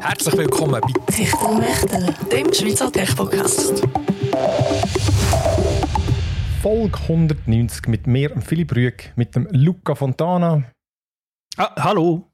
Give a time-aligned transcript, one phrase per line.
[0.00, 3.82] Herzlich willkommen bei Sichtung Wächter, dem Schweizer Tech-Podcast.
[6.62, 10.64] Folge 190 mit mir, Philipp Rüeg, mit dem Luca Fontana.
[11.56, 12.30] Ah, hallo.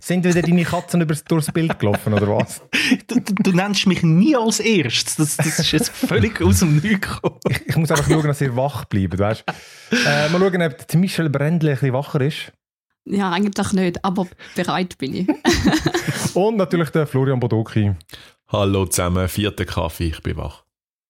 [0.00, 2.62] Sind wieder deine Katzen übers, durchs Bild gelaufen, oder was?
[3.06, 5.16] Du, du, du nennst mich nie als erstes.
[5.16, 7.38] Das, das ist jetzt völlig aus dem Nichts gekommen.
[7.48, 9.44] Ich, ich muss einfach schauen, dass ihr wach bleibt, weißt
[9.92, 12.52] äh, Mal schauen, ob der Michel Brändli ein bisschen wacher ist.
[13.04, 15.28] Ja, eigentlich nicht, aber bereit bin ich.
[16.34, 17.94] Und natürlich der Florian Bodoki.
[18.48, 20.64] Hallo zusammen, vierter Kaffee, ich bin wach.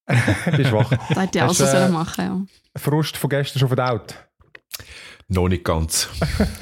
[0.57, 0.91] Bist wach.
[0.91, 2.81] Das hätte ich auch so äh, sollen machen ja.
[2.81, 4.15] Frust von gestern schon verdaut.
[5.31, 6.09] Noch nicht ganz.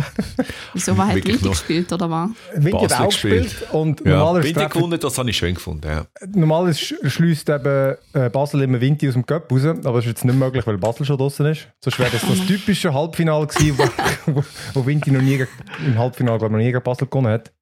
[0.75, 2.31] Wieso, hat Wirklich Winter gespielt, oder was?
[2.57, 3.45] Winter hat auch gespielt.
[3.45, 3.71] gespielt.
[3.73, 5.87] Und Ja, normalerweise, treffen, Winterkunde, das habe ich schön gefunden.
[5.87, 6.07] Ja.
[6.35, 9.65] normalerweise sch- schließt eben äh, Basel immer Winter aus dem Cup raus.
[9.65, 11.69] Aber das ist jetzt nicht möglich, weil Basel schon draußen ist.
[11.81, 13.85] Sonst wäre das das typische Halbfinale gewesen, wo,
[14.35, 14.45] wo,
[14.75, 15.45] wo Winter noch nie,
[15.87, 17.53] im Halbfinale noch nie gegen Basel gewonnen hat.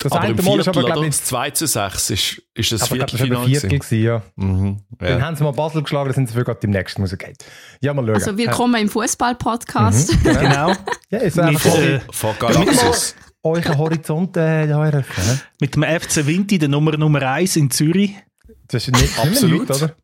[0.00, 2.42] Das Aber eine im Mal Viertel, ist aber, glaube ich, das 2 zu 6 ist,
[2.54, 3.40] ist das aber Viertelfinale.
[3.40, 3.80] ein Viertel gewesen.
[3.80, 4.22] gewesen, ja.
[4.36, 4.80] Mhm.
[4.98, 5.26] Dann Ja.
[5.26, 7.44] haben sie mal Basel geschlagen, dann sind sie für gerade im nächsten Musikgate.
[7.80, 8.14] Ja, mal schauen.
[8.14, 10.12] Also willkommen im Fußball-Podcast.
[10.14, 10.22] Mhm.
[10.22, 10.72] Genau.
[11.10, 13.14] Ja, ist Mit, äh, Von Galaxus.
[13.42, 15.26] euren Horizont äh, ja, eröffnen.
[15.26, 15.40] ne?
[15.58, 18.14] mit dem FC Winti, der Nummer Nummer 1 in Zürich.
[18.68, 19.68] Das ist nicht Absolut.
[19.70, 19.96] Nicht, oder?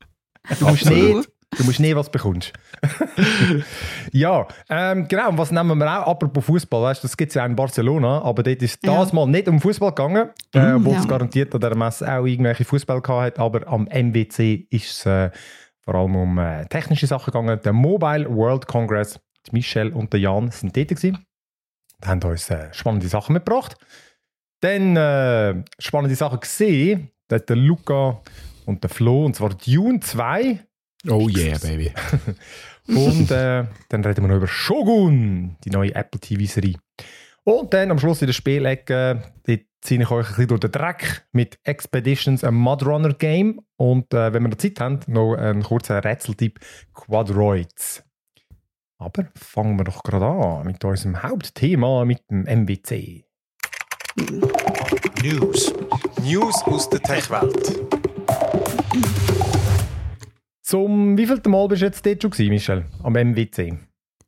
[0.58, 1.16] Du musst Absolut.
[1.18, 2.52] nicht, du musst nie was bekommst.
[4.12, 5.30] ja, ähm, genau.
[5.30, 6.06] Und was nehmen wir auch?
[6.10, 8.98] Apropos Fußball, weißt du, das gibt es ja auch in Barcelona, aber dort ist Ja.
[8.98, 11.00] das mal nicht um Fußball gegangen, äh, Mhm, obwohl ja.
[11.00, 15.06] es garantiert an der Messe auch irgendwelche Fußball gehabt hat, aber am MWC ist es
[15.06, 15.30] äh,
[15.80, 17.60] vor allem um äh, technische Sachen gegangen.
[17.64, 21.24] Der Mobile World Congress, die Michel und der Jan sind dort gewesen.
[22.02, 23.76] Die haben uns äh, spannende Sachen mitgebracht.
[24.60, 28.20] Dann äh, spannende Sachen gesehen, der Luca
[28.66, 30.60] und der Flo, und zwar Dune 2.
[31.08, 31.92] Oh yeah, baby.
[32.88, 36.74] Und äh, dann reden wir noch über Shogun, die neue Apple TV-Serie.
[37.44, 40.72] Und dann am Schluss in der Spielecke, dort ziehe ich euch ein bisschen durch den
[40.72, 43.60] Dreck mit Expeditions, ein Mudrunner Game.
[43.76, 46.58] Und äh, wenn wir noch Zeit haben, noch ein kurzer Rätseltipp:
[46.94, 48.02] Quadroids.
[48.98, 53.24] Aber fangen wir doch gerade an mit unserem Hauptthema, mit dem MWC.
[55.22, 55.72] News.
[56.22, 57.80] News aus der Tech-Welt.
[60.74, 62.84] Zum wievielten Mal bist du jetzt dort schon gewesen, Michel?
[63.04, 63.78] Am MWC?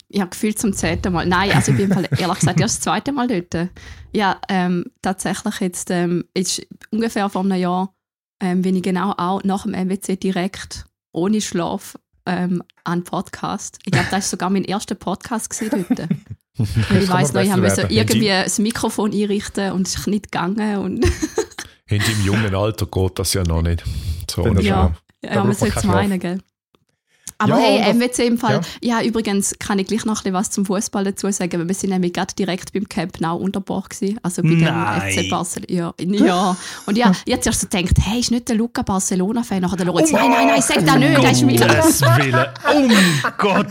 [0.06, 1.26] Ich habe gefühlt zum zehnten Mal.
[1.26, 3.68] Nein, also ich bin ehrlich gesagt erst das zweite Mal dort.
[4.12, 7.92] Ja, ähm, tatsächlich jetzt ähm, ist ungefähr vor einem Jahr,
[8.40, 13.80] ähm, bin ich genau auch nach dem MWC direkt ohne Schlaf ähm, an Podcast.
[13.84, 16.08] Ich glaube, das war sogar mein erster Podcast gewesen dort.
[16.58, 20.78] Ich weiss noch, ich musste irgendwie das Mikrofon einrichten und es ist nicht gegangen.
[20.78, 21.04] Und
[21.88, 23.84] In deinem jungen Alter geht das ja noch nicht.
[24.30, 24.46] So?
[24.46, 24.94] Ja.
[25.32, 26.40] Ja, man sollte es meinen, gell?
[27.38, 29.00] Aber Ja, hey, MWC im Fall, ja.
[29.00, 29.06] ja.
[29.06, 31.90] übrigens kann ich gleich noch ein bisschen was zum Fußball dazu sagen, weil wir sind
[31.90, 35.00] nämlich gerade direkt beim Camp Nou untergebracht gewesen, also bei Nein.
[35.14, 35.94] dem FC Barcelona.
[35.98, 36.56] Ja, ja.
[36.86, 39.60] Und ja, ich habe zuerst so gedacht, hey, ist nicht der Luca Barcelona-Fan?
[39.60, 42.46] Nachher der Lorenz, nein, nein, nein, sag das nicht, das ist mein Gottes Willen.
[42.74, 43.66] Um Gott.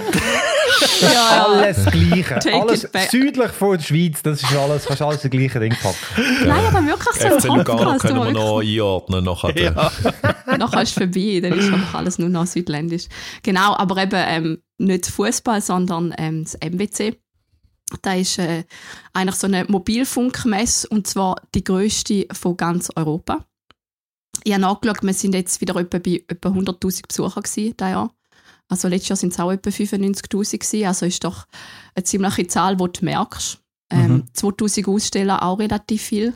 [1.01, 1.45] Ja, ja.
[1.45, 2.39] Alles Gleiche.
[2.39, 5.97] Take alles südlich von der Schweiz, das ist alles, kannst alles in gleiche Ding packen.
[6.45, 8.01] Nein, aber wirklich so ein FC Lugano Podcast.
[8.01, 9.25] können wir noch einordnen.
[9.25, 9.57] Nachher.
[9.57, 9.91] Ja.
[10.57, 13.07] Nachher ist es vorbei, dann ist einfach alles nur noch südländisch.
[13.43, 17.17] Genau, aber eben ähm, nicht Fußball, sondern ähm, das MWC.
[18.01, 18.63] Da ist äh,
[19.13, 23.45] eigentlich so eine Mobilfunkmesse und zwar die grösste von ganz Europa.
[24.43, 28.11] Ich habe nachgeschaut, wir sind jetzt wieder etwa bei etwa 100'000 Besuchern gewesen, dieses Jahr.
[28.67, 31.45] Also letztes Jahr sind es auch etwa 95'000 gewesen, also ist doch
[31.93, 33.59] eine ziemliche Zahl, die du merkst.
[33.91, 34.23] Ähm, Mhm.
[34.33, 36.33] 2000 Aussteller auch relativ viel.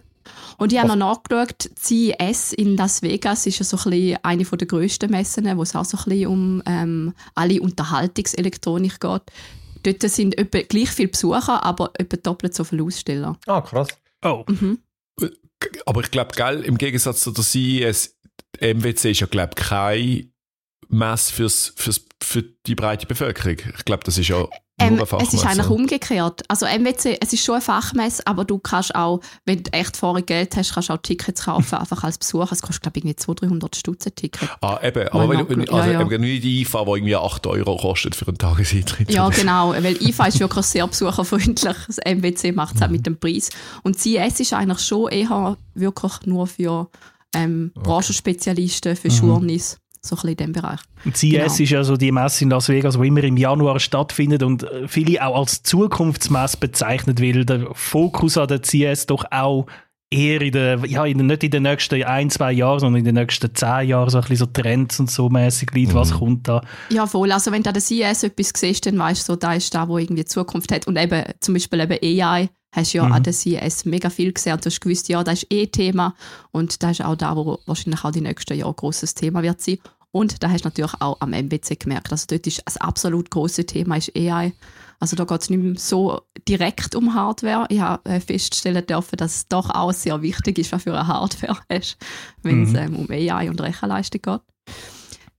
[0.57, 4.19] Und ich habe noch nachgeschaut, die CES in Las Vegas ist ja so ein bisschen
[4.21, 9.21] eine der grössten Messen, wo es auch so ein bisschen um ähm, alle Unterhaltungselektronik geht.
[9.83, 13.37] Dort sind etwa gleich viele Besucher, aber etwa doppelt so viele Aussteller.
[13.47, 13.87] Ah, krass.
[14.23, 14.43] Oh.
[14.47, 14.79] Mhm.
[15.85, 18.15] Aber ich glaube, gell, im Gegensatz zu der CES,
[18.61, 20.28] MWC ist ja, glaube ich, kein
[20.89, 23.57] Mess fürs, fürs, für die breite Bevölkerung.
[23.77, 26.43] Ich glaube, das ist ja nur Ähm, eine es ist eigentlich umgekehrt.
[26.47, 30.23] Also MWC, es ist schon eine Fachmesse, aber du kannst auch, wenn du echt vorher
[30.23, 32.51] Geld hast, kannst du auch Tickets kaufen, einfach als Besucher.
[32.51, 34.49] Es kostet, glaube ich, irgendwie 200, 300 Stutz ein Ticket.
[34.61, 35.07] Ah, eben.
[35.09, 36.01] Aber wenn, wenn, also Ja, ja.
[36.01, 39.11] eben nicht die IFA, die irgendwie 8 Euro kostet für einen Tageseintritt.
[39.11, 41.75] Ja, genau, weil IFA ist wirklich sehr besucherfreundlich.
[41.87, 43.49] Das MWC macht es auch mit dem Preis.
[43.83, 46.89] Und CIS ist eigentlich schon eher wirklich nur für
[47.35, 50.79] ähm, Branchenspezialisten, für Schurnis, so ein bisschen in diesem Bereich.
[51.05, 51.45] Und CES Genau.
[51.45, 54.87] ist ja so die Messe in Las Vegas, die immer im Januar stattfindet und äh,
[54.87, 59.65] viele auch als Zukunftsmesse bezeichnet, weil der Fokus an der CES doch auch
[60.11, 63.05] eher in der, ja, in der, nicht in den nächsten ein, zwei Jahren, sondern in
[63.05, 66.47] den nächsten zehn Jahren so ein bisschen so Trends und so mäßig liegt, was kommt
[66.47, 66.61] da.
[66.89, 67.31] Ja, voll.
[67.31, 69.87] Also wenn du an der CIS etwas siehst, dann weißt du, so, da ist da,
[69.87, 70.87] wo irgendwie Zukunft hat.
[70.87, 73.11] Und eben zum Beispiel eben AI hast ja Mhm.
[73.13, 76.13] an der CES mega viel gesehen und du hast gewusst, ja, das ist eh Thema
[76.51, 79.61] und das ist auch da, wo wahrscheinlich auch die nächsten Jahre ein grosses Thema wird
[79.61, 79.77] sein.
[80.11, 83.65] Und da hast du natürlich auch am MBC gemerkt, also dort ist das absolut große
[83.65, 84.53] Thema ist AI.
[84.99, 87.67] Also da geht es nicht mehr so direkt um Hardware.
[87.69, 91.07] Ich habe äh, feststellen dürfen, dass es doch auch sehr wichtig ist, was für eine
[91.07, 91.97] Hardware hast,
[92.41, 92.75] wenn es Mhm.
[92.75, 94.41] ähm, um AI und Rechenleistung geht.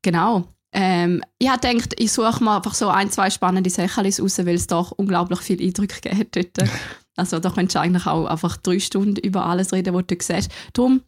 [0.03, 0.44] Genau.
[0.73, 4.55] Ähm, ich habe gedacht, ich suche mal einfach so ein, zwei spannende Sachen raus, weil
[4.55, 6.71] es doch unglaublich viel Eindrücke gegeben hat dort.
[7.20, 10.50] Also da könntest du eigentlich auch einfach drei Stunden über alles reden, was du siehst.
[10.72, 11.02] Darum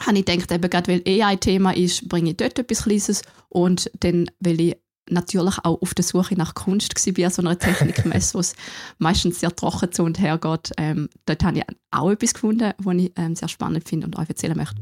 [0.00, 4.30] habe ich gedacht, eben gerade weil AI-Thema ist, bringe ich dort etwas Kleines und dann,
[4.40, 4.76] weil ich
[5.10, 8.54] natürlich auch auf der Suche nach Kunst war, an so einer Technikmesse, wo es
[8.98, 10.72] meistens sehr trocken zu und her geht.
[10.76, 14.28] Ähm, dort habe ich auch etwas gefunden, was ich ähm, sehr spannend finde und euch
[14.28, 14.76] erzählen möchte.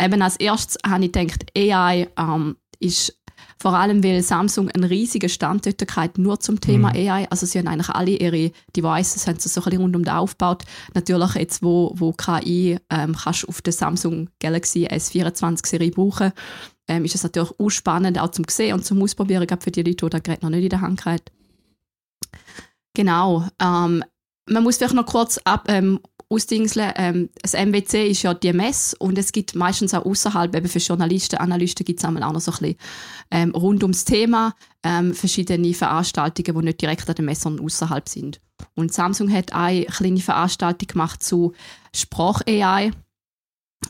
[0.00, 3.17] Eben als erstes habe ich gedacht, AI ähm, ist
[3.60, 7.26] vor allem, weil Samsung einen riesigen Stand dort hat, nur zum Thema AI.
[7.30, 10.14] Also sie haben eigentlich alle ihre Devices haben sie so ein bisschen rund um den
[10.14, 10.64] aufgebaut.
[10.94, 16.32] Natürlich jetzt, wo, wo KI ähm, kannst du auf der Samsung Galaxy S24-Serie brauchen,
[16.86, 19.82] ähm, ist es natürlich auch spannend, auch zum sehen und zum Ausprobieren, gerade für die
[19.82, 21.20] Leute, die das Gerät noch nicht in der Hand haben.
[22.94, 23.44] Genau.
[23.60, 24.04] Ähm,
[24.48, 26.92] man muss vielleicht noch kurz ab, ähm, ausdingseln.
[26.96, 30.78] Ähm, das MWC ist ja die Messe und es gibt meistens auch außerhalb eben für
[30.78, 32.76] Journalisten, Analysten gibt es auch noch so ein bisschen
[33.30, 38.08] ähm, rund ums Thema ähm, verschiedene Veranstaltungen, die nicht direkt an der Messe, sondern außerhalb
[38.08, 38.40] sind.
[38.74, 41.54] Und Samsung hat eine kleine Veranstaltung gemacht zu
[41.94, 42.92] Sprach-AI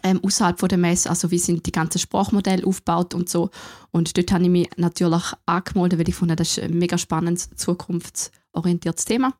[0.02, 3.50] ähm, außerhalb der Messe, also wie sind die ganzen Sprachmodelle aufgebaut und so.
[3.90, 7.50] Und dort habe ich mich natürlich angemeldet, weil ich fand, das ist ein mega spannendes,
[7.56, 9.35] zukunftsorientiertes Thema.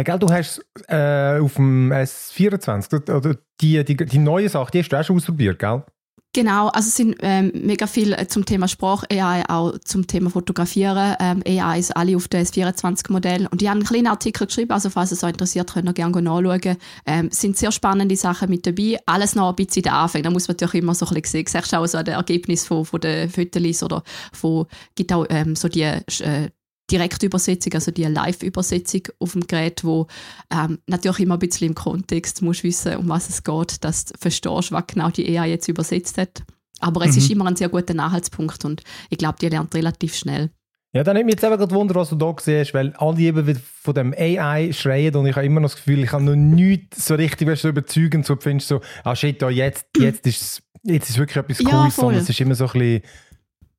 [0.00, 4.78] Hey, gell, du hast äh, auf dem S24, oder die, die, die neue Sache, die
[4.78, 5.84] hast du auch schon ausprobiert, gell?
[6.32, 11.16] Genau, also es sind ähm, mega viel äh, zum Thema Sprach-AI, auch zum Thema Fotografieren.
[11.20, 13.46] Ähm, AI ist alle auf das 24-Modell.
[13.48, 16.22] Und ich habe einen kleinen Artikel geschrieben, also falls es euch interessiert, könnt ihr gerne
[16.22, 16.78] nachschauen.
[17.04, 18.96] Ähm, es sind sehr spannende Sachen mit dabei.
[19.04, 20.22] Alles noch ein bisschen der Anfang.
[20.22, 21.60] Da muss man natürlich immer so ein bisschen sehen.
[21.62, 24.02] Siehst du auch so das Ergebnis von, von den Fotos oder
[24.32, 24.64] von,
[24.94, 26.48] gibt auch ähm, so die äh,
[26.90, 30.06] Direktübersetzung, also die Live-Übersetzung auf dem Gerät, wo
[30.52, 34.14] ähm, natürlich immer ein bisschen im Kontext musst wissen, um was es geht, dass du
[34.18, 36.42] verstehst, was genau die AI jetzt übersetzt hat.
[36.80, 37.18] Aber es Mhm.
[37.18, 40.50] ist immer ein sehr guter Anhaltspunkt und ich glaube, die lernt relativ schnell.
[40.92, 43.46] Ja, dann nimmt mich jetzt eben gerade Wunder, was du da siehst, weil alle eben
[43.46, 46.34] wieder von dem AI schreien und ich habe immer noch das Gefühl, ich habe noch
[46.34, 50.26] nichts so richtig weißt, so überzeugend, so du findest so, ah shit, ja, jetzt, jetzt
[50.26, 52.04] ist es jetzt ist wirklich etwas Ja, Cooles, voll.
[52.06, 53.02] sondern es ist immer so ein bisschen,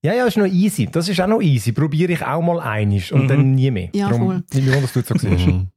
[0.04, 3.12] ja, ja, ist noch easy, das ist auch noch easy, probiere ich auch mal einisch
[3.12, 3.28] und Mhm.
[3.28, 3.90] dann nie mehr.
[3.94, 4.44] Ja, Darum voll.
[4.54, 5.46] mich wunder, dass du jetzt so siehst.
[5.48, 5.68] Mhm.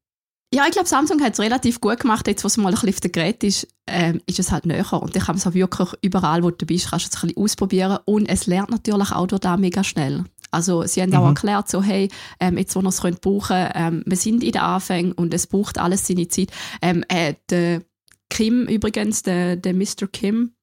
[0.53, 2.29] Ja, ich glaube, Samsung hat es relativ gut gemacht.
[2.29, 4.93] Jetzt, wo es mal ein bisschen auf dem Gerät ist, ähm, ist es halt näher.
[4.93, 7.43] Und ich kann es auch wirklich überall, wo du bist, kannst du es ein bisschen
[7.43, 7.99] ausprobieren.
[8.05, 10.23] Und es lernt natürlich auch durch das mega schnell.
[10.53, 11.27] Also sie haben auch Mhm.
[11.35, 14.61] erklärt, so hey, ähm, jetzt wo ihr es könnt brauchen, ähm, wir sind in den
[14.63, 16.51] Anfängen und es braucht alles seine Zeit.
[16.81, 17.83] Ähm, äh, der
[18.31, 20.07] Kim übrigens, der, der Mr.
[20.13, 20.54] Kim,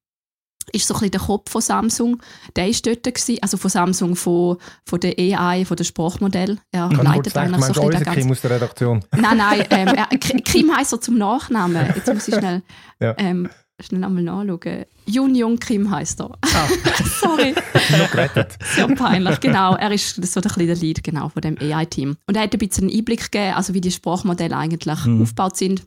[0.73, 2.21] ist so ein bisschen der Kopf von Samsung.
[2.55, 6.59] Der ist dort gewesen, also von Samsung, von, von der AI, von dem Sprachmodell.
[6.71, 9.05] Er kurz leitet gedacht, eigentlich so ein bisschen Kim aus der Redaktion.
[9.15, 11.87] Nein, nein, ähm, er, K- Kim heisst er zum Nachnamen.
[11.95, 12.61] Jetzt muss ich schnell,
[12.99, 13.15] Ja.
[13.17, 13.49] ähm,
[13.81, 14.85] schnell einmal nachschauen.
[15.07, 16.31] Jun Jung Kim heisst er.
[16.41, 16.67] Ah.
[17.19, 17.55] Sorry,
[17.97, 18.57] noch gerettet.
[18.75, 19.39] sehr peinlich.
[19.39, 22.15] Genau, er ist so der kleine Lead genau, von dem AI-Team.
[22.27, 25.23] Und er hat ein bisschen einen Einblick gegeben, also wie die Sprachmodelle eigentlich Mhm.
[25.23, 25.83] aufgebaut sind.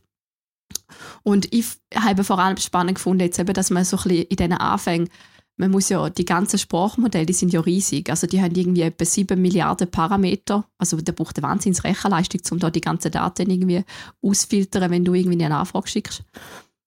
[1.24, 4.36] Und ich habe vor allem spannend gefunden, jetzt eben, dass man so ein bisschen in
[4.36, 5.08] diesen Anfängen
[5.56, 8.10] man muss ja, die ganzen Sprachmodelle, die sind ja riesig.
[8.10, 10.64] Also die haben irgendwie etwa 7 Milliarden Parameter.
[10.78, 13.84] Also da braucht eine wahnsinns Rechenleistung, um da die ganzen Daten irgendwie
[14.20, 16.24] ausfiltern, wenn du irgendwie eine Anfrage schickst.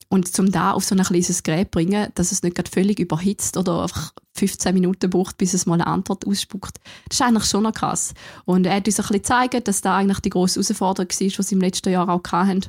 [0.09, 3.57] Und zum da auf so ein kleines Gerät bringen, dass es nicht gerade völlig überhitzt
[3.57, 6.79] oder einfach 15 Minuten braucht, bis es mal eine Antwort ausspuckt,
[7.09, 8.13] das ist eigentlich schon noch krass.
[8.45, 11.43] Und er hat uns ein bisschen gezeigt, dass da eigentlich die grosse Herausforderung war, die
[11.43, 12.61] sie im letzten Jahr auch hatten,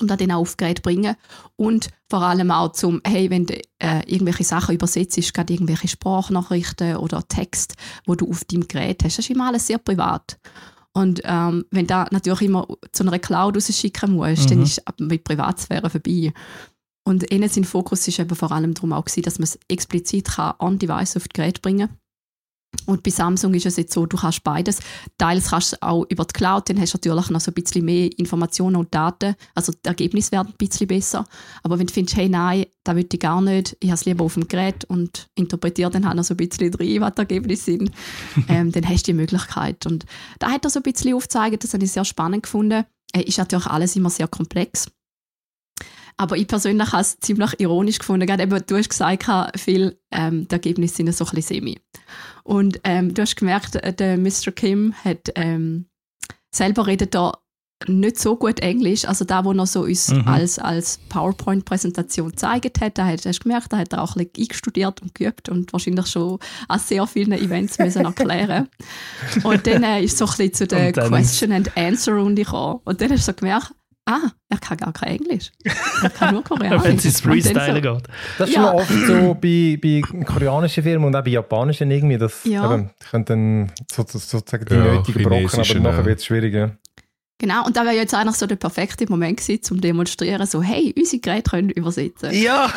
[0.00, 1.16] um das dann auch auf Gerät zu bringen.
[1.56, 6.96] Und vor allem auch zum, hey, wenn du äh, irgendwelche Sachen übersetzt, gerade irgendwelche Sprachnachrichten
[6.96, 7.74] oder Text,
[8.06, 10.38] wo du auf deinem Gerät hast, das ist immer alles sehr privat.
[10.94, 14.64] Und ähm, wenn du natürlich immer zu einer Cloud rausschicken musst, dann Mhm.
[14.64, 16.32] ist ab- mit Privatsphäre vorbei.
[17.04, 20.26] Und ihnen sein Fokus ist eben vor allem darum auch gewesen, dass man es explizit
[20.26, 21.98] kann on-device auf das Gerät bringen kann.
[22.86, 24.80] Und bei Samsung ist es jetzt so, du kannst beides.
[25.18, 27.84] Teils kannst du auch über die Cloud, dann hast du natürlich noch so ein bisschen
[27.84, 29.34] mehr Informationen und Daten.
[29.54, 31.24] Also die Ergebnisse werden ein bisschen besser.
[31.62, 34.24] Aber wenn du findest, hey, nein, das will ich gar nicht, ich habe es lieber
[34.24, 37.64] auf dem Gerät und interpretiere dann halt noch so ein bisschen rein, was die Ergebnisse
[37.64, 37.90] sind,
[38.48, 39.86] ähm, dann hast du die Möglichkeit.
[39.86, 40.04] Und
[40.38, 42.84] da hat er so ein bisschen aufgezeigt, das habe ich sehr spannend gefunden.
[43.14, 44.86] Äh, ist natürlich alles immer sehr komplex.
[46.16, 48.26] Aber ich persönlich habe es ziemlich ironisch gefunden.
[48.26, 49.26] Gerade eben, du hast gesagt,
[49.58, 51.80] viel ähm, die Ergebnisse sind so ein bisschen semi.
[52.44, 54.50] Und ähm, du hast gemerkt, äh, der Mr.
[54.54, 55.86] Kim hat ähm,
[56.54, 57.32] selber redet da
[57.88, 59.04] nicht so gut Englisch.
[59.06, 60.28] Also da, wo er so uns Mhm.
[60.28, 64.44] als, als PowerPoint-Präsentation gezeigt hat, da hast du gemerkt, da hat er auch ein bisschen
[64.44, 68.68] eingestudiert und geübt und wahrscheinlich schon an sehr vielen Events müssen erklären
[69.42, 72.80] Und dann äh, ist so ein bisschen zu der Und dann- Question-and-Answer-Runde gekommen.
[72.84, 73.72] Und dann hast du so gemerkt,
[74.06, 75.50] ah, er kann gar kein Englisch.
[76.02, 76.84] Er kann nur Koreanisch.
[76.84, 78.02] Wenn es ins Und Freestylen so, geht.
[78.38, 78.62] Das ist Ja.
[78.62, 82.64] schon oft so bei, bei koreanischen Firmen und auch bei japanischen irgendwie, dass Ja.
[82.72, 86.26] eben, die können dann so, so, sozusagen die Ja, nötigen Brocken, aber nachher wird es
[86.26, 86.76] schwieriger.
[87.38, 90.62] Genau, und da wäre jetzt eigentlich so der perfekte Moment gewesen, um zu demonstrieren, so,
[90.62, 92.30] hey, unsere Geräte können übersetzen.
[92.32, 92.72] Ja!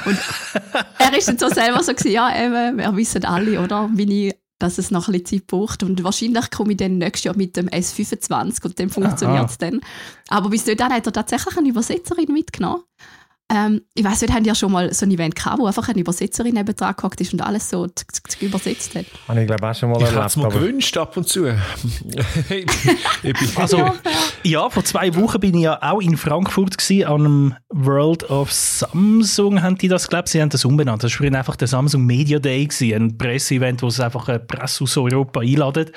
[0.97, 4.35] er ist dann so selber so gewesen, ja, eben, wir wissen alle, oder, wie ich,
[4.59, 5.83] dass es noch ein bisschen Zeit braucht.
[5.83, 9.81] Und wahrscheinlich komme ich dann nächstes Jahr mit dem S25 und dann funktioniert es dann.
[10.29, 12.83] Aber bis dahin hat er tatsächlich eine Übersetzerin mitgenommen.
[13.53, 15.87] Ähm, ich weiß nicht, haben die ja schon mal so ein Event gehabt, wo einfach
[15.87, 19.05] eine Übersetzerin neben dran gehockt ist und alles so tsk, tsk, tsk, übersetzt hat?
[19.27, 20.25] Habe ich glaube auch schon mal Ich erlebt.
[20.25, 21.45] es mir aber gewünscht ab und zu.
[22.49, 22.65] ich,
[23.21, 23.91] ich Also,
[24.43, 28.51] Ja, vor zwei Wochen bin ich ja auch in Frankfurt gewesen, an einem World of
[28.51, 31.03] Samsung, haben die das, glaube Sie haben das umbenannt.
[31.03, 34.39] Das war früher einfach der Samsung Media Day gewesen, ein Presseevent, wo es einfach eine
[34.39, 35.91] Presse aus Europa einladet,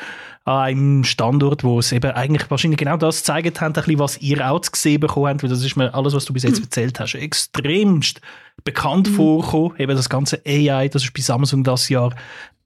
[0.49, 4.19] an einem Standort, wo es eben eigentlich wahrscheinlich genau das gezeigt haben, ein bisschen, was
[4.19, 6.61] ihr auch zu sehen bekommen habt, weil das ist mir alles, was du bis jetzt
[6.61, 8.23] erzählt hast, extremst
[8.65, 9.79] bekannt vorgekommen.
[9.79, 12.15] Eben das ganze AI, das ist bei Samsung das Jahr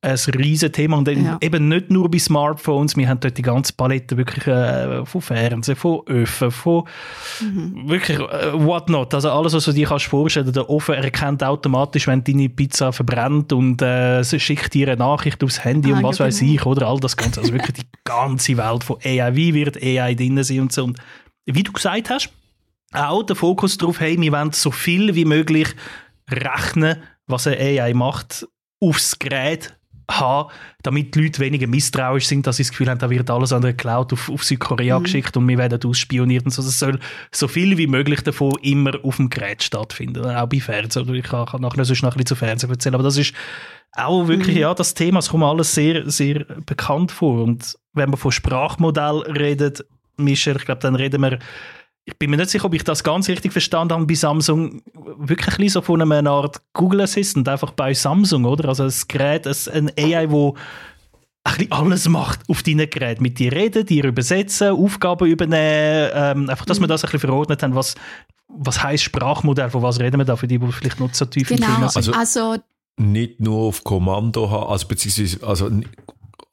[0.05, 1.39] ein riesen Thema und Ja.
[1.41, 5.77] eben nicht nur bei Smartphones, wir haben dort die ganze Palette wirklich äh, von Fernsehen,
[5.77, 6.85] von Öfen, von
[7.87, 12.25] wirklich äh, whatnot, also alles, was du dir kannst vorstellen, der Ofen erkennt automatisch, wenn
[12.25, 16.27] deine Pizza verbrennt und äh, schickt dir eine Nachricht aufs Handy Ah, und was ja,
[16.27, 16.53] weiß genau.
[16.53, 16.89] ich, oder?
[16.89, 20.61] All das Ganze, also wirklich die ganze Welt von AI, wie wird AI drin sein
[20.61, 20.83] und so.
[20.85, 20.99] Und
[21.47, 22.29] wie du gesagt hast,
[22.93, 25.69] auch der Fokus darauf, hey, wir wollen so viel wie möglich
[26.29, 26.97] rechnen,
[27.29, 28.49] was eine AI macht,
[28.81, 29.77] aufs Gerät
[30.11, 30.51] haben,
[30.83, 33.63] damit die Leute weniger misstrauisch sind, dass sie das Gefühl haben, da wird alles an
[33.63, 36.63] der Cloud auf, auf Südkorea geschickt und wir werden ausspioniert und so.
[36.63, 36.99] Es soll
[37.31, 41.15] so viel wie möglich davon immer auf dem Gerät stattfinden, auch bei Fernsehen.
[41.15, 43.35] Ich kann, kann nachher sonst noch ein bisschen zu Fernsehen erzählen, aber das ist
[43.95, 47.43] auch wirklich, ja, das Thema, es kommt alles sehr, sehr bekannt vor.
[47.43, 49.85] Und wenn man von Sprachmodell redet,
[50.17, 51.39] Michel, ich glaube, dann reden wir
[52.05, 54.83] ich bin mir nicht sicher, ob ich das ganz richtig verstanden habe bei Samsung.
[55.19, 58.69] Wirklich so von einer Art Google Assistant, einfach bei Samsung, oder?
[58.69, 60.57] Also ein Gerät, ein AI, wo
[61.71, 63.21] alles macht auf deinem Gerät.
[63.21, 66.11] Mit dir reden, dir übersetzen, Aufgaben übernehmen.
[66.15, 67.95] Ähm, einfach, dass wir das ein bisschen verordnet haben, was,
[68.49, 71.51] was heisst Sprachmodell, von was reden wir da, für die, die vielleicht nicht so tief
[71.51, 72.15] im Genau, Thema sind.
[72.17, 72.63] Also- also
[72.99, 75.71] nicht nur auf Kommando haben, also beziehungsweise also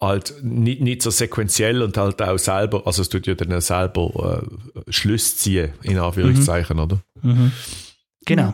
[0.02, 4.44] halt nicht, nicht so sequenziell und halt auch selber, also es tut ja dann selber
[4.44, 7.00] äh, Schlüsse ziehen, in Anführungszeichen, oder?
[8.26, 8.54] Genau.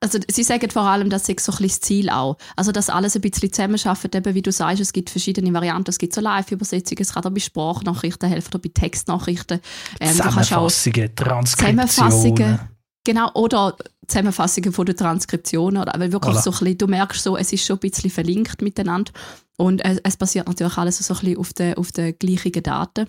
[0.00, 2.36] Also sie sagen vor allem, das ist so ein bisschen das Ziel auch.
[2.54, 5.90] Also dass alles ein bisschen zusammenarbeitet, eben wie du sagst, es gibt verschiedene Varianten.
[5.90, 9.60] Es gibt so Live-Übersetzungen, es kann auch bei Sprachnachrichten helfen oder bei Textnachrichten.
[10.00, 11.88] Ähm, Zusammenfassungen, Transkriptionen.
[11.88, 12.58] Zusammenfassungen,
[13.06, 15.78] genau, oder Zusammenfassungen von der Transkription.
[15.78, 16.42] Oder, weil wirklich Voilà.
[16.42, 19.12] so ein bisschen, du merkst so, es ist schon ein bisschen verlinkt miteinander
[19.56, 23.06] und es, es basiert natürlich alles so ein bisschen auf den, auf den gleichen Daten.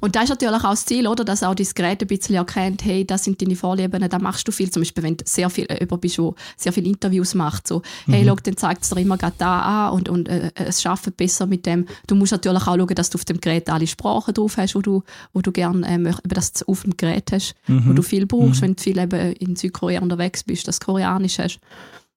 [0.00, 2.84] Und da ist natürlich auch das Ziel, oder, dass auch dein Gerät ein bisschen erkennt,
[2.84, 4.70] hey, das sind deine Vorlieben, da machst du viel.
[4.70, 8.24] Zum Beispiel, wenn du sehr viel äh, bist, der sehr viele Interviews macht, so, hey,
[8.26, 11.46] schau, dann zeigt es dir immer gerade da an und, und äh, es schafft besser
[11.46, 11.86] mit dem.
[12.06, 14.80] Du musst natürlich auch schauen, dass du auf dem Gerät alle Sprachen drauf hast, wo
[14.80, 15.02] du,
[15.32, 18.62] wo du gerne, ähm, eben, dass du auf dem Gerät hast, wo du viel brauchst,
[18.62, 21.60] wenn du viel eben in Südkorea unterwegs bist, dass du Koreanisch hast.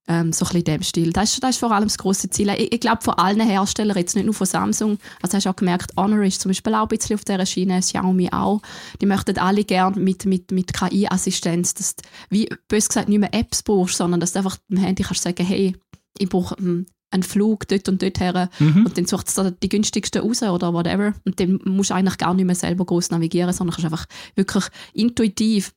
[0.06, 1.14] Ähm, so ein bisschen in dem Stil.
[1.14, 2.50] Das ist, das ist vor allem das große Ziel.
[2.50, 5.56] Ich, ich glaube, von allen Herstellern, jetzt nicht nur von Samsung, also hast du auch
[5.56, 8.62] gemerkt, Honor ist zum Beispiel auch ein bisschen auf dieser Schiene, Xiaomi auch.
[9.00, 13.34] Die möchten alle gerne mit, mit, mit KI-Assistenz, dass du, wie bös gesagt, nicht mehr
[13.34, 15.74] Apps brauchst, sondern dass du einfach im Handy kannst sagen, hey,
[16.18, 18.86] ich brauche ähm, einen Flug dort und dort her Mhm.
[18.86, 21.14] und dann sucht es die günstigsten raus oder whatever.
[21.26, 24.06] Und dann musst du eigentlich gar nicht mehr selber groß navigieren, sondern kannst einfach
[24.36, 25.74] wirklich intuitiv.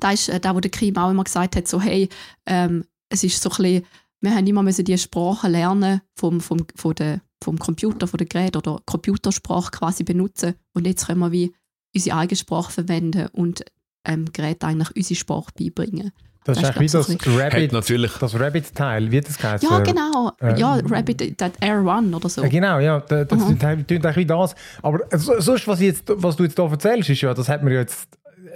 [0.00, 2.08] Da ist äh, da, wo der Krim auch immer gesagt hat, so hey,
[2.46, 3.84] ähm, es ist so ein bisschen,
[4.20, 8.26] wir haben immer müssen die Sprache lernen vom, vom, von der, vom Computer, von der
[8.26, 11.52] Gerät oder Computersprache quasi benutzen und jetzt können wir wie
[11.94, 13.64] unsere eigene Sprache verwenden und
[14.06, 16.12] ähm, Gerät eigentlich unsere Sprache beibringen.
[16.44, 19.68] Das, Das ist eigentlich wie das Hat Rabbit, natürlich das Rabbit-Teil, wie das geheißen?
[19.68, 20.30] Ja, genau.
[20.40, 22.42] äh, ja, Rabbit, das Air One oder so.
[22.42, 23.58] Ja, genau, ja, das, Mhm.
[23.58, 24.54] klingt eigentlich wie das.
[24.80, 27.64] Aber so- sonst, was, ich jetzt, was du jetzt hier erzählst, ist ja, das hat
[27.64, 28.06] man ja jetzt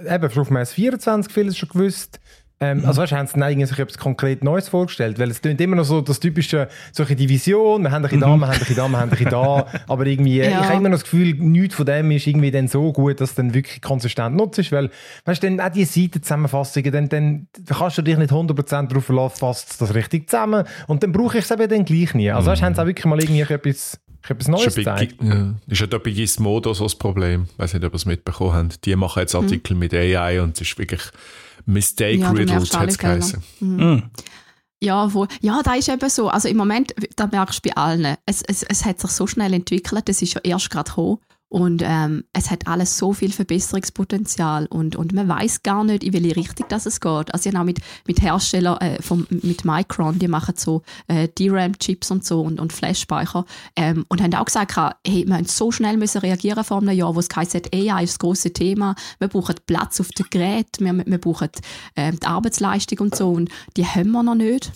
[0.08, 2.20] eben auf dem S24 vieles schon gewusst.
[2.62, 5.40] Ähm, Also weißt, du, haben sie dann eigentlich sich etwas konkret Neues vorgestellt, weil es
[5.40, 8.44] klingt immer noch so das typische, solche Division, wir haben ein bisschen da, wir haben
[8.52, 10.48] ein bisschen da, wir haben ein bisschen da, aber irgendwie, Ja.
[10.48, 13.30] ich habe immer noch das Gefühl, nichts von dem ist irgendwie dann so gut, dass
[13.30, 14.90] es dann wirklich konsistent nutzt ist, weil,
[15.24, 19.04] weißt du, dann auch die Seitenzusammenfassungen, dann, dann da kannst du dich nicht 100% darauf
[19.06, 22.30] verlassen, fasst es das richtig zusammen und dann brauche ich es eben dann gleich nie.
[22.30, 24.74] Also weißt, du, haben sie auch wirklich mal irgendwie etwas Ich habe etwas Neues Ist
[24.76, 25.14] gezeigt.
[25.22, 25.54] Ja.
[25.66, 27.46] ist ja da bei Gizmodo so das Problem.
[27.52, 28.84] Ich weiß nicht, ob ihr es mitbekommen habt.
[28.84, 31.00] Die machen jetzt Artikel mit AI und es ist wirklich
[31.72, 33.42] Mistake Ja, alle hat es geheißen.
[33.60, 34.10] Mhm.
[34.82, 35.28] Ja, wohl.
[35.42, 36.28] ja, da ist eben so.
[36.28, 39.52] Also im Moment, da merkst du bei allen, es, es, es hat sich so schnell
[39.52, 41.18] entwickelt, das ist ja erst gerade gekommen.
[41.50, 46.12] Und ähm, es hat alles so viel Verbesserungspotenzial und, und man weiß gar nicht, in
[46.12, 47.34] welche Richtung das es geht.
[47.34, 51.26] Also ich habe auch mit, mit Herstellern äh, vom, mit Micron, die machen so äh,
[51.26, 55.72] DRAM-Chips und so und, und Flash-Speicher ähm, und haben auch gesagt, hey, wir müssen so
[55.72, 59.26] schnell müssen reagieren vor einem Jahr, wo es heisst, AI ist das grosse Thema, wir
[59.26, 61.50] brauchen Platz auf dem Gerät, wir, wir brauchen
[61.96, 64.70] ähm, die Arbeitsleistung und so und die haben wir noch nicht.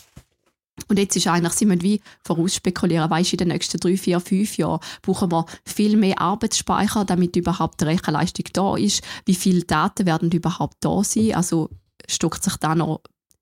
[0.89, 4.57] Und jetzt ist eigentlich, sie müssen wie vorausspekulieren, weisst in den nächsten drei, vier, fünf
[4.57, 9.03] Jahren brauchen wir viel mehr Arbeitsspeicher, damit überhaupt die Rechenleistung da ist.
[9.25, 11.35] Wie viele Daten werden überhaupt da sein?
[11.35, 11.71] Also
[12.09, 13.01] stockt sich da noch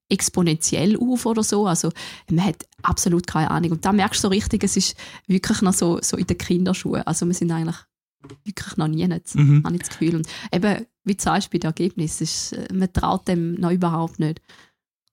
[0.09, 1.67] exponentiell auf oder so.
[1.67, 1.91] Also
[2.31, 3.73] man hat absolut keine Ahnung.
[3.73, 4.95] Und da merkst du so richtig, es ist
[5.27, 7.03] wirklich noch so, so in den Kinderschuhen.
[7.03, 7.77] Also wir sind eigentlich
[8.45, 9.65] wirklich noch nie nicht, Mhm.
[9.65, 10.17] habe ich das Gefühl.
[10.17, 14.21] Und eben, wie du sagst, bei dem Ergebnis, ist, äh, man traut dem noch überhaupt
[14.21, 14.41] nicht.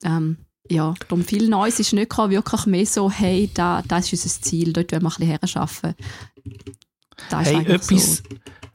[0.04, 0.38] Ähm,
[0.70, 4.42] ja, darum viel Neues ist nicht gekommen, wirklich mehr so, hey, da, das ist unser
[4.42, 5.96] Ziel, dort wollen wir ein bisschen arbeiten.
[7.30, 8.24] Das ist Hey, etwas, so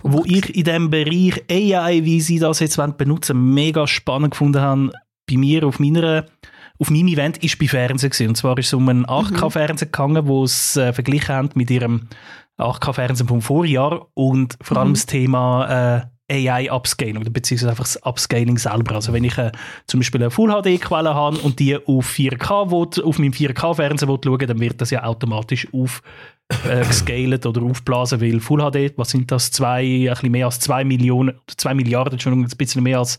[0.07, 4.93] wo ich in dem Bereich AI, wie sie das jetzt benutzen mega spannend gefunden habe,
[5.29, 6.27] bei mir auf meiner
[6.79, 8.29] auf meinem Event ist bei Fernsehen gewesen.
[8.29, 12.09] Und zwar ist es um ein 8K-Fernsehen gegangen, wo es äh, verglichen haben mit ihrem
[12.59, 14.95] 8K-Fernsehen vom Vorjahr und vor allem Mhm.
[14.95, 18.95] das Thema äh, AI-Upscaling oder beziehungsweise einfach das Upscaling selber.
[18.95, 19.53] Also wenn ich äh,
[19.87, 24.47] zum Beispiel eine Full-HD-Quelle habe und die auf 4K will, auf meinem 4K-Fernseher will schauen,
[24.47, 26.03] dann wird das ja automatisch auf
[26.67, 26.85] äh,
[27.47, 29.51] oder aufblasen, weil Full HD, was sind das?
[29.51, 33.19] Zwei, ein bisschen mehr als 2 Millionen, oder 2 Milliarden, Entschuldigung, ein bisschen mehr als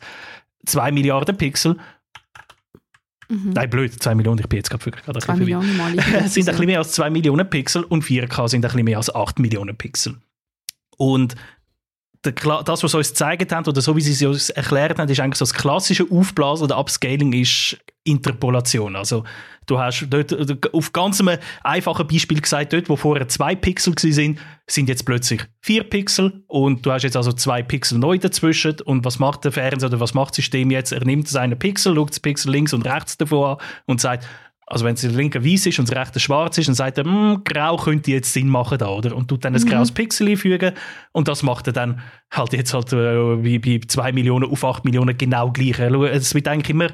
[0.66, 1.78] 2 Milliarden Pixel.
[3.30, 3.52] Mhm.
[3.54, 5.60] Nein, blöd, 2 Millionen, ich bin jetzt gerade wirklich gerade ein Zwei bisschen.
[5.60, 6.28] Millionen Mal.
[6.28, 9.14] Sind ein bisschen mehr als 2 Millionen Pixel und 4K sind ein bisschen mehr als
[9.14, 10.16] 8 Millionen Pixel.
[10.98, 11.36] Und
[12.32, 15.20] das, was sie uns gezeigt haben, oder so wie sie es uns erklärt haben, ist
[15.20, 18.96] eigentlich so das klassische Aufblasen oder Upscaling ist Interpolation.
[18.96, 19.24] Also
[19.66, 24.40] du hast dort auf ganz einem einfachen Beispiel gesagt, dort, wo vorher 2 Pixel sind,
[24.68, 29.06] sind jetzt plötzlich 4 Pixel und du hast jetzt also 2 Pixel neu dazwischen und
[29.06, 30.92] was macht der Fernseher oder was macht das System jetzt?
[30.92, 33.58] Er nimmt seine Pixel, schaut das Pixel links und rechts davon an
[33.88, 34.28] und sagt,
[34.68, 37.06] also wenn es der linke weiß ist und das rechte schwarz ist, dann sagt er,
[37.06, 39.16] "Hm, grau könnte jetzt Sinn machen da, oder?
[39.16, 40.74] Und tut dann ein graues Pixel einfügen
[41.12, 42.02] und das macht er dann
[42.32, 45.80] halt jetzt halt äh, wie bei 2 Millionen auf 8 Millionen genau gleich.
[45.80, 46.88] Es wird eigentlich immer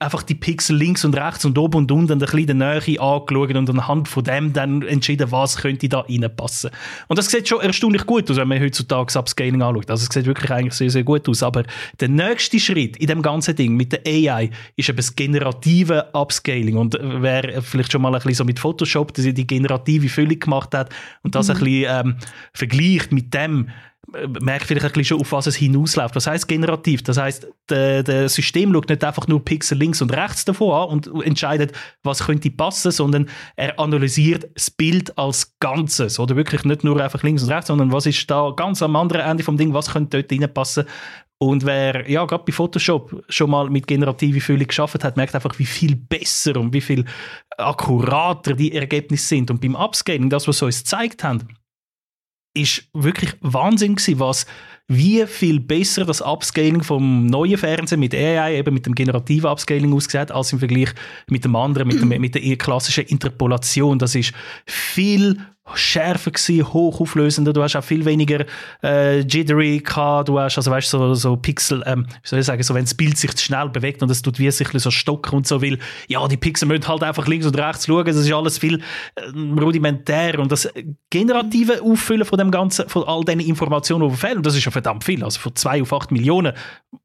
[0.00, 3.54] einfach die Pixel links und rechts und oben und unten ein bisschen der Nähe angeschaut
[3.54, 6.70] und anhand von dem dann entschieden, was könnte da reinpassen.
[7.08, 9.90] Und das sieht schon erstaunlich gut aus, wenn man heutzutage Upscaling anschaut.
[9.90, 11.42] Also es sieht wirklich eigentlich sehr, sehr gut aus.
[11.42, 11.64] Aber
[11.98, 16.76] der nächste Schritt in dem ganzen Ding mit der AI ist eben das generative Upscaling.
[16.76, 20.74] Und wer vielleicht schon mal ein bisschen so mit Photoshop die die generative Füllung gemacht
[20.74, 22.16] hat und das ein bisschen ähm,
[22.52, 23.68] vergleicht mit dem,
[24.40, 26.16] merkt vielleicht ein bisschen schon, auf was es hinausläuft.
[26.16, 27.02] Was heißt generativ?
[27.02, 31.24] Das heißt, das System schaut nicht einfach nur Pixel links und rechts davon an und
[31.24, 36.18] entscheidet, was könnte passen, sondern er analysiert das Bild als Ganzes.
[36.18, 39.22] Oder wirklich nicht nur einfach links und rechts, sondern was ist da ganz am anderen
[39.22, 40.84] Ende vom Ding, was könnte dort reinpassen.
[41.40, 45.56] Und wer ja gerade bei Photoshop schon mal mit generative Füllung geschafft hat, merkt einfach,
[45.58, 47.04] wie viel besser und wie viel
[47.56, 49.50] akkurater die Ergebnisse sind.
[49.50, 51.46] Und beim Upscaling, das, was sie uns gezeigt haben,
[52.58, 54.46] ist wirklich Wahnsinn gewesen, was
[54.90, 59.92] wie viel besser das Upscaling vom neuen Fernsehen mit AI, eben mit dem generativen Upscaling
[59.92, 60.88] ausgesehen, als im Vergleich
[61.28, 63.98] mit dem anderen, mit, dem, mit der klassischen Interpolation.
[63.98, 64.32] Das ist
[64.64, 65.38] viel
[65.74, 68.44] schärfer gewesen, hochauflösender, du hast auch viel weniger
[68.82, 72.62] äh, jittery gehabt, du hast, also weißt so, so Pixel, ähm, wie soll ich sagen,
[72.62, 75.36] so wenn das Bild sich zu schnell bewegt und es tut wie sich so stocken
[75.36, 75.78] und so, weil,
[76.08, 78.80] ja, die Pixel müssen halt einfach links und rechts schauen, das ist alles viel
[79.14, 80.38] äh, rudimentär.
[80.38, 80.68] Und das
[81.10, 85.04] generative Auffüllen von dem Ganzen, von all diesen Informationen, die fehlen, das ist ja verdammt
[85.04, 86.52] viel, also von 2 auf 8 Millionen,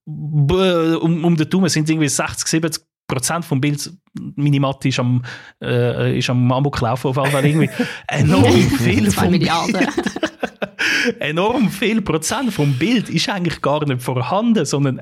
[0.05, 3.91] um, um den Daumen sind es irgendwie 60, 70 Prozent vom Bild,
[4.35, 5.23] meine Mathe ist am,
[5.61, 7.69] äh, ist am Amok laufen auf jeden Fall irgendwie
[8.07, 9.73] enorm viel vom Milliarden.
[9.73, 15.01] Bild, enorm viel Prozent vom Bild ist eigentlich gar nicht vorhanden, sondern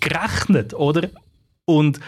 [0.00, 1.08] gerechnet, oder?
[1.64, 2.00] Und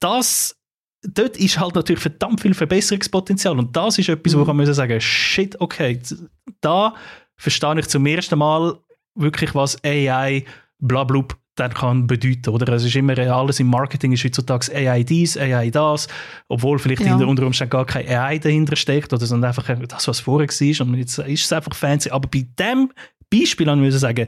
[0.00, 0.56] das
[1.02, 4.46] dort ist halt natürlich verdammt viel Verbesserungspotenzial und das ist etwas, wo Mhm.
[4.46, 6.00] man muss sagen, shit, okay,
[6.60, 6.94] da
[7.36, 8.78] verstehe ich zum ersten Mal
[9.14, 10.44] wirklich, was AI
[10.78, 12.72] blablub dann kann bedeuten, oder?
[12.72, 16.08] Es ist immer alles im Marketing ist heutzutage AI dies, AI das,
[16.48, 17.10] obwohl vielleicht Ja.
[17.10, 20.86] hinter unter Umständen gar kein AI dahinter steckt oder sondern einfach das, was vorher war
[20.86, 22.10] und jetzt ist es einfach fancy.
[22.10, 22.90] Aber bei dem
[23.30, 24.26] Beispiel an müssen sagen,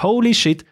[0.00, 0.64] holy shit,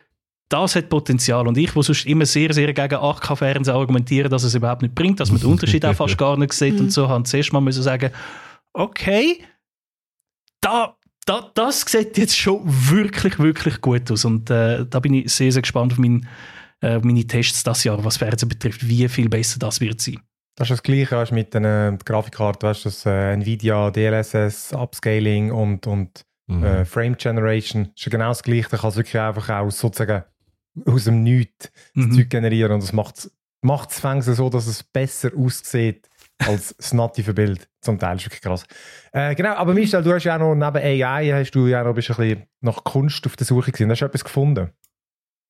[0.48, 1.46] das hat Potenzial.
[1.46, 5.20] Und ich, wo sonst immer sehr, sehr gegen 8K-Fernsehen argumentiere, dass es überhaupt nicht bringt,
[5.20, 7.82] dass man den Unterschied auch fast gar nicht sieht und so, habe zuerst mal müssen
[7.82, 8.10] sagen,
[8.72, 9.44] okay,
[10.60, 10.96] da,
[11.28, 14.24] da, das sieht jetzt schon wirklich, wirklich gut aus.
[14.24, 16.26] Und äh, da bin ich sehr, sehr gespannt auf mein,
[16.80, 20.20] äh, meine Tests das Jahr, was Fernsehen betrifft, wie viel besser das wird sein.
[20.56, 25.52] Das ist das Gleiche weißt, mit den äh, Grafikkarten, weißt, das äh, Nvidia, DLSS, Upscaling
[25.52, 26.64] und, und Mhm.
[26.64, 27.90] äh, Frame Generation.
[27.94, 28.68] Das ist genau das Gleiche.
[28.70, 30.24] Da kann es wirklich einfach auch sozusagen
[30.86, 32.12] aus dem Nichts das Mhm.
[32.12, 33.16] Zeug generieren und das macht
[33.90, 36.08] es fängt so, dass es besser aussieht
[36.38, 37.68] als das native Bild.
[37.80, 38.64] Zum Teil ist wirklich krass.
[39.12, 41.90] Äh, genau, aber Michel, du hast ja auch noch neben AI hast du ja noch
[41.90, 43.90] ein bisschen nach Kunst auf der Suche gewesen.
[43.90, 44.70] Hast du etwas gefunden?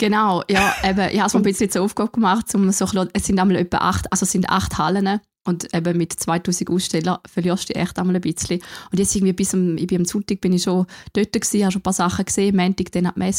[0.00, 3.26] Genau, ja, eben, ich habe es mir ein bisschen zur Aufgabe gemacht, um so es
[3.26, 7.70] sind einmal etwa acht, also es sind acht Hallen und eben mit 2000 Ausstellern verlierst
[7.70, 8.60] du echt einmal ein bisschen.
[8.92, 11.72] Und jetzt irgendwie bis am, ich bin am Sonntag bin ich schon dort gewesen, habe
[11.72, 13.32] schon ein paar Sachen gesehen, Montag dann an die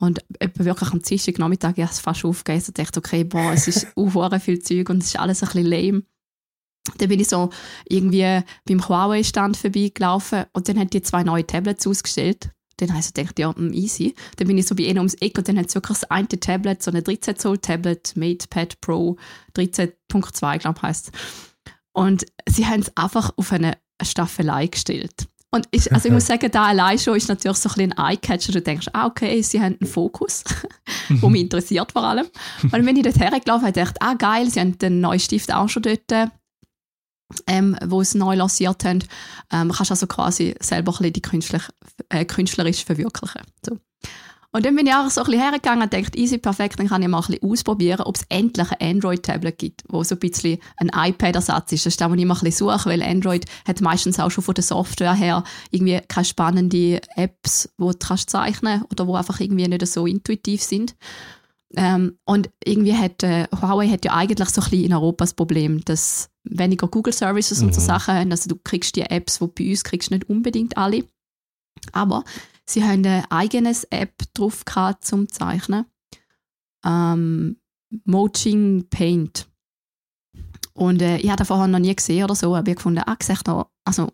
[0.00, 3.52] und eben wirklich am Dienstag Nachmittag, ich habe es fast aufgegeben und dachte, okay, boah,
[3.52, 6.02] es ist auch viel Zeug und es ist alles ein bisschen lame.
[6.98, 7.50] Dann bin ich so
[7.88, 12.50] irgendwie beim Huawei-Stand vorbeigelaufen und dann haben die zwei neue Tablets ausgestellt.
[12.78, 14.14] Dann habe ich so gedacht, ja, mm, easy.
[14.36, 16.28] Dann bin ich so bei ihnen ums Eck und dann hat sie wirklich das eine
[16.28, 19.16] Tablet, so eine 13 Zoll Tablet, MatePad Pro
[19.54, 21.12] 13.2, glaube ich, heisst
[21.92, 25.28] Und sie haben es einfach auf eine Staffelei gestellt.
[25.52, 28.12] Und ich, also ich muss sagen, da allein schon ist natürlich so ein bisschen ein
[28.12, 28.52] Eye-Catcher.
[28.52, 30.44] Du denkst, ah, okay, sie haben einen Fokus,
[31.08, 32.26] wo mich interessiert vor allem.
[32.62, 35.52] Und wenn ich dort hergelaufen habe, dachte ich, ah, geil, sie haben den neuen Stift
[35.52, 36.30] auch schon dort
[37.46, 39.04] ähm, wo es neu lanciert haben,
[39.52, 41.62] ähm, kannst also quasi selber ein die künstlich,
[42.08, 43.42] äh, künstlerisch verwirklichen.
[43.64, 43.78] So.
[44.52, 47.02] Und dann bin ich auch so ein bisschen hergegangen und dachte, easy, perfekt, dann kann
[47.02, 50.58] ich mal ein bisschen ausprobieren, ob es endlich ein Android-Tablet gibt, wo so ein bisschen
[50.76, 51.86] ein iPad-Ersatz ist.
[51.86, 54.42] Das ist das, was ich immer ein bisschen suche, weil Android hat meistens auch schon
[54.42, 59.38] von der Software her irgendwie keine spannenden Apps, die du kannst zeichnen oder wo einfach
[59.38, 60.96] irgendwie nicht so intuitiv sind.
[61.76, 65.34] Ähm, und irgendwie hat äh, Huawei hat ja eigentlich so ein bisschen in Europa das
[65.34, 67.86] Problem, dass weniger Google Services und so Mhm.
[67.86, 68.30] Sachen haben.
[68.32, 71.04] Also du kriegst die Apps, die bei uns kriegst du nicht unbedingt alle.
[71.92, 72.24] Aber
[72.66, 75.86] sie haben eine eigenes App drauf gehabt zum Zeichnen.
[76.84, 77.56] Ähm,
[78.04, 79.48] Moching Paint.
[80.74, 83.02] Und äh, ich habe das vorher noch nie gesehen oder so, aber ich habe gefunden,
[83.04, 84.12] ah, sieht noch also,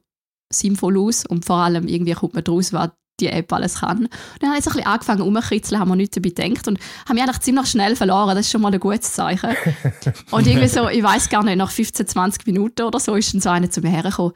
[0.52, 2.90] sinnvoll aus und vor allem irgendwie kommt man daraus, was
[3.20, 3.98] die App alles kann.
[3.98, 6.78] Und dann habe ich so ein bisschen angefangen rumzukritzeln, haben wir nichts dabei gedacht und
[7.08, 8.34] haben mich eigentlich ziemlich schnell verloren.
[8.36, 9.50] Das ist schon mal ein gutes Zeichen.
[10.30, 13.40] und irgendwie so, ich weiß gar nicht, nach 15, 20 Minuten oder so ist dann
[13.40, 14.32] so einer zu mir hergekommen,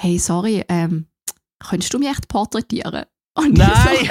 [0.00, 1.06] hey, sorry, ähm,
[1.60, 3.04] könntest du mich echt porträtieren?
[3.36, 4.10] Und Nein!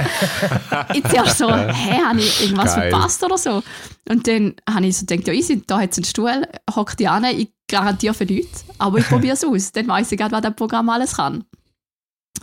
[0.94, 2.92] Ich, so, ich so, hä, habe ich irgendwas Geil.
[2.92, 3.64] verpasst oder so?
[4.10, 7.08] Und dann habe ich so gedacht, ja, easy, da hat es einen Stuhl, hockt die
[7.08, 9.72] an, ich garantiere für nichts, aber ich probiere es aus.
[9.72, 11.46] Dann weiß ich gerade, was das Programm alles kann.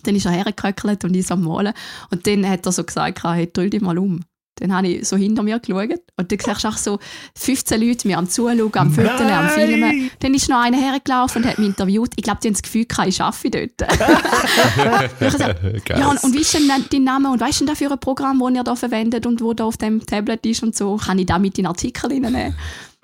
[0.03, 1.73] Dann ist er hergeköckelt und ich so am Malen.
[2.11, 4.21] Und dann hat er so gesagt, hey, drüll dich mal um.
[4.61, 6.99] Dann habe ich so hinter mir geschaut und dann siehst du auch so
[7.35, 10.11] 15 Leute mir am Zuschauen, am Fotografieren, am Filmen.
[10.19, 12.11] Dann ist noch einer hergelaufen und hat mich interviewt.
[12.17, 15.19] Ich glaube, die haben das Gefühl, gehabt, ich arbeite dort.
[15.19, 17.91] gesagt, ja, und, und wie ist denn dein Name und was ist denn das für
[17.91, 20.97] ein Programm, das ihr da verwendet und wo da auf dem Tablet ist und so?
[20.97, 22.55] Kann ich da mit in den Artikel reinnehmen?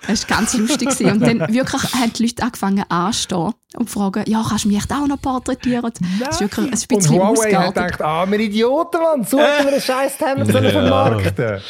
[0.06, 0.88] Das war ganz lustig.
[0.88, 1.10] gewesen.
[1.12, 4.92] Und dann wirklich haben die Leute angefangen anzustehen und fragen, ja, kannst du mich echt
[4.92, 5.84] auch noch porträtieren?
[5.84, 9.40] Und Das ist wirklich ein Und bisschen Huawei hat gedacht, ah, wir Idioten, Mann, suchen
[9.40, 10.60] wir einen scheiß Tablet ja.
[10.62, 10.70] Ja.
[10.70, 11.60] vermarkten.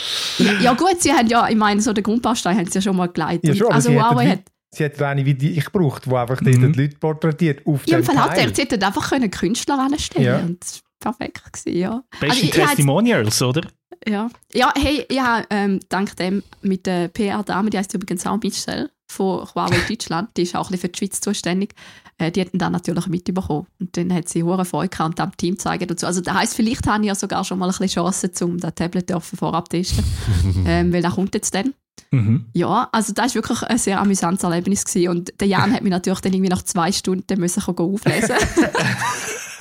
[0.60, 3.08] Ja gut, sie haben ja, ich meine, so den Grundbaustein haben sie ja schon mal
[3.08, 3.44] geleitet.
[3.44, 4.40] Ja, schon, also Huawei hat
[4.72, 6.72] Sie hat eine wie die ich gebraucht, die einfach Mhm.
[6.72, 8.54] die Leute porträtiert auf in dem Fall Teil.
[8.54, 10.38] sie hätten einfach können Künstler anstellen Ja.
[10.40, 12.02] und das war perfekt gewesen, ja.
[12.20, 13.62] Beste Also Testimonials, oder?
[14.06, 18.38] Ja, ja hey, ich habe ähm, dank dem mit der PR-Dame, die heißt übrigens auch
[18.42, 21.74] Michelle von Huawei Deutschland, die ist auch ein bisschen für die Schweiz zuständig,
[22.18, 23.66] äh, die hätten dann natürlich mitbekommen.
[23.78, 26.06] Und dann hat sie hohe Freude gehabt und am Team gezeigt so.
[26.06, 28.74] Also das heisst, vielleicht habe ich ja sogar schon mal ein bisschen Chancen, um das
[28.74, 30.04] Tablet dürfen vorab testen,
[30.66, 31.74] ähm, weil das kommt jetzt dann.
[32.10, 32.46] Mhm.
[32.52, 34.84] Ja, also das war wirklich ein sehr amüsantes Erlebnis.
[34.84, 35.08] Gewesen.
[35.08, 38.36] Und der Jan hat mich natürlich dann irgendwie nach zwei Stunden müssen auflesen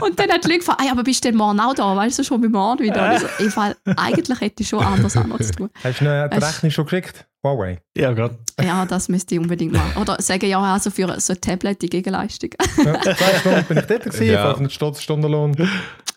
[0.00, 1.94] Und dann hat die Leute gefragt, «Ey, aber bist du denn morgen auch da?
[1.96, 3.10] Weißt du schon mit morgen wieder?
[3.10, 3.60] Und ich so,
[3.96, 5.70] eigentlich hätte ich schon anders anderes zu tun.
[5.82, 7.26] Hast du eine Hast- Rechnung schon geschickt?
[7.44, 7.78] Huawei.
[7.96, 8.38] Ja, gerade.
[8.62, 10.00] Ja, das müsste ich unbedingt machen.
[10.00, 12.50] Oder sagen ja, also für so ein Tablet die Gegenleistung.
[12.84, 14.32] Ja, zwei Stunden bin ich dort gewesen, Ja.
[14.48, 14.54] ja.
[14.54, 15.54] 5 Stutz Stundenlohn.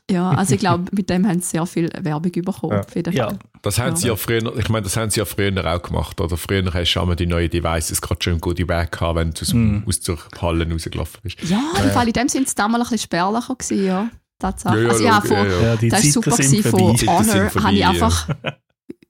[0.10, 2.82] Ja, also ich glaube, mit dem haben sie sehr viel Werbung bekommen.
[2.96, 3.12] Ja.
[3.12, 3.34] Ja.
[3.62, 6.22] Das haben sie ja früher, ich meine, das haben sie ja früher auch gemacht.
[6.22, 9.54] Oder früher hast du die neuen Devices gerade schon gute Bag gehabt, wenn du aus,
[9.54, 9.84] Mhm.
[9.86, 11.44] aus der Halle rausgelaufen bist.
[11.44, 14.10] Ja, im Fall in dem sind es damals ein bisschen spärlicher gewesen, ja.
[14.40, 14.90] Tatsächlich.
[14.90, 15.62] also, ja, log- von, ja.
[15.62, 17.64] Ja, die das war Zeiten super sind gewesen, von Honor.
[17.64, 17.90] habe ich ja.
[17.90, 18.30] einfach,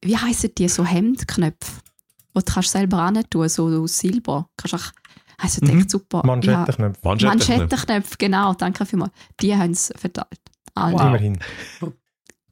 [0.03, 1.71] wie heissen die, so Hemdknöpfe,
[2.37, 4.49] die du kannst selber an tun, so aus Silber.
[4.57, 4.91] Kannst auch,
[5.37, 5.79] also Mhm.
[5.79, 6.21] echt super.
[6.25, 6.99] Manschettenknöpfe.
[7.03, 7.25] Manschettenknöpfe.
[7.25, 9.11] Ja, Manschettenknöpfe, genau, danke vielmals.
[9.41, 10.27] Die haben es verteilt.
[10.75, 10.93] Alle.
[10.93, 11.01] Wow.
[11.01, 11.39] Immerhin.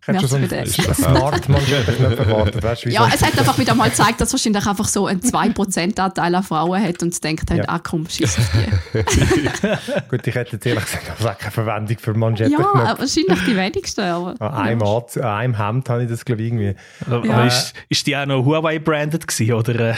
[0.07, 2.61] Ich hätte schon so einen für smart Manschette nicht erwartet.
[2.63, 5.07] Weißt, du, wie Ja, so- es hat einfach wieder mal gezeigt, dass wahrscheinlich einfach so
[5.07, 7.69] ein 2%-Anteil an Frauen hat und denkt halt, Ja.
[7.69, 8.99] ah komm, schieß auf die.
[10.09, 12.51] Gut, ich hätte jetzt ehrlich gesagt auch keine Verwendung für Manschette.
[12.51, 14.01] Ja, wahrscheinlich die wenigsten.
[14.01, 16.75] Aber, An einem, Art, an einem Hemd habe ich das, glaube ich, irgendwie.
[17.09, 17.45] Aber Ja.
[17.45, 19.75] ist, ist die auch noch Huawei-branded gewesen, oder?
[19.89, 19.95] äh,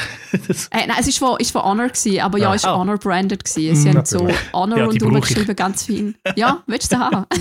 [0.72, 2.78] nein, es ist von, ist von Honor gewesen, aber ja, es ist Ah.
[2.78, 3.76] Honor branded gewesen.
[3.76, 4.38] Sie haben so natürlich.
[4.54, 6.16] Honor Ja, und umgeschrieben, ganz fein.
[6.36, 7.26] Ja, willst du haben?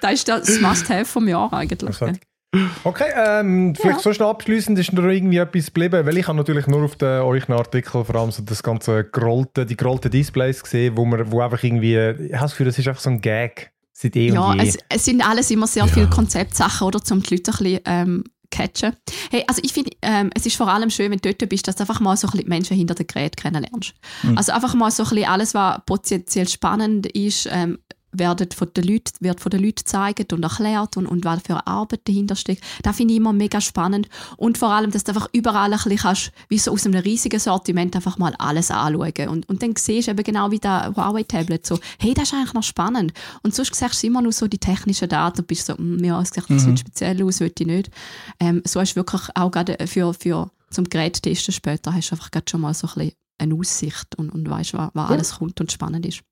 [0.00, 1.96] das ist das Must-Have vom Jahr eigentlich.
[2.82, 4.02] Okay, ähm, vielleicht Ja.
[4.02, 7.20] so schnell abschliessend ist noch irgendwie etwas geblieben, weil ich habe natürlich nur auf den
[7.22, 11.40] euch Artikel vor allem so das ganze gerollte, die gerollten Displays gesehen, wo man, wo
[11.42, 14.50] einfach irgendwie, ich habe das Gefühl, das ist einfach so ein Gag seit eh Ja,
[14.50, 14.68] und je.
[14.68, 18.24] es, es sind alles immer sehr viele Konzeptsachen, oder, um die Leute ein bisschen ähm,
[18.50, 18.96] catchen.
[19.30, 21.76] Hey, also ich finde, ähm, es ist vor allem schön, wenn du dort bist, dass
[21.76, 23.94] du einfach mal so ein bisschen die Menschen hinter dem Gerät kennenlernst.
[24.34, 27.78] Also einfach mal so ein bisschen alles, was potenziell spannend ist, ähm,
[28.12, 31.54] werden von den Leuten, wird von den Leuten gezeigt und erklärt und, und was für
[31.54, 32.62] eine Arbeit dahinter steckt.
[32.82, 34.08] Das finde ich immer mega spannend.
[34.36, 37.40] Und vor allem, dass du einfach überall ein bisschen kannst, wie so aus einem riesigen
[37.40, 39.28] Sortiment einfach mal alles anschauen.
[39.28, 42.54] Und, und dann siehst du eben genau wie das Huawei-Tablet so, hey, das ist eigentlich
[42.54, 43.12] noch spannend.
[43.42, 46.20] Und sonst siehst du immer nur so die technischen Daten und bist so, mm, ja,
[46.20, 47.90] es sieht das sieht speziell aus, will ich nicht.
[48.38, 52.14] Ähm, so hast du wirklich auch gerade für, für zum Gerät testen später, hast du
[52.14, 55.34] einfach gerade schon mal so ein bisschen eine Aussicht und, und weißt, was, was alles
[55.36, 56.22] kommt und spannend ist.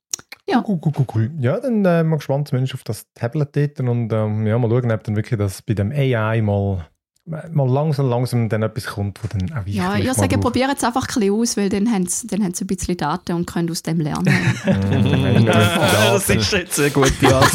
[0.49, 0.65] Ja.
[0.67, 1.31] Cool, cool, cool, cool.
[1.41, 4.91] Ja, dann äh, mal gespannt zumindest auf das Tablet dort und ähm, ja, mal schauen,
[4.91, 6.87] ob dann wirklich das bei dem AI mal,
[7.27, 10.85] mal langsam, langsam dann etwas kommt, wo dann auch ich Ja, ich sage, probiert es
[10.85, 13.47] einfach ein bisschen aus, weil dann haben sie, dann haben sie ein bisschen Daten und
[13.47, 14.27] können aus dem lernen.
[15.47, 17.51] das ist jetzt eine gute Antwort.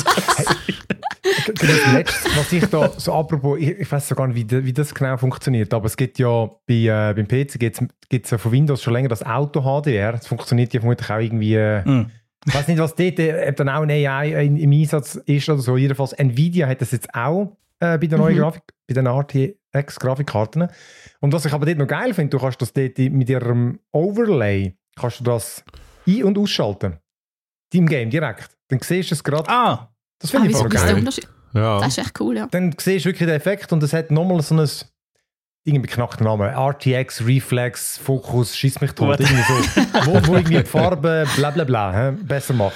[1.55, 4.73] Das Letzte, was ich da so apropos, ich, ich weiß so gar nicht, wie, wie
[4.73, 7.79] das genau funktioniert, aber es gibt ja bei, äh, beim PC gibt's,
[8.09, 10.11] gibt's ja von Windows schon länger das Auto HDR.
[10.11, 11.55] Das funktioniert ja vermutlich auch irgendwie.
[11.55, 12.11] Äh, Mhm.
[12.45, 15.61] Ich weiß nicht, was dort, äh, ob dann auch ein AI im Einsatz ist oder
[15.61, 15.77] so.
[15.77, 18.39] Jedenfalls, Nvidia hat das jetzt auch äh, bei der neuen Mhm.
[18.39, 20.67] Grafik, bei den RTX-Grafikkarten.
[21.21, 24.75] Und was ich aber dort noch geil finde, du kannst das dort mit ihrem Overlay,
[24.95, 25.63] kannst du das
[26.07, 26.97] ein- und ausschalten.
[27.73, 28.49] Im Game direkt.
[28.67, 29.49] Dann siehst du es gerade.
[29.49, 30.99] Ah, Das Ah, finde ich wieso voll ist der geil.
[30.99, 31.27] Unterschied?
[31.53, 31.79] Ja.
[31.79, 32.47] Das ist echt cool, ja.
[32.51, 34.67] Dann siehst du wirklich den Effekt und es hat nochmal so ein
[35.65, 36.49] irgendwie beknackten Namen.
[36.49, 39.19] RTX, Reflex, Fokus, schieß mich tot.
[39.19, 39.81] Irgendwie so.
[40.05, 42.75] wo, wo irgendwie die Farbe bla bla bla hä, besser macht.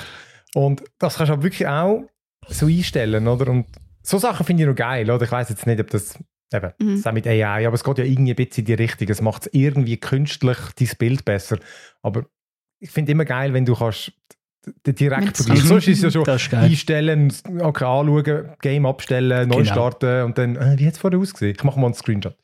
[0.53, 2.03] Und das kannst du aber wirklich auch
[2.47, 3.51] so einstellen, oder?
[3.51, 3.67] Und
[4.03, 5.23] so Sachen finde ich noch geil, oder?
[5.25, 6.17] Ich weiß jetzt nicht, ob das
[6.53, 6.87] eben, Mhm.
[6.91, 9.09] das ist auch mit AI, aber es geht ja irgendwie ein bisschen in die Richtung.
[9.09, 11.57] Es macht es irgendwie künstlich dein Bild besser.
[12.01, 12.25] Aber
[12.79, 14.13] ich finde immer geil, wenn du kannst
[14.85, 15.67] d- direkt Wenn's- vergleichen.
[15.67, 19.71] Sonst ist es ja schon einstellen, okay, anschauen, Game abstellen, neu Genau.
[19.71, 21.55] starten und dann, äh, wie hat es vorher ausgesehen?
[21.57, 22.35] Ich mache mal einen Screenshot.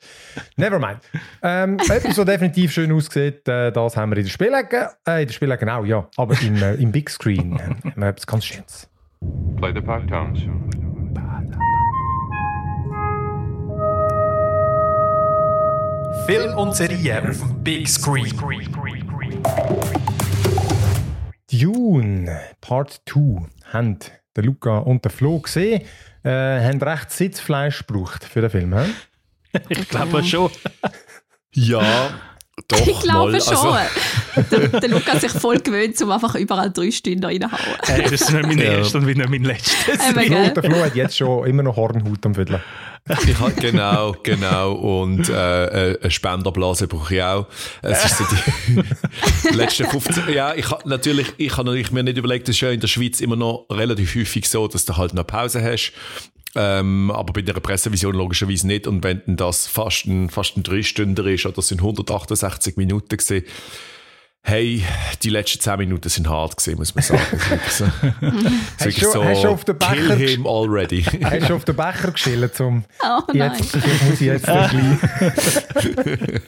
[0.57, 0.99] Nevermind.
[1.41, 4.89] ähm, etwas, was definitiv schön aussieht, äh, das haben wir in der Spielecke.
[5.07, 6.07] Äh, in der Spielecke auch, ja.
[6.17, 8.89] Aber im, äh, im Big Screen äh, haben wir etwas ganz Schönes.
[9.57, 10.39] Play the part tones.
[16.25, 18.31] Film und Serie auf dem Big Screen.
[21.53, 23.99] Dune Part 2 haben
[24.35, 25.81] der Luca und der Flo gesehen.
[26.23, 28.77] Äh, haben recht Sitzfleisch gebraucht für den Film.
[28.77, 29.59] He?
[29.69, 30.49] ich glaube schon.
[31.53, 32.09] Ja,
[32.67, 32.87] doch.
[32.87, 33.41] ich glaube mal.
[33.41, 33.55] schon.
[34.35, 37.59] Also, der, der Lukas sich voll gewöhnt, um einfach überall drei Stunden reinhauen.
[37.83, 38.63] Hey, das ist nicht mein Ja.
[38.77, 39.93] erster und nicht mein letzter.
[39.93, 42.61] Ähm, der Flo hat jetzt schon immer noch Hornhaut am Viertel.
[43.27, 44.73] ich hab, genau, genau.
[44.73, 47.47] Und äh, äh, eine Spenderblase brauche ich auch.
[47.81, 52.47] Es ist so die letzten 15 Ja, ich habe natürlich, ich habe mir nicht überlegt,
[52.47, 55.27] das ist ja in der Schweiz immer noch relativ häufig so, dass du halt noch
[55.27, 55.91] Pause hast.
[56.55, 58.87] Ähm, aber bei der Pressevision logischerweise nicht.
[58.87, 63.43] Und wenn das fast ein, fast ein Dreistünder ist, oder das sind 168 Minuten gesehen,
[64.43, 64.84] hey,
[65.23, 67.21] die letzten 10 Minuten sind hart gesehen, muss man sagen.
[67.69, 71.01] Es ist wirklich so, hast du auf den kill Becher him already.
[71.03, 73.53] Hast du auf den Becher geschillt, zum Oh nein.
[73.58, 74.99] jetzt, vielleicht muss ich jetzt ein
[75.36, 76.41] bisschen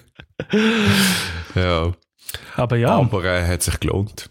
[1.56, 1.94] ja.
[2.58, 2.90] Aber ja.
[2.90, 4.30] Aber äh, hat sich gelohnt.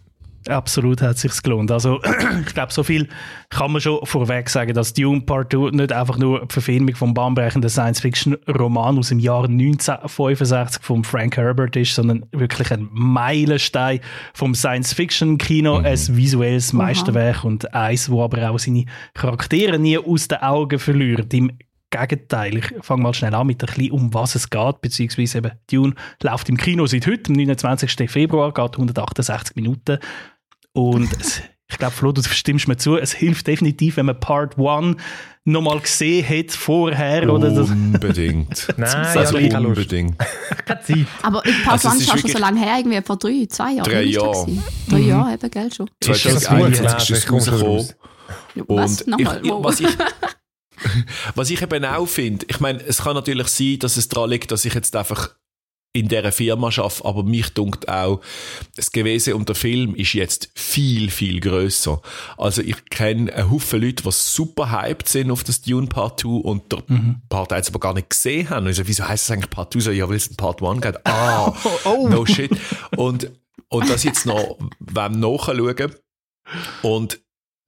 [0.48, 1.70] Absolut hat es sich gelohnt.
[1.70, 2.00] Also,
[2.46, 3.08] ich glaube, so viel
[3.48, 7.14] kann man schon vorweg sagen, dass Dune Part 2 nicht einfach nur die Verfilmung vom
[7.14, 14.00] bahnbrechenden Science-Fiction-Roman aus dem Jahr 1965 von Frank Herbert ist, sondern wirklich ein Meilenstein
[14.34, 20.38] vom Science-Fiction-Kino, ein visuelles Meisterwerk und eins, wo aber auch seine Charaktere nie aus den
[20.38, 21.32] Augen verliert.
[21.32, 21.52] Im
[21.90, 25.52] Gegenteil, ich fange mal schnell an mit ein bisschen, um was es geht, beziehungsweise eben
[25.70, 28.10] Dune läuft im Kino seit heute, am 29.
[28.10, 29.98] Februar, geht 168 Minuten
[30.74, 34.58] und es, ich glaube, Flo, du stimmst mir zu, es hilft definitiv, wenn man Part
[34.58, 34.96] 1
[35.46, 37.30] nochmal gesehen hat vorher.
[37.32, 38.68] Oder das, Unbedingt.
[38.76, 40.16] Nein, also ja, unbedingt.
[40.66, 41.06] Keine Zeit.
[41.22, 43.16] Aber in Part Also, es 1 ist ist schon wirklich- so lange her, irgendwie vor
[43.16, 43.90] drei, zwei Jahren.
[43.90, 44.46] Drei Jahre.
[44.88, 45.90] Drei Jahre, eben, gell, schon.
[46.00, 47.76] Ist das 2021 gut ist es rausgekommen.
[47.78, 47.94] raus.
[48.68, 49.02] Was?
[49.02, 49.64] Und Nochmal, ich, ich, wow.
[49.64, 49.88] was ich,
[51.34, 54.50] Was ich eben auch finde, ich meine, es kann natürlich sein, dass es daran liegt,
[54.50, 55.30] dass ich jetzt einfach
[55.94, 58.20] in dieser Firma arbeite, aber mich dunkt auch,
[58.74, 62.02] das Gewesen und der Film ist jetzt viel, viel grösser.
[62.36, 66.28] Also ich kenne einen Haufen Leute, die super hyped sind auf das Dune Part 2
[66.28, 66.82] und der
[67.28, 68.64] Part 1 aber gar nicht gesehen haben.
[68.64, 69.80] Und ich so, wieso heisst es eigentlich Part 2?
[69.80, 71.06] So, ja, weil es ein Part 1 geht.
[71.06, 71.54] Ah,
[72.08, 72.50] no shit.
[72.96, 73.30] Und,
[73.68, 75.94] und das jetzt noch wollen nachschauen.
[76.82, 77.20] Und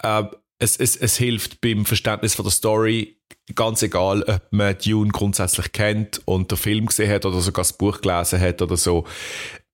[0.03, 0.25] äh,
[0.59, 3.21] es, es, es hilft beim Verständnis von der Story,
[3.55, 7.75] ganz egal, ob man Dune grundsätzlich kennt und den Film gesehen hat oder sogar das
[7.77, 9.07] Buch gelesen hat oder so,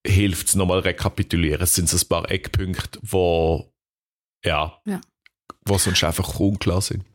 [0.05, 1.61] hilft es nochmal rekapitulieren.
[1.61, 3.73] Es sind so ein paar Eckpunkte, wo,
[4.43, 4.99] ja, Ja.
[5.65, 7.05] wo sonst einfach unklar sind.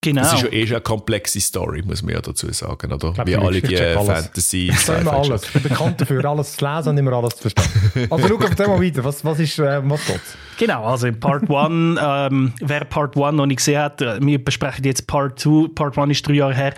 [0.00, 0.22] Genau.
[0.22, 3.12] Es ist ja eh schon eine komplexe Story, muss man ja dazu sagen, oder?
[3.12, 3.76] glaub, Wie alle die.
[3.76, 4.68] Fantasy.
[4.72, 5.42] Ich kann immer alles.
[5.44, 8.08] Ich bin bekannt dafür, alles zu lesen und immer alles zu verstehen.
[8.10, 9.02] Also, schau auf mal weiter.
[9.02, 10.36] Was, was ist, äh, was geht's?
[10.56, 14.44] Genau, also in Part 1, ähm, wer Part 1 noch nicht gesehen hat, äh, wir
[14.44, 15.68] besprechen jetzt Part 2.
[15.74, 16.74] Part 1 ist drei Jahre her.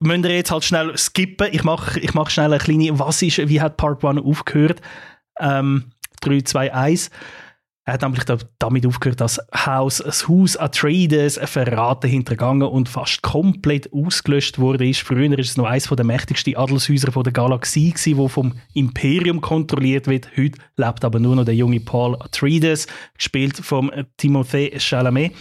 [0.00, 1.48] Müsst ihr jetzt halt schnell skippen.
[1.52, 4.80] Ich mache ich mach schnell eine kleine, was ist, wie hat Part 1 aufgehört?
[5.38, 7.10] Ähm, 3, 2, 1.
[7.88, 13.22] Er hat nämlich da- damit aufgehört, dass Haus, das Haus Atreides verraten hintergangen und fast
[13.22, 14.92] komplett ausgelöscht wurde.
[14.92, 20.08] Früher ist es noch eines der mächtigsten Adelshäuser von der Galaxie gewesen, vom Imperium kontrolliert
[20.08, 20.28] wird.
[20.36, 25.32] Heute lebt aber nur noch der junge Paul Atreides, gespielt vom Timothée Chalamet.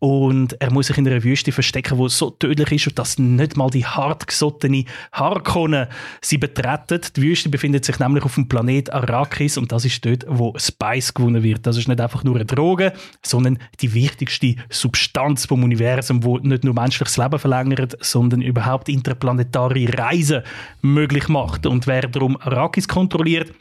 [0.00, 3.68] Und er muss sich in einer Wüste verstecken, wo so tödlich ist, dass nicht mal
[3.68, 5.88] die hartgesottene Harkonnen
[6.22, 7.02] sie betreten.
[7.14, 11.12] Die Wüste befindet sich nämlich auf dem Planet Arrakis und das ist dort, wo Spice
[11.12, 11.66] gewonnen wird.
[11.66, 16.64] Das ist nicht einfach nur eine Droge, sondern die wichtigste Substanz vom Universum, wo nicht
[16.64, 20.42] nur menschliches Leben verlängert, sondern überhaupt interplanetare Reisen
[20.80, 21.66] möglich macht.
[21.66, 23.52] Und wer darum Arrakis kontrolliert,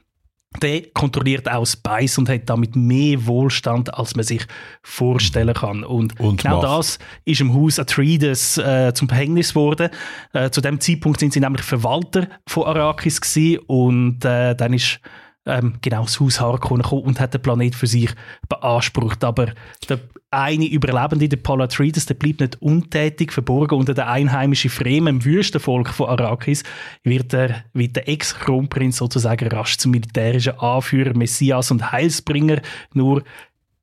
[0.61, 4.45] der kontrolliert auch Spice und hat damit mehr Wohlstand, als man sich
[4.81, 5.83] vorstellen kann.
[5.83, 6.79] Und, Und genau Macht.
[6.79, 9.89] das ist im Haus Atreides äh, zum Verhängnis geworden.
[10.33, 14.99] Äh, zu dem Zeitpunkt sind sie nämlich Verwalter von Arrakis gewesen und äh, dann ist
[15.45, 18.09] ähm, genau das Haus Harkonnen gekommen und hat den Planet für sich
[18.47, 19.23] beansprucht.
[19.23, 19.53] Aber
[19.87, 19.99] der
[20.31, 25.25] eine Überlebende, der Paul Atreides, der bleibt nicht untätig, verborgen unter der einheimischen Fremen, im
[25.25, 26.63] Wüstenvolk von Arrakis,
[27.03, 32.61] wird er, wird der Ex-Kronprinz sozusagen rasch zum militärischen Anführer, Messias und Heilsbringer.
[32.93, 33.23] Nur,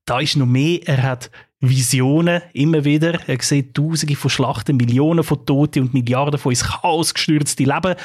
[0.04, 0.80] da ist noch mehr.
[0.86, 1.30] Er hat
[1.60, 3.18] Visionen immer wieder.
[3.26, 7.96] Er sieht Tausende von Schlachten, Millionen von Toten und Milliarden von ins Chaos gestürzte Leben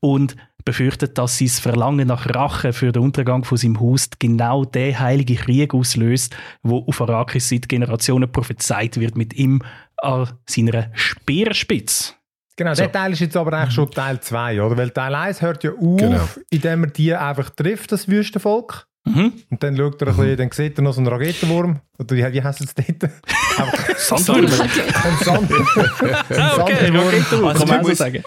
[0.00, 4.98] und befürchtet, dass sein Verlangen nach Rache für den Untergang von seinem Haus genau der
[4.98, 9.62] heilige Krieg auslöst, wo auf Arrakis seit Generationen prophezeit wird mit ihm
[9.98, 12.14] an seiner Speerspitze.
[12.56, 12.82] Genau, So.
[12.82, 14.76] der Teil ist jetzt aber eigentlich schon Teil 2, oder?
[14.76, 16.28] Weil Teil 1 hört ja auf, Genau.
[16.50, 18.86] indem er die einfach trifft, das Wüstenvolk.
[19.06, 19.32] Mhm.
[19.50, 21.80] Und dann schaut er ein bisschen, dann sieht er noch so einen Raketenwurm.
[21.98, 23.10] Oder wie, wie heißt es dort?
[23.98, 24.62] Sandwürmer.
[24.62, 25.52] ein Sand.
[25.52, 25.66] ein
[26.60, 26.96] Okay, Sandwurm.
[26.96, 28.24] Raketenwurm, Also kann man man auch so muss- sagen.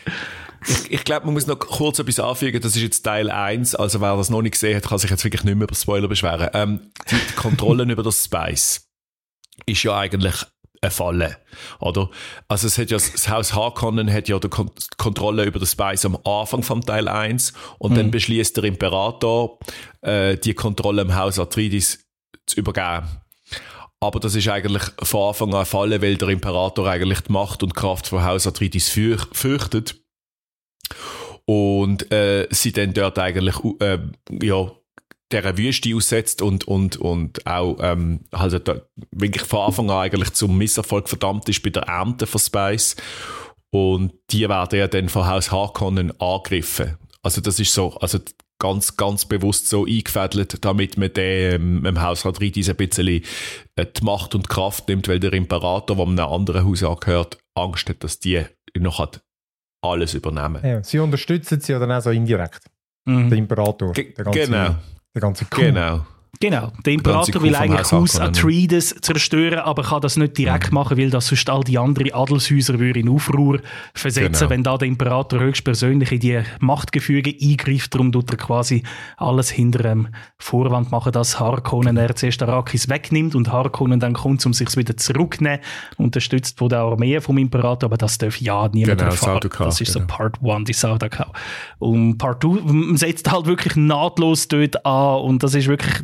[0.65, 2.62] Ich, ich glaube, man muss noch kurz etwas anfügen.
[2.62, 3.76] Das ist jetzt Teil 1.
[3.76, 6.08] Also wer das noch nicht gesehen hat, kann sich jetzt wirklich nicht mehr über Spoiler
[6.08, 6.50] beschweren.
[6.54, 8.88] Ähm, die, die Kontrollen über das Spice
[9.65, 10.46] ist ja eigentlich
[10.82, 11.38] eine Falle,
[11.80, 12.10] oder?
[12.48, 16.06] Also es hat ja, das Haus Harkonnen hat ja die Kon Kontrolle über das Spice
[16.06, 19.58] am Anfang vom Teil 1 und dann beschließt der Imperator,
[20.02, 22.06] äh, die Kontrolle im Haus Atreides
[22.46, 23.08] zu übergeben.
[24.00, 27.63] Aber das ist eigentlich von Anfang an eine Falle, weil der Imperator eigentlich die Macht
[27.63, 29.96] und Kraft von Haus Atreides fürch fürchtet
[31.45, 34.00] und äh, sie dann dort eigentlich äh,
[34.41, 34.71] ja
[35.32, 40.34] der Wüste aussetzt und und und auch ähm, also da, wirklich von Anfang an eigentlich
[40.34, 42.95] zum Misserfolg verdammt ist bei der Ernte von Spice
[43.71, 46.97] und die werden ja dann von Haus Harkonnen angegriffen.
[47.23, 48.19] Also das ist so also
[48.60, 53.23] ganz ganz bewusst so eingefädelt, damit man dem, dem Haus Atreides ein bisschen
[53.76, 57.89] äh, die Macht und Kraft nimmt, weil der Imperator, der einem anderen Haus angehört, Angst
[57.89, 58.45] hat, dass die
[58.78, 59.21] noch hat
[59.91, 60.62] alles übernehmen.
[60.65, 62.62] Ja, sie unterstützen sie ja dann auch so indirekt.
[63.06, 63.30] Mhm.
[63.30, 63.93] Der Imperator.
[63.93, 64.76] Ge- der ganze, genau.
[65.15, 65.62] Der ganze Kuh.
[65.62, 66.06] Genau.
[66.40, 68.20] Genau, der Imperator will eigentlich Haus.
[68.20, 72.80] Atreides zerstören, aber kann das nicht direkt machen, weil das sonst all die anderen Adelshäuser
[72.80, 73.60] in Aufruhr
[73.96, 74.50] versetzen, Genau.
[74.52, 77.94] wenn da der Imperator höchstpersönlich in die Machtgefüge eingreift.
[77.94, 78.84] Darum tut er quasi
[79.18, 84.46] alles hinter dem Vorwand machen, dass Harkonnen er zuerst Arrakis wegnimmt und Harkonnen dann kommt,
[84.46, 85.60] um sich wieder zurückzunehmen,
[85.98, 89.34] unterstützt von der Armee vom Imperator, aber das darf ja niemand Genau, erfahren.
[89.42, 90.13] Sardaukar, Das ist so genau.
[90.15, 91.32] Part 1, die Sardaukar.
[91.80, 96.04] Und Part 2 setzt halt wirklich nahtlos dort an und das ist wirklich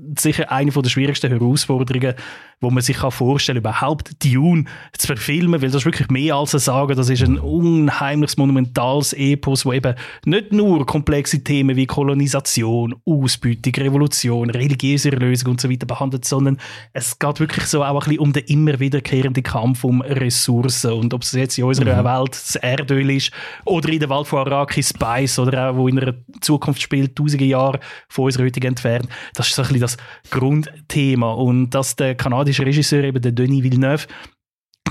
[0.17, 2.15] sicher eine der schwierigsten Herausforderungen,
[2.59, 6.35] wo man sich kann vorstellen kann, überhaupt Dune zu verfilmen, weil das ist wirklich mehr
[6.35, 6.95] als ein Sagen.
[6.95, 9.95] Das ist ein unheimliches, monumentales Epos, wo eben
[10.25, 16.57] nicht nur komplexe Themen wie Kolonisation, Ausbeutung, Revolution, religiöse Erlösung und so weiter behandelt, sondern
[16.93, 21.13] es geht wirklich so auch ein bisschen um den immer wiederkehrenden Kampf um Ressourcen und
[21.13, 23.31] ob es jetzt in unserer Welt das Erdöl ist
[23.65, 27.45] oder in der Welt von Arrakis Spice oder auch wo in einer Zukunft spielt, tausende
[27.45, 29.07] Jahre von uns heutigen entfernt.
[29.33, 29.97] Das ist so ein bisschen das
[30.29, 34.07] Grundthema und dass der kanadische Regisseur eben der Denis Villeneuve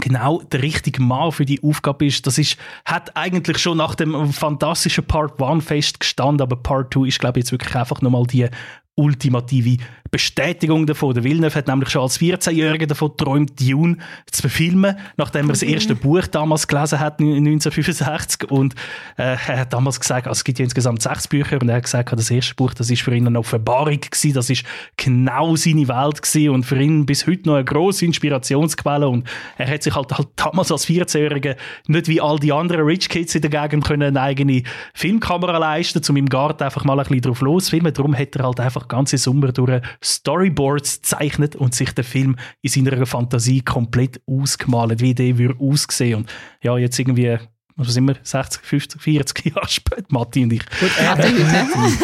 [0.01, 2.27] genau der richtige Mann für die Aufgabe ist.
[2.27, 7.21] Das ist, hat eigentlich schon nach dem fantastischen Part 1 festgestanden, aber Part 2 ist,
[7.21, 8.49] glaube ich, jetzt wirklich einfach nochmal die
[8.97, 11.15] ultimative Bestätigung davon.
[11.15, 13.97] Der Villeneuve hat nämlich schon als 14-Jähriger davon geträumt, Dune
[14.31, 18.51] zu verfilmen, nachdem er das erste Buch damals gelesen hat, 1965.
[18.51, 18.75] Und
[19.17, 21.85] äh, er hat damals gesagt, also es gibt ja insgesamt sechs Bücher, und er hat
[21.85, 24.65] gesagt, das erste Buch, das ist für ihn eine Offenbarung gewesen, das ist
[24.97, 29.09] genau seine Welt gewesen und für ihn bis heute noch eine grosse Inspirationsquelle.
[29.09, 31.57] Und er hat sich halt, halt damals als 14-Jähriger
[31.87, 34.63] nicht wie all die anderen Rich Kids in der Gegend können eine eigene
[34.95, 37.93] Filmkamera leisten, um im Garten einfach mal ein bisschen drauf losfilmen.
[37.93, 42.71] Darum hat er halt einfach ganze Sommer durch Storyboards zeichnet und sich der Film in
[42.71, 46.17] seiner Fantasie komplett ausgemalt, wie der würde aussehen.
[46.17, 46.31] Und
[46.63, 47.39] ja, jetzt irgendwie
[47.87, 50.61] was sind wir, 60, 50, 40 Jahre später, Matti und ich.
[50.79, 52.01] Gut, er, hat, hat, ja nicht,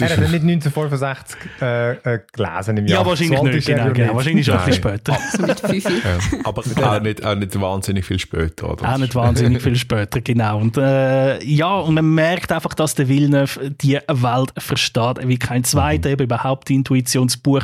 [0.00, 3.00] er hat nicht 1965 äh, äh, gelesen im Jahr.
[3.00, 5.12] Ja, wahrscheinlich so nicht, genau, genau, wahrscheinlich schon ein bisschen später.
[5.12, 8.70] Ja, aber auch nicht, auch nicht wahnsinnig viel später.
[8.72, 8.92] Oder?
[8.92, 10.58] Auch nicht wahnsinnig viel später, genau.
[10.58, 15.64] Und äh, ja, und man merkt einfach, dass der Villeneuve die Welt versteht, wie kein
[15.64, 16.14] zweiter, mhm.
[16.14, 17.62] eben überhaupt die Intuitionsbuch,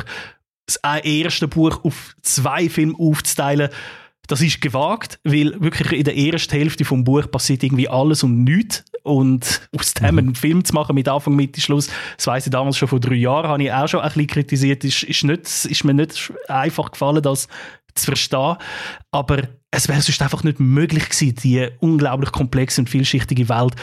[0.65, 3.69] das erste Buch auf zwei Filme aufzuteilen,
[4.27, 8.43] das ist gewagt, weil wirklich in der ersten Hälfte vom Buch passiert irgendwie alles und
[8.43, 8.83] nichts.
[9.03, 10.19] Und aus dem mhm.
[10.19, 13.15] einen Film zu machen mit Anfang, Mitte, Schluss, das weiss ich damals schon vor drei
[13.15, 14.83] Jahren, habe ich auch schon ein bisschen kritisiert.
[14.83, 17.47] Ist, ist, nicht, ist mir nicht einfach gefallen, das
[17.95, 18.57] zu verstehen.
[19.11, 23.75] Aber es wäre sonst einfach nicht möglich gewesen, die unglaublich komplexe und vielschichtige Welt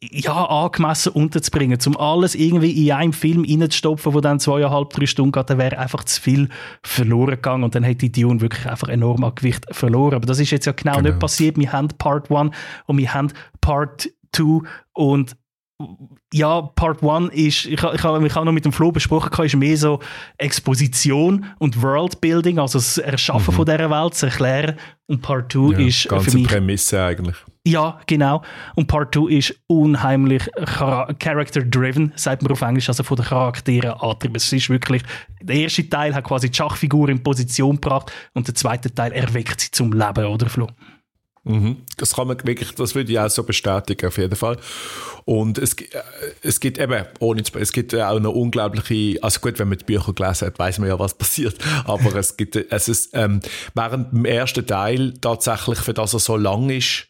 [0.00, 5.32] ja, angemessen unterzubringen, um alles irgendwie in einem Film reinzustopfen, wo dann zweieinhalb, drei Stunden
[5.32, 6.48] geht, dann wäre einfach zu viel
[6.82, 10.14] verloren gegangen und dann hätte die Dune wirklich einfach enorm an Gewicht verloren.
[10.14, 11.10] Aber das ist jetzt ja genau, genau.
[11.10, 11.58] nicht passiert.
[11.58, 12.54] Wir haben Part 1
[12.86, 14.60] und wir haben Part 2
[14.94, 15.36] und
[16.32, 19.76] ja, Part 1 ist, ich, ich, ich habe noch mit dem Flo besprochen, ist mehr
[19.76, 20.00] so
[20.38, 23.56] Exposition und Worldbuilding, also das Erschaffen mhm.
[23.56, 24.76] von dieser Welt zu erklären.
[25.06, 26.48] Und Part 2 ja, ist ganze für mich...
[26.48, 27.36] Prämisse eigentlich.
[27.66, 28.42] Ja, genau.
[28.74, 30.48] Und Part 2 ist unheimlich
[31.18, 34.36] character-driven, sagt man auf Englisch, also von den Charakteren angetrieben.
[34.36, 35.02] Es ist wirklich,
[35.42, 39.60] der erste Teil hat quasi die Schachfigur in Position gebracht und der zweite Teil erweckt
[39.60, 40.68] sie zum Leben, oder Flo?
[41.46, 41.82] Mhm.
[41.96, 44.58] Das kann man wirklich, das würde ich auch so bestätigen, auf jeden Fall.
[45.24, 45.86] Und es, äh,
[46.42, 49.84] es gibt eben, ohne zu, es gibt auch eine unglaubliche, also gut, wenn man die
[49.84, 51.56] Bücher gelesen hat, weiß man ja, was passiert.
[51.84, 53.40] Aber es gibt, es ist, ähm,
[53.74, 57.08] während dem ersten Teil tatsächlich, für das er so lang ist,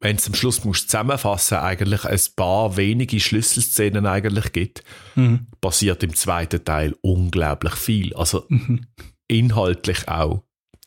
[0.00, 5.48] wenn es am Schluss musst zusammenfassen eigentlich ein paar wenige Schlüsselszenen eigentlich gibt, mhm.
[5.60, 8.14] passiert im zweiten Teil unglaublich viel.
[8.14, 8.86] Also mhm.
[9.28, 10.42] inhaltlich auch.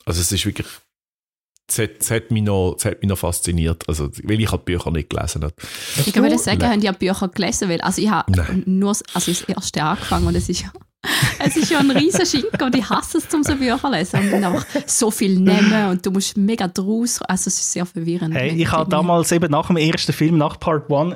[0.05, 0.67] Also es ist wirklich
[1.69, 4.65] es hat, es, hat mich noch, es hat mich noch fasziniert, also, weil ich halt
[4.65, 5.53] Bücher nicht gelesen habe.
[6.05, 8.31] Ich würde sagen, haben die Bücher gelesen, weil also ich habe
[8.65, 10.71] nur also das erste angefangen und es ist ja
[11.39, 14.33] es ist ja ein riesen Schinken und ich hasse es, um so Bücher zu lesen.
[14.33, 17.21] Und einfach so viel nehmen und du musst mega draus.
[17.21, 18.35] Also es ist sehr verwirrend.
[18.35, 21.15] Hey, ich habe damals eben nach dem ersten Film, nach Part 1,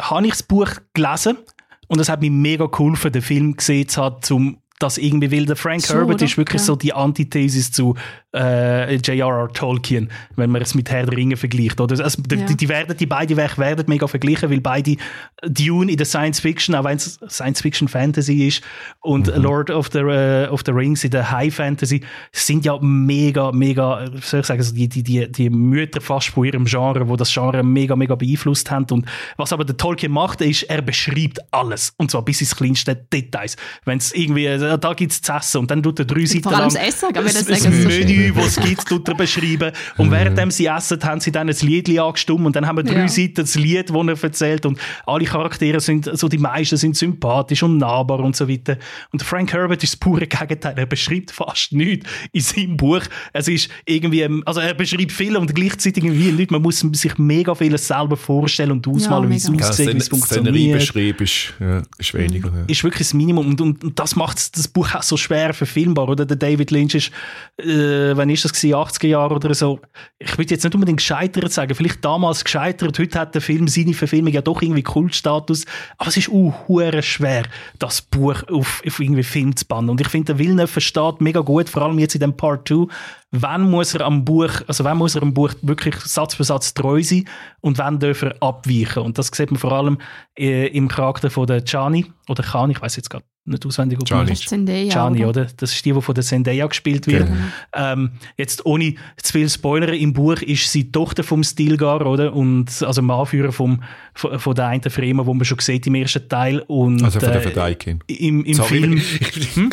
[0.00, 1.38] habe ich das Buch gelesen
[1.86, 5.46] und es hat mir mega geholfen, den Film gesehen zu haben, um das irgendwie will.
[5.46, 6.24] Der Frank so, Herbert oder?
[6.24, 6.66] ist wirklich ja.
[6.66, 7.94] so die Antithesis zu
[8.32, 9.52] äh, J.R.R.
[9.52, 11.80] Tolkien, wenn man es mit Herr der Ringe vergleicht.
[11.80, 12.02] Oder?
[12.02, 12.46] Also, die, ja.
[12.46, 14.96] die, werden, die beiden Werke werden mega verglichen, weil beide
[15.42, 18.62] Dune in der Science Fiction, auch wenn es Science Fiction Fantasy ist,
[19.00, 19.42] und mhm.
[19.42, 22.02] Lord of the, uh, of the Rings in der High Fantasy,
[22.32, 26.44] sind ja mega, mega, soll ich sagen, also die, die, die, die Mütter fast von
[26.44, 28.86] ihrem Genre, wo das Genre mega, mega beeinflusst haben.
[28.90, 29.06] Und
[29.36, 31.94] was aber der Tolkien macht, ist, er beschreibt alles.
[31.96, 33.56] Und zwar bis ins kleinste Details.
[33.84, 36.50] Wenn es irgendwie, äh, da gibt es zu essen und dann tut er drei Seiten
[36.50, 39.72] lang das, Essen, das, das Menü Es gibt, tut er beschreiben.
[39.96, 40.12] Und mhm.
[40.12, 43.08] während sie essen, haben sie dann ein Lied angestimmt und dann haben wir drei ja.
[43.08, 47.62] Seiten das Lied, das er erzählt und alle Charaktere sind, so die meisten sind sympathisch
[47.62, 48.76] und nahbar und so weiter.
[49.12, 50.74] Und Frank Herbert ist das pure Gegenteil.
[50.76, 53.02] Er beschreibt fast nichts in seinem Buch.
[53.32, 56.50] Es ist irgendwie, ähm, also er beschreibt viel und gleichzeitig irgendwie nichts.
[56.50, 59.98] Man muss sich mega vieles selber vorstellen und ausmalen, ja, wie es aussieht, ja, wie
[59.98, 60.78] es funktioniert.
[60.78, 62.48] Beschrieb ist, ja, ist weniger.
[62.48, 62.64] Ja.
[62.66, 66.08] Ist wirklich das Minimum und, und, und das macht das Buch auch so schwer verfilmbar,
[66.08, 66.26] oder?
[66.26, 67.10] Der David Lynch ist
[67.58, 69.80] äh, äh, wann ist das gewesen, 80er Jahre oder so.
[70.18, 73.94] Ich würde jetzt nicht unbedingt gescheitert sagen, vielleicht damals gescheitert, heute hat der Film seine
[73.94, 75.64] Verfilmung ja doch irgendwie Kultstatus,
[75.98, 76.52] aber es ist uh,
[77.00, 77.44] schwer,
[77.78, 79.90] das Buch auf, auf irgendwie Film zu bannen.
[79.90, 82.86] Und ich finde, der Villeneuve versteht mega gut, vor allem jetzt in dem Part 2,
[83.32, 86.74] wann muss er am Buch, also wann muss er am Buch wirklich Satz für Satz
[86.74, 87.26] treu sein
[87.60, 89.02] und wann darf er abweichen.
[89.02, 89.98] Und das sieht man vor allem
[90.38, 93.98] äh, im Charakter von der Chani oder Khan, ich weiß jetzt gerade nicht auswendig,
[94.30, 95.46] ist Zendaya, Chani, oder?
[95.56, 97.26] Das ist die, die von der Zendaya gespielt wird.
[97.26, 97.36] Genau.
[97.74, 102.32] Ähm, jetzt ohne zu viel Spoiler, im Buch ist sie die Tochter vom Stilgar, oder?
[102.34, 103.82] Und, also dem Anführer vom,
[104.14, 106.60] von, von der einen Firma, wo man schon sieht im ersten Teil.
[106.60, 108.00] Und, Also von der äh, Verdeikin.
[108.06, 108.90] Im, im Sorry, Film.
[108.92, 108.96] wenn
[109.42, 109.70] ich, Hm?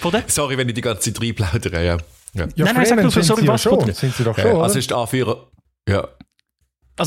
[0.00, 0.24] Von der?
[0.26, 1.96] Sorry, wenn ich die ganze Zeit reinplaudere, ja.
[2.34, 2.46] ja.
[2.54, 3.62] Ja, Nein, nein, sag nur, sind sorry, was?
[3.62, 3.92] schon.
[3.92, 4.62] Sind sie doch schon, oder?
[4.64, 5.46] also ist der Anführer,
[5.88, 6.08] ja,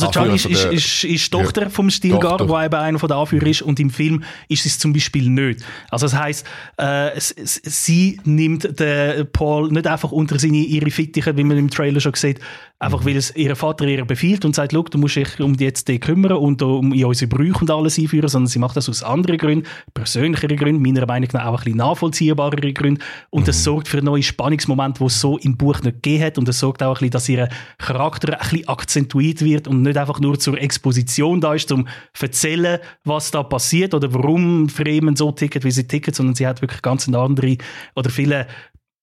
[0.03, 2.49] Also Chani ist, von ist, ist, ist Tochter vom Stilgar, Tochter.
[2.49, 5.29] wo eben einer von der Anführer ist, und im Film ist sie es zum Beispiel
[5.29, 5.61] nicht.
[5.89, 6.45] Also das heisst,
[6.77, 11.99] äh, sie nimmt den Paul nicht einfach unter seine ihre Fittiche, wie man im Trailer
[11.99, 12.39] schon sieht,
[12.77, 13.05] einfach Mhm.
[13.05, 15.87] weil es ihr Vater ihr befiehlt und sagt, «Schau, du musst dich um die jetzt
[15.87, 19.01] die kümmern und um in unsere Brüche und alles einführen, sondern sie macht das aus
[19.01, 23.45] anderen Gründen, persönlicheren Gründen, meiner Meinung nach auch ein bisschen nachvollziehbarere Gründen und Mhm.
[23.45, 26.59] das sorgt für neue Spannungsmomente, die es so im Buch nicht gegeben hat und es
[26.59, 30.37] sorgt auch ein bisschen, dass ihr Charakter ein bisschen akzentuiert wird und nicht einfach nur
[30.37, 35.63] zur Exposition da ist, um zu erzählen, was da passiert oder warum Fremen so ticket,
[35.63, 37.57] wie sie ticket, sondern sie hat wirklich ganz eine andere
[37.95, 38.47] oder viele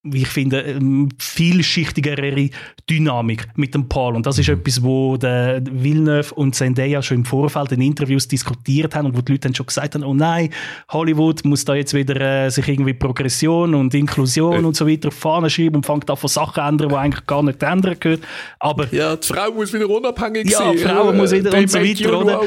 [0.05, 2.51] wie ich finde, ähm, vielschichtigere
[2.91, 4.17] Dynamik mit dem Paul.
[4.17, 8.95] Und das ist etwas, wo der Villeneuve und Zendaya schon im Vorfeld in Interviews diskutiert
[8.97, 10.51] haben und wo die Leute dann schon gesagt haben, oh nein,
[10.91, 14.67] Hollywood muss da jetzt wieder äh, sich irgendwie Progression und Inklusion Äh.
[14.67, 17.27] und so weiter auf die Fahne schreiben und fängt an von Sachen ändern, die eigentlich
[17.27, 18.21] gar nicht ändern gehören.
[18.59, 20.73] Aber ja, die Frau muss wieder unabhängig Ja, sein.
[20.73, 22.41] die Frau muss wieder und so weiter, oder?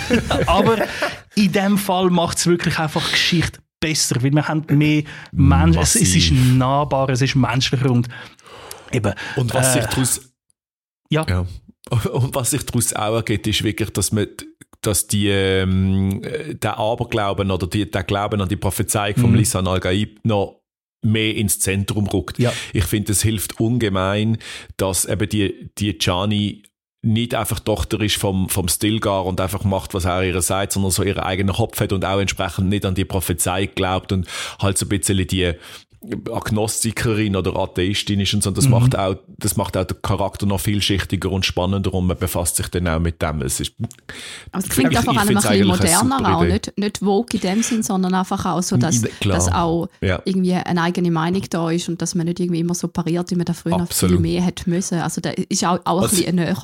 [0.46, 0.76] Aber
[1.34, 5.02] in dem Fall macht es wirklich einfach Geschichte besser, weil wir haben mehr
[5.32, 8.08] Menschen, es, es ist nahbar, es ist menschlicher und
[8.90, 9.12] eben.
[9.36, 10.20] Und was äh, sich daraus
[11.10, 11.26] ja.
[11.28, 11.46] Ja.
[12.12, 14.28] Und was sich daraus auch ergibt, ist wirklich, dass man
[14.80, 19.36] dass die, ähm, äh, der Aberglauben oder die, der Glauben an die Prophezeiung vom Mhm.
[19.36, 20.62] Lisan al-Gaib noch
[21.02, 22.38] mehr ins Zentrum rückt.
[22.38, 22.52] Ja.
[22.72, 24.38] Ich finde, es hilft ungemein,
[24.76, 26.64] dass eben die, die Gianni
[27.04, 30.92] nicht einfach Tochter ist vom, vom Stilgar und einfach macht, was er ihr sagt, sondern
[30.92, 34.26] so ihren eigenen Kopf hat und auch entsprechend nicht an die Prophezeiung glaubt und
[34.60, 35.52] halt so ein bisschen die
[36.32, 38.50] Agnostikerin oder Atheistin ist und so.
[38.50, 38.70] Das, Mhm.
[38.72, 42.68] macht auch, das macht auch den Charakter noch vielschichtiger und spannender und man befasst sich
[42.68, 43.42] dann auch mit dem.
[43.42, 43.74] Es ist,
[44.50, 46.42] Aber es klingt Ich- einfach allem ein bisschen moderner auch.
[46.44, 49.36] Nicht, nicht Vogue in dem Sinn, sondern einfach auch so, dass, klar.
[49.36, 50.20] dass auch Ja.
[50.24, 53.36] irgendwie eine eigene Meinung da ist und dass man nicht irgendwie immer so pariert, wie
[53.36, 54.16] man da früher Absolut.
[54.16, 54.98] viel mehr hätte müssen.
[54.98, 56.56] Also da ist auch, auch ein Also- bisschen näher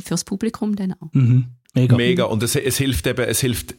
[0.00, 1.12] fürs Publikum dann auch.
[1.12, 1.46] Mhm.
[1.74, 1.96] Mega.
[1.96, 2.24] Mega.
[2.24, 3.74] Und es, es hilft eben, es hilft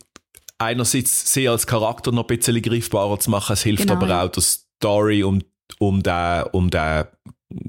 [0.58, 4.24] einerseits sie als Charakter noch ein bisschen greifbarer zu machen, es hilft Genau, aber ja.
[4.24, 5.42] auch der Story um,
[5.80, 7.06] um den, um den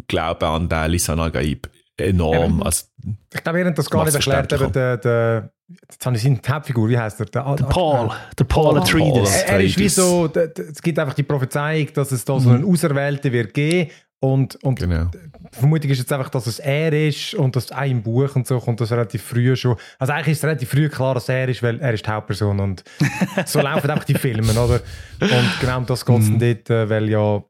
[0.08, 2.62] Glauben an den Lisan al-Gaib enorm.
[2.62, 2.86] Also,
[3.32, 4.48] Ich glaube, ihr habt das gar nicht erklärt.
[4.48, 4.70] Verständlicher.
[4.70, 7.26] der, der, jetzt habe ich seine Hauptfigur, wie heißt er?
[7.26, 8.78] Der, Der Paul, der Paul.
[8.78, 9.42] Atreides.
[9.42, 12.64] Er, er ist wie so, es gibt einfach die Prophezeiung, dass es da so einen
[12.64, 13.90] Auserwählten wird geben
[14.20, 15.10] und, und genau.
[15.12, 18.58] die Vermutung ist jetzt einfach, dass es er ist und dass im Buch und so
[18.58, 19.76] kommt das relativ früh schon.
[19.98, 22.58] Also eigentlich ist es relativ früh klar, dass er ist, weil er ist die Hauptperson
[22.58, 22.84] und
[23.46, 24.80] so laufen einfach die Filme, oder?
[25.20, 27.42] Und genau um das geht es dann dort, äh, weil ja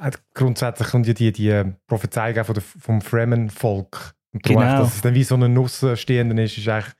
[0.00, 4.14] äh, grundsätzlich kommt ja die, die Prophezeiung auch von der, vom Fremen-Volk.
[4.32, 4.78] Und darum Genau.
[4.80, 6.94] dass es dann wie so ein Außenstehender ist, ist eigentlich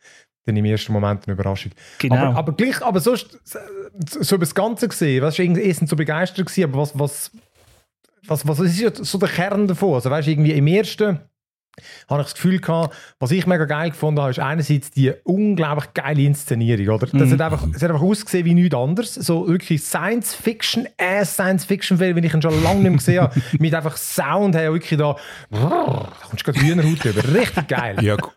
[0.46, 1.72] dann im ersten Moment eine Überraschung.
[1.98, 2.16] Genau.
[2.16, 3.38] Aber, aber gleich, aber sonst,
[4.04, 7.30] so über das Ganze gesehen, weißt du, irgendwie sind so begeistert gewesen, aber was, was,
[8.28, 9.94] was, was ist jetzt so der Kern davon?
[9.94, 11.20] Also weißt du, irgendwie im ersten
[12.08, 15.92] habe ich das Gefühl gehabt, was ich mega geil gefunden habe, ist einerseits die unglaublich
[15.92, 17.06] geile Inszenierung, oder?
[17.12, 19.12] Das hat einfach, es hat einfach ausgesehen wie nichts anderes.
[19.14, 23.38] So wirklich Science-Fiction, ass Science-Fiction-Film, wie ich ihn schon lange nicht mehr gesehen habe.
[23.58, 25.16] Mit einfach Sound, hey, wirklich da,
[25.50, 27.34] da kommst du gerade Hühnerhaut drüber.
[27.38, 27.96] Richtig geil.
[28.02, 28.30] Ja, gu-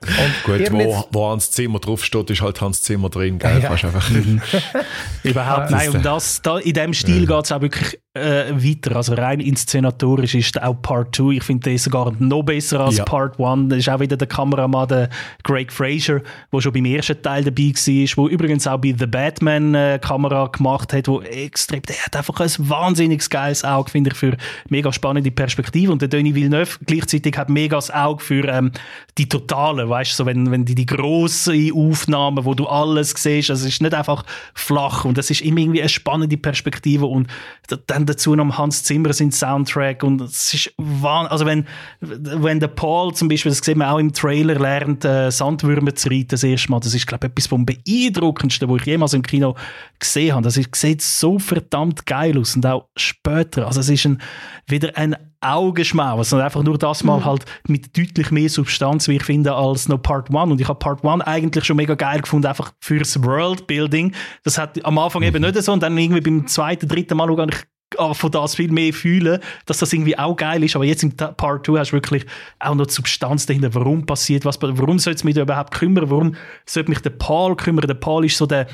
[0.45, 3.39] gut, wo, jetzt- wo Hans Zimmer draufsteht, ist halt Hans Zimmer drin.
[3.39, 3.61] Gell?
[3.61, 3.69] Ja.
[3.69, 4.11] Kannst einfach,
[5.23, 5.89] Überhaupt Ah, nein.
[5.91, 8.95] Und das, da, in dem Stil geht es auch wirklich äh, weiter.
[8.95, 11.31] Also rein inszenatorisch ist auch Part 2.
[11.37, 13.03] Ich finde das sogar noch besser als Ja.
[13.05, 13.69] Part 1.
[13.69, 15.09] Da ist auch wieder der Kameramann, der
[15.43, 19.75] Greg Fraser, der schon beim ersten Teil dabei war, der übrigens auch bei The Batman
[19.75, 24.17] äh, Kamera gemacht hat, wo extrem, der hat einfach ein wahnsinnig geiles Auge, finde ich,
[24.17, 24.35] für
[24.69, 25.91] mega spannende Perspektive.
[25.91, 28.71] Und der Denis Villeneuve gleichzeitig hat mega das Auge für ähm,
[29.17, 33.49] die Totalen, weißt du, so wenn, wenn die, die grossen Aufnahmen, wo du alles siehst,
[33.49, 37.27] also es ist nicht einfach flach und es ist immer irgendwie eine spannende Perspektive und
[37.67, 40.03] da- dann dazu noch Hans Zimmer sein Soundtrack.
[40.03, 41.65] Und es ist wahn also wenn,
[42.01, 46.09] wenn der Paul zum Beispiel, das sieht man auch im Trailer, lernt äh, Sandwürmer zu
[46.09, 49.21] reiten das erste Mal, das ist glaube ich etwas vom beeindruckendsten, wo ich jemals im
[49.21, 49.55] Kino
[49.99, 50.43] gesehen habe.
[50.43, 54.21] Das ist, sieht so verdammt geil aus und auch später, also es ist ein,
[54.67, 56.33] wieder ein Augenschmaus.
[56.33, 59.99] Und einfach nur das mal halt mit deutlich mehr Substanz, wie ich finde, als noch
[59.99, 64.13] Part 1 und ich habe Part 1 eigentlich schon mega geil gefunden, einfach fürs Worldbuilding.
[64.43, 67.45] Das hat am Anfang eben nicht so und dann irgendwie beim zweiten, dritten Mal gar
[67.45, 70.75] nicht aber von das viel mehr fühlen, dass das irgendwie auch geil ist.
[70.75, 72.25] Aber jetzt im Part 2 hast du wirklich
[72.59, 73.73] auch noch die Substanz dahinter.
[73.73, 74.61] Warum passiert was?
[74.61, 76.09] Warum soll es mich überhaupt kümmern?
[76.09, 76.35] Warum
[76.65, 77.87] sollte mich der Paul kümmern?
[77.87, 78.67] Der Paul ist so der,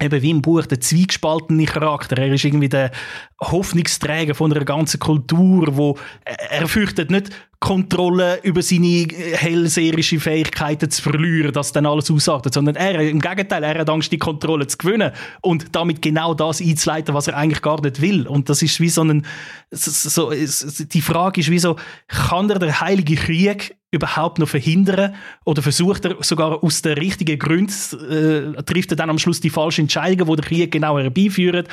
[0.00, 2.18] eben wie im Buch, der zwiegespaltene Charakter.
[2.18, 2.90] Er ist irgendwie der
[3.40, 7.30] Hoffnungsträger von einer ganzen Kultur, wo er fürchtet nicht
[7.60, 13.62] Kontrolle über seine hellseherische Fähigkeiten zu verlieren, dass dann alles aussagt, sondern er, im Gegenteil,
[13.62, 17.60] er hat Angst, die Kontrolle zu gewinnen und damit genau das einzuleiten, was er eigentlich
[17.60, 18.26] gar nicht will.
[18.26, 19.26] Und das ist wie so ein,
[19.70, 21.76] so, so, die Frage ist wie so,
[22.08, 27.38] kann er den Heilige Krieg überhaupt noch verhindern oder versucht er sogar aus den richtigen
[27.38, 31.66] Gründen, äh, trifft er dann am Schluss die falschen Entscheidungen, wo der Krieg genau herbeiführen?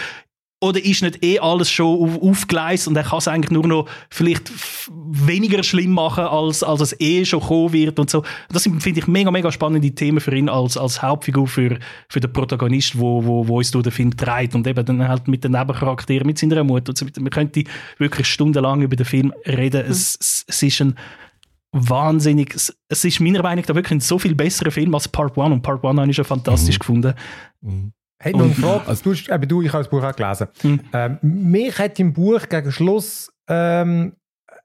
[0.60, 3.88] Oder ist nicht eh alles schon auf, aufgeleist und er kann es eigentlich nur noch
[4.10, 4.52] vielleicht
[4.90, 8.24] weniger schlimm machen, als, als es eh schon kommen wird und so.
[8.50, 11.78] Das sind, finde ich, mega, mega spannende Themen für ihn als, als Hauptfigur, für,
[12.10, 15.28] für den Protagonist, wo, wo, wo uns durch den Film treibt und eben dann halt
[15.28, 17.22] mit den Nebencharakteren, mit seiner Mutter und so weiter.
[17.22, 17.64] Man könnte
[18.00, 19.86] wirklich stundenlang über den Film reden.
[19.88, 20.96] Es, es, es ist ein
[21.72, 25.54] wahnsinnig, es, ist meiner Meinung nach wirklich ein so viel besserer Film als Part 1
[25.54, 27.14] und Part 1 habe ich schon fantastisch gefunden.
[28.20, 28.88] Hey, noch eine Frage.
[28.88, 30.48] Also, du, eben du, ich habe das Buch auch gelesen.
[30.62, 30.80] Hm.
[30.94, 34.14] Ähm, mich hat im Buch gegen Schluss ähm,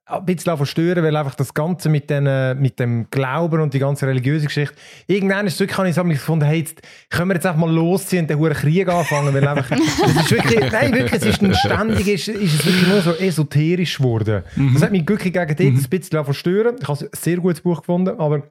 [0.07, 3.79] ein bisschen verstören, weil einfach das Ganze mit, den, äh, mit dem Glauben und die
[3.79, 4.75] ganze religiöse Geschichte,
[5.07, 7.71] irgendwann ist es wirklich, habe ich so gefunden, hey, jetzt können wir jetzt einfach mal
[7.71, 11.43] losziehen und den hohen Krieg anfangen, weil einfach, das ist wirklich, nein, wirklich, es ist
[11.43, 14.43] ein ständig, ist, ist es wirklich nur so esoterisch geworden.
[14.73, 16.77] Das hat mich wirklich gegen dort ein bisschen verstören.
[16.81, 18.43] Ich habe ein sehr gutes Buch gefunden, aber am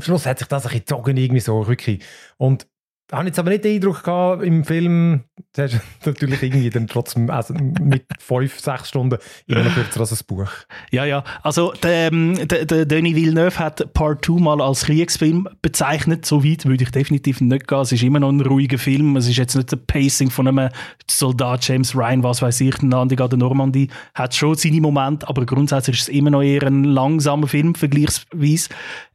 [0.00, 2.04] Schluss hat sich das ein bisschen gezogen, irgendwie so, wirklich.
[2.38, 2.66] Und
[3.10, 7.30] habe jetzt aber nicht den Eindruck gehabt, im Film, das ist natürlich irgendwie dann trotzdem
[7.30, 10.50] also mit fünf, sechs Stunden immer kürzer als ein Buch.
[10.90, 11.24] Ja, ja.
[11.42, 16.26] Also, der, ähm, der, der Denis Villeneuve hat Part 2 mal als Kriegsfilm bezeichnet.
[16.26, 17.80] So weit würde ich definitiv nicht gehen.
[17.80, 19.16] Es ist immer noch ein ruhiger Film.
[19.16, 20.68] Es ist jetzt nicht der Pacing von einem
[21.10, 23.88] Soldat James Ryan, was weiß ich, ein Landig an der Normandie.
[24.14, 28.68] Hat schon seine Momente, aber grundsätzlich ist es immer noch eher ein langsamer Film, vergleichsweise.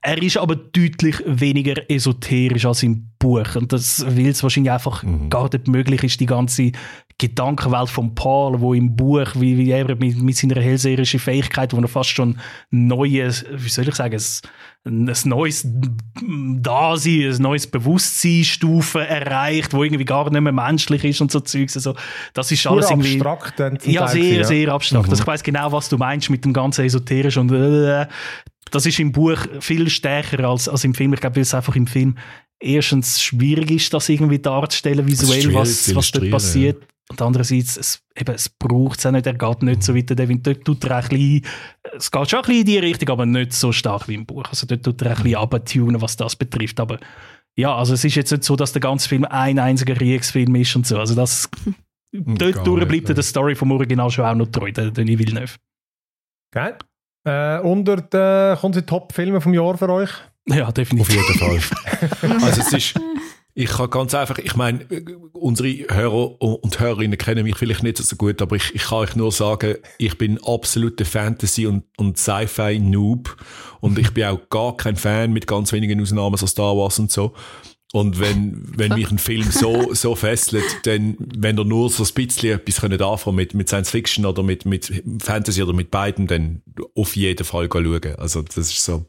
[0.06, 3.56] Er ist aber deutlich weniger esoterisch als im Buch.
[3.56, 6.74] Und das, weil es wahrscheinlich einfach gar nicht möglich ist, die ganze
[7.18, 11.80] Gedankenwelt von Paul, wo im Buch, wie, wie er mit, mit seiner hellseherischen Fähigkeit, wo
[11.80, 12.38] er fast schon
[12.70, 14.20] neues, wie soll ich sagen,
[14.86, 15.66] ein, ein neues
[16.60, 21.78] Dasein, ein neues Bewusstseinsstufe erreicht, wo irgendwie gar nicht mehr menschlich ist und so Zeugs.
[21.78, 21.96] Also,
[22.34, 23.22] das ist alles Pur irgendwie...
[23.22, 25.10] abstrakt dann Ja, sehr, sehr abstrakt.
[25.10, 28.06] Also ich weiß genau, was du meinst mit dem ganzen esoterisch und äh,
[28.74, 31.14] das ist im Buch viel stärker als, als im Film.
[31.14, 32.18] Ich glaube, weil es einfach im Film
[32.60, 36.88] erstens schwierig ist, das irgendwie darzustellen, visuell, was, was dort passiert.
[37.10, 40.10] Und andererseits, es, eben, es braucht es auch nicht, er geht nicht so weit.
[40.18, 41.46] Devin, dort tut er ein bisschen,
[41.96, 44.46] es geht schon ein bisschen in die Richtung, aber nicht so stark wie im Buch.
[44.50, 46.80] Also dort tut er ein bisschen abtunen, was das betrifft.
[46.80, 47.00] Aber
[47.56, 50.76] ja, also es ist jetzt nicht so, dass der ganze Film ein einziger Kriegsfilm ist
[50.76, 50.98] und so.
[50.98, 51.48] Also das,
[52.12, 55.58] dort durch bleibt er der Story vom Original schon auch noch treu, der Denis Villeneuve.
[56.52, 56.78] Geil.
[57.26, 60.10] Äh, unter den, kommt die Top-Filme vom Jahr für euch?
[60.48, 61.16] Ja, Auf definitiv.
[61.16, 62.40] jeden Fall.
[62.42, 63.00] also es ist,
[63.56, 64.86] ich kann ganz einfach, ich meine,
[65.32, 69.16] unsere Hörer und Hörerinnen kennen mich vielleicht nicht so gut, aber ich, ich kann euch
[69.16, 73.38] nur sagen, ich bin absoluter Fantasy- und, und Sci-Fi-Noob
[73.80, 77.12] und ich bin auch gar kein Fan mit ganz wenigen Ausnahmen so Star Wars und
[77.12, 77.34] so.
[77.96, 82.14] Und wenn, wenn mich ein Film so, so fesselt, dann, wenn er nur so ein
[82.14, 86.26] bisschen etwas können anfangen mit, mit Science Fiction oder mit, mit Fantasy oder mit beiden,
[86.26, 86.64] dann
[86.96, 88.16] auf jeden Fall schauen.
[88.18, 89.06] Also, das ist so.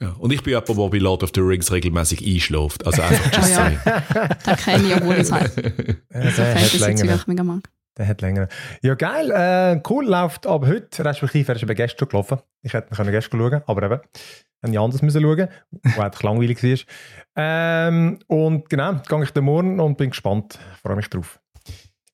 [0.00, 0.14] Ja.
[0.18, 2.86] Und ich bin jemand, der bei Lord of the Rings regelmäßig einschläft.
[2.86, 3.78] Also einfach just Ja, saying.
[4.44, 7.20] Das kenne ich, obwohl ich es halt Äh, der hat länger.
[7.26, 7.70] Mega mag.
[7.96, 8.48] Der hat länger.
[8.82, 9.30] Ja, geil.
[9.30, 12.38] Äh, cool, läuft ab heute, respektive er ist eben gestern gelaufen.
[12.62, 14.00] Ich hätte ihn gestern schauen aber eben,
[14.62, 15.48] hätte ich anders müssen schauen,
[15.82, 16.78] was eigentlich langweilig war.
[17.36, 20.58] Ähm, und genau, gehe ich dann morgen und bin gespannt.
[20.82, 21.40] Freue mich drauf.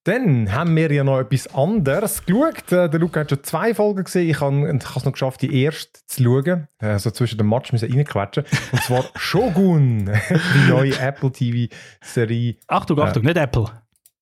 [0.07, 2.71] Dann haben wir ja noch etwas anderes geschaut.
[2.71, 4.29] Äh, Der Luca hat schon zwei Folgen gesehen.
[4.29, 6.69] Ich habe ich habe es noch geschafft, die erste zu schauen.
[6.79, 8.45] Also zwischen dem Match müssen reinquetschen.
[8.73, 12.57] Und zwar Shogun, die neue Apple TV-Serie.
[12.69, 13.65] Achtung, Achtung, nicht Apple.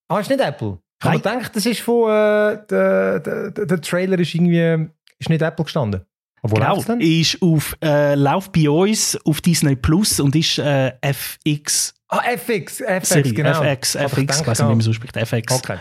[0.06, 0.78] Ah, ist nicht Apple?
[1.00, 5.30] Ich habe gedacht, das ist von, äh, der, der, der, der Trailer ist irgendwie, ist
[5.30, 6.02] nicht Apple gestanden.
[6.43, 11.95] Wo Genau, ist auf, äh, läuft bei uns auf Disney Plus und ist äh, FX
[12.09, 13.32] Ah, FX, FX, Serie.
[13.32, 13.62] genau.
[13.62, 15.16] FX, FX, ich weiß nicht, wie man so spricht.
[15.16, 15.53] FX.
[15.55, 15.76] Okay.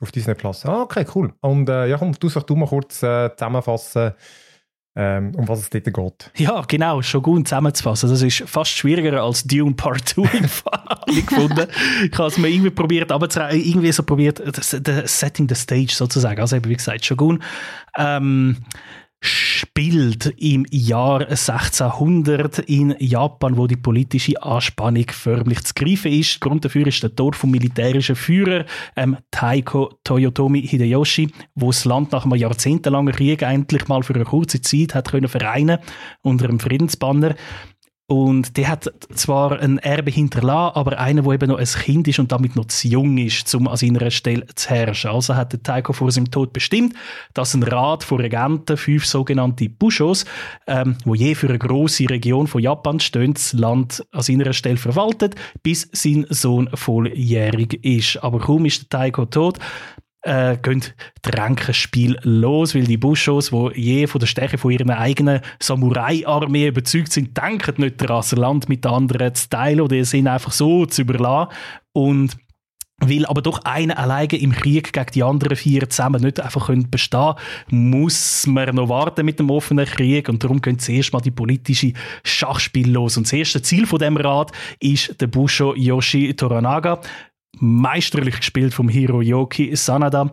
[0.00, 0.66] Auf Disney Plus.
[0.66, 1.32] Ah, okay, cool.
[1.40, 4.12] Und äh, ja, komm, du sag du mal kurz äh, zusammenfassen,
[4.96, 6.30] ähm, um was es dort geht.
[6.36, 8.10] Ja, genau, schon gut zusammenzufassen.
[8.10, 11.66] Das ist fast schwieriger als Dune Part 2 im Fall, habe ich gefunden.
[12.10, 15.94] Ich habe es mir irgendwie probiert, aber irgendwie so probiert, das, das Setting the Stage
[15.94, 16.40] sozusagen.
[16.40, 17.42] Also eben, wie gesagt, Shogun.
[17.96, 18.58] Ähm,
[19.22, 26.40] spielt im Jahr 1600 in Japan, wo die politische Anspannung förmlich zu greifen ist.
[26.40, 28.64] Grund dafür ist der Tod vom militärischen Führer
[28.96, 34.24] ähm, Taiko Toyotomi Hideyoshi, wo das Land nach einem jahrzehntelangen Krieg endlich mal für eine
[34.24, 35.78] kurze Zeit hat können vereinen
[36.22, 37.34] unter einem Friedensbanner.
[38.10, 42.18] Und der hat zwar ein Erbe hinterlassen, aber einer, der eben noch ein Kind ist
[42.18, 45.12] und damit noch zu jung ist, um an seiner Stelle zu herrschen.
[45.12, 46.94] Also hat der Taiko vor seinem Tod bestimmt,
[47.34, 50.24] dass ein Rat von Regenten, fünf sogenannte Bushos,
[50.66, 54.76] ähm, wo je für eine große Region von Japan stehen, das Land an seiner Stelle
[54.76, 58.16] verwaltet, bis sein Sohn volljährig ist.
[58.24, 59.60] Aber kaum ist der Taiko tot,
[60.22, 60.84] äh, gehen
[61.24, 66.68] die Ränkenspiel los, weil die Bushos, die je von der Stärke von ihrer eigenen Samurai-Armee
[66.68, 70.52] überzeugt sind, denken nicht daran, das Land mit den anderen zu teilen oder sind einfach
[70.52, 71.52] so zu überlassen.
[71.92, 72.36] Und
[73.00, 76.90] weil aber doch einer alleine im Krieg gegen die anderen vier zusammen nicht einfach können
[76.90, 77.34] bestehen
[77.70, 81.94] muss man noch warten mit dem offenen Krieg und darum gehen zuerst mal die politische
[82.24, 83.16] Schachspiel los.
[83.16, 87.00] Und das erste Ziel von dem Rat ist der Busho Yoshi Toranaga,
[87.58, 90.30] meisterlich gespielt vom Hiroyoki Sanada.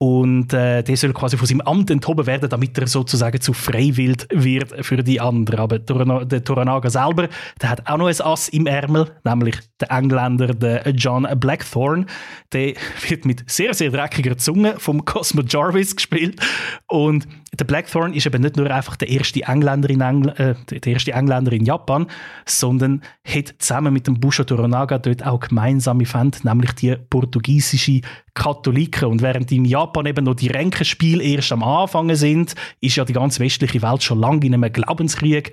[0.00, 4.28] Und äh, der soll quasi von seinem Amt enthoben werden, damit er sozusagen zu Freiwild
[4.30, 5.58] wird für die anderen.
[5.58, 7.28] Aber der Toranaga selber,
[7.60, 12.06] der hat auch noch ein Ass im Ärmel, nämlich der Engländer der John Blackthorne.
[12.52, 12.74] Der
[13.08, 16.40] wird mit sehr, sehr dreckiger Zunge vom Cosmo Jarvis gespielt.
[16.86, 17.26] Und
[17.58, 21.12] der Blackthorne ist eben nicht nur einfach der erste Engländer in, Engl äh, der erste
[21.12, 22.06] Engländer in Japan,
[22.46, 28.02] sondern hat zusammen mit dem Busho Toranaga dort auch gemeinsame Fans, nämlich die portugiesische
[28.38, 29.08] Katholiken.
[29.08, 33.12] Und während in Japan eben noch die Ränkenspiele erst am Anfang sind, ist ja die
[33.12, 35.52] ganze westliche Welt schon lange in einem Glaubenskrieg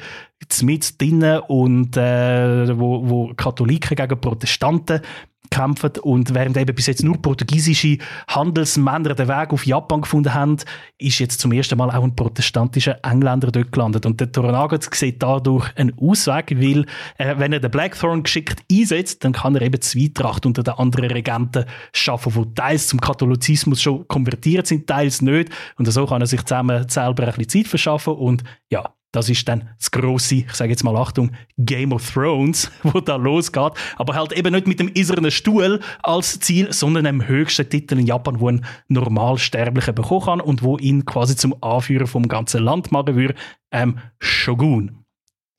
[0.61, 5.01] mit drinnen und äh, wo, wo Katholiken gegen Protestanten
[5.49, 10.57] kämpfen und während eben bis jetzt nur portugiesische Handelsmänner den Weg auf Japan gefunden haben,
[10.97, 14.05] ist jetzt zum ersten Mal auch ein protestantischer Engländer dort gelandet.
[14.05, 16.85] Und der Toranaga sieht dadurch einen Ausweg, weil
[17.17, 21.11] äh, wenn er den Blackthorn geschickt einsetzt, dann kann er eben Zwietracht unter den anderen
[21.11, 25.49] Regenten schaffen, die teils zum Katholizismus schon konvertiert sind, teils nicht.
[25.77, 29.47] Und so kann er sich zusammen selber ein bisschen Zeit verschaffen und ja, das ist
[29.47, 33.74] dann das große, ich sage jetzt mal Achtung, Game of Thrones, wo da losgeht.
[33.95, 38.05] Aber halt eben nicht mit dem eisernen Stuhl als Ziel, sondern dem höchsten Titel in
[38.05, 42.91] Japan, wo ein Normalsterblicher bekommen kann und wo ihn quasi zum Anführer vom ganzen Land
[42.91, 43.36] machen würde,
[43.72, 45.05] ähm, Shogun.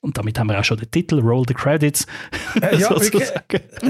[0.07, 2.07] Und damit haben wir auch schon den Titel, Roll the Credits.
[2.63, 3.29] Äh, ja, wirklich,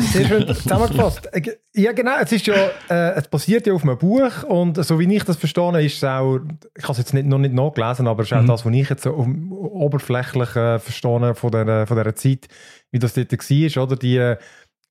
[0.00, 1.28] sehr schön zusammengefasst.
[1.74, 2.54] Ja, genau, es ist ja,
[2.88, 6.04] äh, es basiert ja auf einem Buch und so wie ich das verstehe, ist es
[6.04, 6.38] auch,
[6.74, 8.46] ich habe es jetzt nicht, noch nicht nachgelesen, aber es ist auch mhm.
[8.46, 12.48] das, was ich jetzt so oberflächlich äh, verstehe von dieser, von dieser Zeit,
[12.90, 13.96] wie das dort war, oder?
[13.96, 14.36] Die, äh,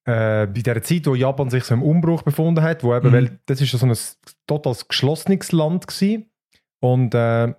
[0.06, 3.14] bei dieser Zeit, wo Japan sich so im Umbruch befunden hat, wo eben, mhm.
[3.14, 3.98] weil das ist ja so ein
[4.46, 6.30] total geschlossenes Land gewesen
[6.82, 7.54] und äh,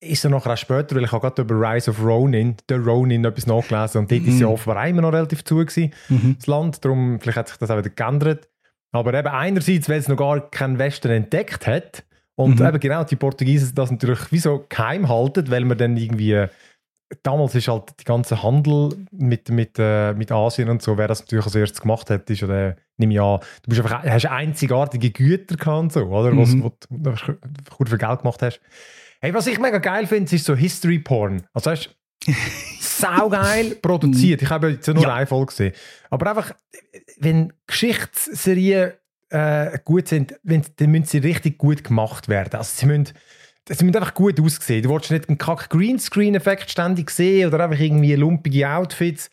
[0.00, 3.24] ist er nachher auch später, weil ich habe gerade über Rise of Ronin, der Ronin,
[3.24, 4.28] etwas nachgelesen und dort mhm.
[4.28, 6.36] ist ja offenbar immer noch relativ zu gewesen, mhm.
[6.38, 8.48] das Land, darum vielleicht hat sich das auch wieder geändert.
[8.92, 12.66] Aber eben einerseits, weil es noch gar keinen Westen entdeckt hat und mhm.
[12.66, 16.46] eben genau die Portugiesen das natürlich wie so geheim halten, weil man dann irgendwie
[17.22, 21.20] damals ist halt die ganze Handel mit, mit, äh, mit Asien und so, wer das
[21.20, 25.10] natürlich als erstes gemacht hat, ist oder nehme ich an, du bist einfach, hast einzigartige
[25.10, 26.36] Güter gehabt und so, oder?
[26.36, 26.64] Was, mhm.
[26.88, 28.60] was, was du gut für Geld gemacht hast.
[29.22, 31.42] Hey, was ich mega geil finde, ist so History Porn.
[31.52, 31.94] Also weißt
[32.80, 34.40] saugeil produziert.
[34.40, 35.14] Ich habe jetzt nur ja.
[35.14, 35.72] eine Folge gesehen.
[36.08, 36.54] Aber einfach,
[37.18, 38.92] wenn Geschichtsserien
[39.28, 42.56] äh, gut sind, wenn, dann müssen sie richtig gut gemacht werden.
[42.56, 43.08] Also sie müssen,
[43.68, 44.82] sie müssen einfach gut aussehen.
[44.82, 49.30] Du willst nicht einen kack Greenscreen-Effekt ständig sehen oder einfach irgendwie lumpige Outfits.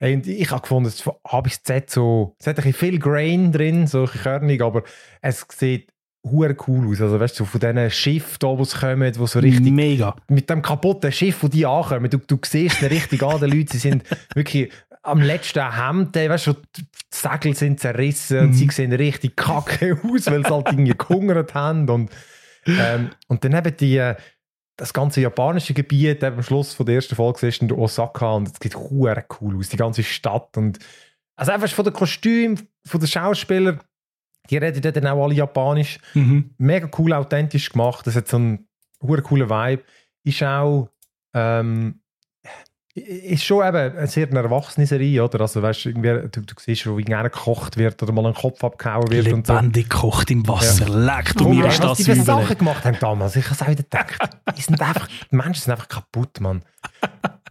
[0.00, 2.98] Und ich habe gefunden, es von A bis Z so, es hat ein bisschen viel
[2.98, 4.82] Grain drin, solche Körnung, aber
[5.22, 5.90] es sieht
[6.30, 7.00] hure cool aus.
[7.00, 9.72] Also weißt du, von diesen Schiffen, die kommen, die so richtig...
[9.72, 10.16] Mega.
[10.28, 13.72] Mit dem kaputten Schiff, wo die ankommen, du, du siehst es richtig an, die Leute,
[13.72, 14.04] sie sind
[14.34, 14.70] wirklich
[15.02, 18.70] am letzten Hemd, weißt du, die Segel sind zerrissen und sie mhm.
[18.70, 22.10] sehen richtig kacke aus, weil sie halt irgendwie gehungert haben und,
[22.66, 24.14] ähm, und dann eben die
[24.78, 28.54] das ganze japanische Gebiet, am Schluss von der ersten Folge ist in Osaka und es
[28.60, 30.78] sieht hure cool aus, die ganze Stadt und
[31.36, 33.80] also einfach von den Kostümen, von den Schauspielern
[34.50, 35.98] die reden dann auch alle Japanisch.
[36.14, 36.50] Mhm.
[36.58, 38.06] Mega cool, authentisch gemacht.
[38.06, 38.66] Das hat so einen
[39.00, 39.82] coolen Vibe.
[40.24, 40.88] Ist auch,
[41.34, 42.00] ähm,
[42.96, 45.42] ist schon eben eine sehr eine erwachsene Serie, oder?
[45.42, 49.10] Also, weißt du, du, du siehst, wo irgendeiner gekocht wird oder mal ein Kopf abgehauen
[49.10, 49.54] wird und so.
[49.54, 50.88] Lebendig kocht im Wasser.
[50.88, 52.24] Leck du mir was ist die das für übel.
[52.24, 54.38] Sachen gemacht haben damals, ich habe es auch wieder gedacht.
[54.56, 56.62] Die, sind einfach, die Menschen sind einfach kaputt, Mann.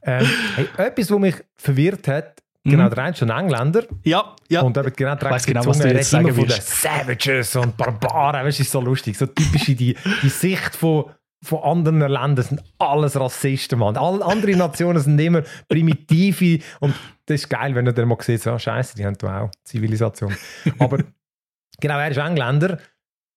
[0.02, 2.41] ähm, hey, etwas, was mich verwirrt hat,
[2.72, 4.61] genau, der eine ist ein Engländer Ja, ja.
[4.61, 6.61] und eben genau direkt genau, was du jetzt sagen von den.
[6.61, 9.18] Savages und Barbaren, weißt du, ist so lustig.
[9.18, 11.05] So typisch die, die Sicht von,
[11.43, 13.97] von anderen Ländern sind alles Rassisten, Mann.
[13.97, 16.93] Alle andere Nationen sind immer primitive und
[17.26, 20.36] das ist geil, wenn du dann mal siehst, so, scheiße, die haben da auch Zivilisation.
[20.80, 20.99] Aber
[21.80, 22.80] genau, er ist Engländer,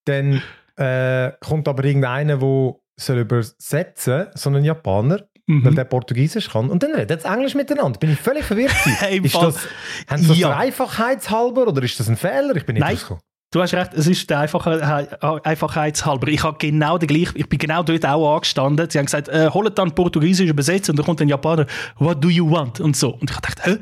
[0.05, 0.43] dann
[0.77, 5.65] äh, kommt aber irgendeiner, der soll übersetzen, so ein Japaner, Mhm.
[5.65, 6.69] weil der Portugiesisch kann.
[6.71, 7.99] Und dann redet sie Englisch miteinander.
[7.99, 8.73] Bin ich völlig verwirrt.
[9.01, 9.67] Hey, ist das,
[10.07, 10.57] haben sie das Ja.
[10.57, 12.55] Einfachheitshalber oder ist das ein Fehler?
[12.55, 12.93] Ich bin nicht Nein.
[12.95, 13.23] draufgekommen.
[13.51, 16.29] Du hast recht, es ist der Einfachheit, Einfachheitshalber.
[16.29, 18.91] Ich habe genau den gleichen, ich bin genau dort auch angestanden.
[18.91, 21.65] Sie haben gesagt, äh, holt dann Portugiesisch übersetzt und dann kommt ein Japaner,
[21.97, 22.79] what do you want?
[22.81, 23.15] Und so.
[23.15, 23.79] Und ich habe gedacht, hä?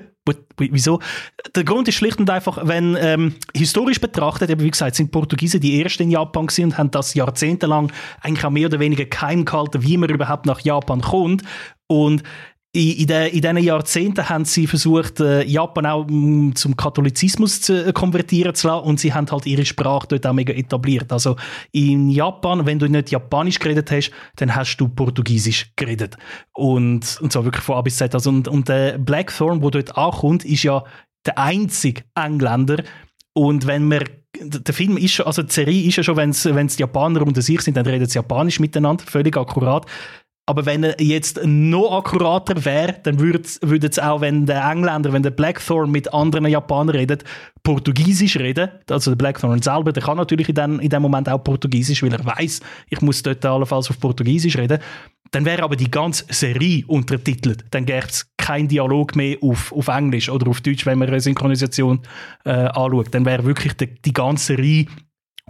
[0.58, 1.00] Wieso?
[1.54, 5.60] Der Grund ist schlicht und einfach, wenn ähm, historisch betrachtet, eben wie gesagt, sind Portugiesen
[5.60, 9.44] die ersten in Japan gewesen und haben das jahrzehntelang eigentlich auch mehr oder weniger geheim
[9.44, 11.42] gehalten, wie man überhaupt nach Japan kommt.
[11.86, 12.22] Und
[12.76, 17.86] in, de, in diesen Jahrzehnten haben sie versucht, äh, Japan auch mm, zum Katholizismus zu
[17.86, 21.10] äh, konvertieren zu lassen und sie haben halt ihre Sprache dort auch mega etabliert.
[21.10, 21.36] Also
[21.72, 26.16] in Japan, wenn du nicht Japanisch geredet hast, dann hast du Portugiesisch geredet.
[26.52, 28.14] Und, und zwar wirklich von A bis Z.
[28.14, 30.84] Also und, und der Blackthorn, der dort ankommt, ist ja
[31.24, 32.84] der einzige Engländer.
[33.32, 34.04] Und wenn man
[34.38, 36.42] der Film ist schon, also die Serie ist ja schon, wenn es
[36.76, 39.86] die Japaner unter sich sind, dann reden sie Japanisch miteinander, völlig akkurat.
[40.48, 43.42] Aber wenn er jetzt noch akkurater wäre, dann würde
[43.88, 47.24] es auch, wenn der Engländer, wenn der Blackthorn mit anderen Japanern redet,
[47.64, 48.70] Portugiesisch reden.
[48.88, 52.12] Also der Blackthorn selber, der kann natürlich in dem, in dem Moment auch Portugiesisch, weil
[52.12, 54.78] er weiß, ich muss dort allenfalls auf Portugiesisch reden.
[55.32, 57.64] Dann wäre aber die ganze Serie untertitelt.
[57.72, 61.20] Dann gäbe es keinen Dialog mehr auf, auf Englisch oder auf Deutsch, wenn man eine
[61.20, 62.02] Synchronisation
[62.44, 63.08] äh, anschaut.
[63.10, 64.86] Dann wäre wirklich die, die ganze Serie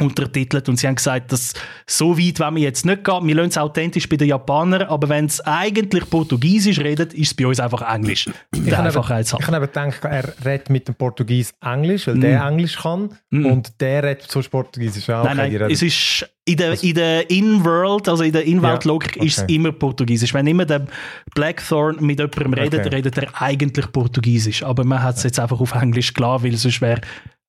[0.01, 1.55] untertitelt und sie haben gesagt, dass
[1.87, 3.27] so weit wollen wir jetzt nicht gehen.
[3.27, 7.35] Wir lassen es authentisch bei den Japanern, aber wenn es eigentlich Portugiesisch redet, ist es
[7.35, 8.29] bei uns einfach Englisch.
[8.53, 9.43] Ich habe Einfachheitshalber.
[9.49, 13.47] ich habe gedacht, er redet mit dem Portugies Englisch, weil der Englisch kann Mm.
[13.47, 15.25] und der redet sonst Portugiesisch auch.
[15.25, 19.25] Nein, Okay, nein, es ist in der, in der In-World, also in der In-Welt-Logik, Ja,
[19.25, 19.55] ist es okay.
[19.57, 20.33] immer Portugiesisch.
[20.33, 20.87] Wenn immer der
[21.35, 22.95] Blackthorn mit jemandem redet, Okay.
[22.95, 24.63] redet er eigentlich Portugiesisch.
[24.63, 27.01] Aber man hat es jetzt einfach auf Englisch klar, weil sonst wäre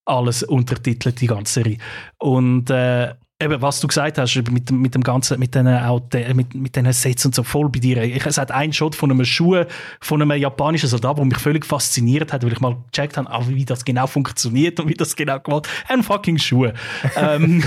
[0.07, 1.77] alles untertitelt, die ganze Serie.
[2.17, 6.33] Und äh, eben, was du gesagt hast, mit, dem- mit dem ganzen, mit diesen Aute-
[6.33, 8.01] mit, mit diesen Sets und so voll bei dir.
[8.03, 9.63] Ich, es hat einen Shot von einem Schuh
[10.01, 13.43] von einem japanischen Soldat, der mich völlig fasziniert hat, weil ich mal gecheckt habe, ah,
[13.47, 16.71] wie das genau funktioniert und wie das genau gemacht Ein fucking Schuh.
[17.15, 17.63] ähm,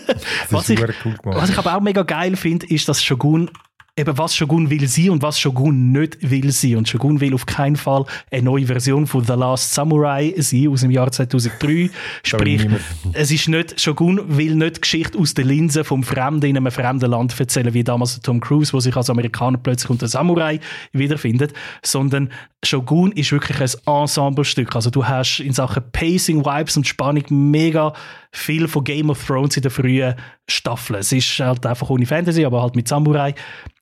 [0.50, 3.50] was, ich, cool was ich aber auch mega geil finde, ist, dass Shogun
[3.96, 6.76] eben was Shogun will sein und was Shogun nicht will sein.
[6.76, 10.80] Und Shogun will auf keinen Fall eine neue Version von The Last Samurai sein aus
[10.80, 11.90] dem Jahr 2003.
[12.24, 12.66] Sprich,
[13.12, 17.10] es ist nicht, Shogun will nicht Geschichte aus der Linse vom Fremden in einem fremden
[17.10, 20.58] Land erzählen, wie damals Tom Cruise, wo sich als Amerikaner plötzlich unter Samurai
[20.92, 22.30] wiederfindet, sondern
[22.64, 24.74] Shogun ist wirklich ein Ensemblestück.
[24.74, 27.92] Also du hast in Sachen Pacing, Vibes und Spannung mega
[28.34, 30.14] viel von Game of Thrones in den frühen
[30.48, 30.98] Staffeln.
[30.98, 33.34] Es ist halt einfach ohne Fantasy, aber halt mit Samurai.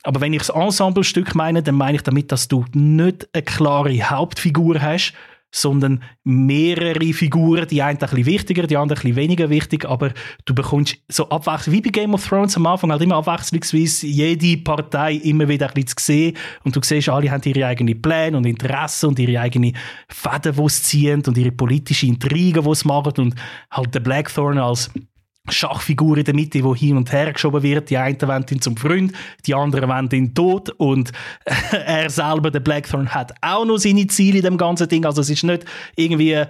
[0.03, 4.11] Aber wenn ich das Ensemblestück meine, dann meine ich damit, dass du nicht eine klare
[4.11, 5.15] Hauptfigur hast,
[5.55, 10.13] sondern mehrere Figuren, die eine ein wichtiger, die andere ein weniger wichtig, aber
[10.47, 14.63] du bekommst so abwechslung, wie bei Game of Thrones am Anfang, halt immer abwechslungsweise jede
[14.63, 18.37] Partei immer wieder ein bisschen zu sehen und du siehst, alle haben ihre eigenen Pläne
[18.37, 19.77] und Interessen und ihre eigenen
[20.09, 23.35] Fäden, die sie ziehen und ihre politischen Intrigen, die sie machen und
[23.71, 24.91] halt der Blackthorn als
[25.49, 27.91] Schachfigur in der Mitte, die hin und her geschoben wird.
[27.91, 29.13] Die einen wollen ihn zum Freund,
[29.47, 30.71] die anderen wollen ihn tot.
[30.71, 31.13] Und
[31.71, 35.05] er selber, der Blackthorn, hat auch noch seine Ziele in dem ganzen Ding.
[35.05, 35.65] Also es ist nicht
[35.97, 36.45] irgendwie,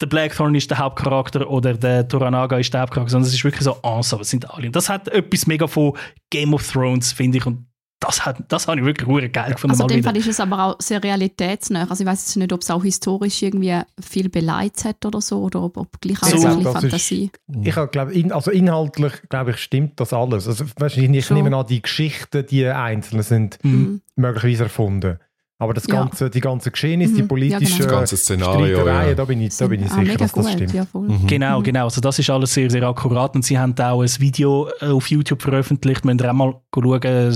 [0.00, 3.64] der Blackthorn ist der Hauptcharakter oder der Toranaga ist der Hauptcharakter, sondern es ist wirklich
[3.64, 4.66] so Ensemble, es sind alle.
[4.66, 5.92] Und das hat etwas mega von
[6.30, 7.46] Game of Thrones, finde ich.
[7.46, 7.66] Und
[8.00, 9.72] das, hat, das habe ich wirklich hure geil gefunden.
[9.72, 10.10] Also in dem wieder.
[10.10, 11.86] Fall ist es aber auch sehr realitätsnah.
[11.88, 15.42] Also ich weiß jetzt nicht, ob es auch historisch irgendwie viel Beleids hat oder so,
[15.42, 17.30] oder ob, ob gleich auch So, ein bisschen das ist- Fantasie.
[17.62, 20.48] Ich glaube, in, also inhaltlich glaube ich, stimmt das alles.
[20.48, 21.36] Also ich Schon.
[21.36, 24.00] nehme an, die Geschichten, die einzelnen sind Mhm.
[24.16, 25.18] möglicherweise erfunden.
[25.60, 25.94] Aber das Ja.
[25.96, 27.16] ganze, die ganze Geschehnisse, Mhm.
[27.16, 27.78] die Ja, politischen genau.
[27.84, 29.14] Das ganze Szenario, Streitereien, ja.
[29.14, 30.72] da bin ich, da bin ich sicher, dass das gut, stimmt.
[30.74, 31.08] Ja, voll.
[31.26, 31.84] Genau, genau.
[31.84, 35.08] Also das ist alles sehr, sehr akkurat und sie haben auch ein Video äh, auf
[35.10, 36.04] YouTube veröffentlicht.
[36.04, 37.32] Müsst ihr auch mal schauen,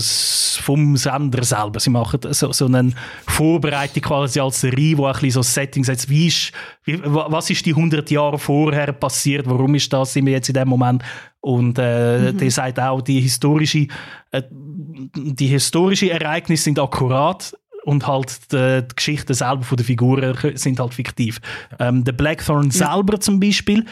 [0.62, 1.78] vom Sender selber.
[1.80, 2.92] Sie machen so, so eine
[3.26, 6.08] Vorbereitung quasi als Serie, wo ein bisschen so Settings hat.
[6.08, 6.52] Wie ist,
[6.84, 9.46] wie, wa- was ist die 100 Jahre vorher passiert?
[9.48, 10.12] Warum ist das?
[10.14, 11.02] Sind wir jetzt in dem Moment?
[11.40, 12.38] Und äh, Mhm.
[12.38, 13.86] der sagt auch, die historische,
[14.30, 17.54] äh, die historischen Ereignisse sind akkurat
[17.84, 21.40] und halt die, die Geschichten selber von der Figuren sind halt fiktiv.
[21.78, 23.84] Ähm, der Blackthorn selber zum Beispiel,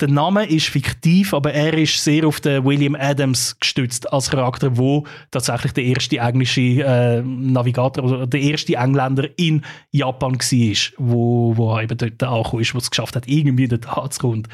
[0.00, 4.76] der Name ist fiktiv, aber er ist sehr auf den William Adams gestützt als Charakter,
[4.76, 11.56] wo tatsächlich der erste englische äh, Navigator, oder der erste Engländer in Japan war, wo,
[11.56, 14.46] wo eben dort angekommen ist, wo es geschafft hat, irgendwie dort anzukommen.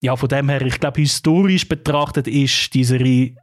[0.00, 3.36] Ja, von dem her, ich glaube, historisch betrachtet ist die Serie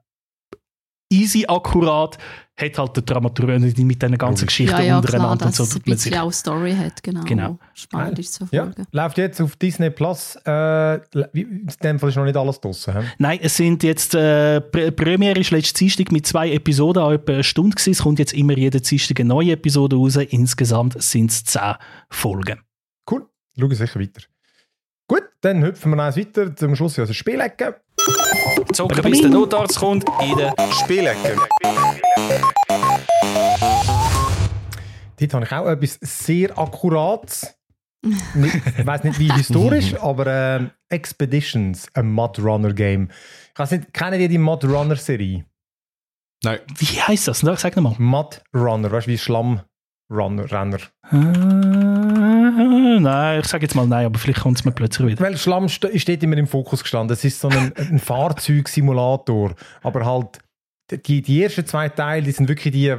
[1.11, 2.17] easy akkurat,
[2.57, 5.71] hat halt der Dramaturg mit diesen ganzen Geschichten ja, ja, klar, untereinander dass und so
[5.71, 7.21] es ein bisschen auch Story hat, genau.
[7.25, 7.59] Genau.
[7.73, 8.87] Spannend ist zu Ja, verfolgen.
[8.91, 10.37] läuft jetzt auf Disney Plus.
[10.45, 10.95] Äh,
[11.33, 12.93] in dem Fall ist noch nicht alles draussen.
[12.93, 13.03] hä?
[13.17, 17.33] Nein, es sind jetzt, äh, Pr- Premiere ist letztes Dienstag mit zwei Episoden, auch etwa
[17.33, 17.91] eine Stunde gewesen.
[17.91, 20.15] Es kommt jetzt immer jeden Dienstag eine neue Episode raus.
[20.15, 21.73] Insgesamt sind es zehn
[22.09, 22.61] Folgen.
[23.11, 23.27] Cool,
[23.59, 24.21] schaue ich sicher weiter.
[25.07, 27.79] Gut, dann hüpfen wir eins weiter zum Schluss aus der Spielecke.
[28.73, 30.53] Zocken, bis der Notarzt kommt, in der
[30.83, 31.37] Spielecke.
[35.17, 37.55] Dort habe ich auch etwas sehr Akkurates.
[38.35, 43.09] Nicht- Ich weiß nicht wie historisch, aber ähm, Expeditions, ein Mudrunner-Game.
[43.53, 45.45] Ich weiß nicht, kennen ihr die Mudrunner-Serie?
[46.43, 46.59] Nein.
[46.77, 47.41] Wie heißt das?
[47.43, 47.95] Na, Sag nochmal.
[47.97, 49.17] Mudrunner, weißt du, wie
[50.11, 50.51] Schlammrunner.
[50.51, 50.77] Renner.
[51.11, 55.23] Äh, nein, ich sage jetzt mal nein, aber vielleicht kommt es mir plötzlich wieder.
[55.25, 57.13] Weil Schlamm st- steht immer im Fokus gestanden.
[57.13, 59.55] Es ist so ein, ein Fahrzeugsimulator.
[59.83, 60.39] Aber halt,
[61.07, 62.95] die, die ersten zwei Teile, die sind wirklich die.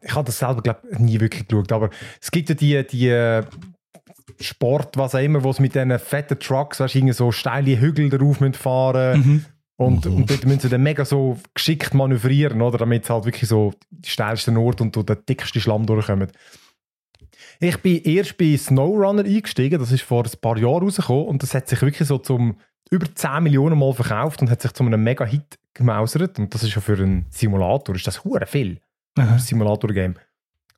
[0.00, 1.72] Ich habe das selber, glaube nie wirklich geschaut.
[1.72, 3.42] Aber es gibt ja die, die äh,
[4.40, 8.08] Sport, was auch immer, wo es mit diesen fetten Trucks, weißt irgendwie so steile Hügel
[8.10, 9.44] darauf müssen fahren Mhm.
[9.78, 12.78] Und, und dort müssen sie dann mega so geschickt manövrieren, oder?
[12.78, 16.28] Damit sie halt wirklich so die steilsten Orte und durch den dicksten Schlamm durchkommen.
[17.60, 21.54] Ich bin erst bei SnowRunner eingestiegen, das ist vor ein paar Jahren rausgekommen und das
[21.54, 22.56] hat sich wirklich so zum
[22.90, 26.74] über 10 Millionen Mal verkauft und hat sich zu einem Mega-Hit gemausert und das ist
[26.74, 28.80] ja für einen Simulator, ist das hure viel,
[29.38, 30.14] Simulator-Game.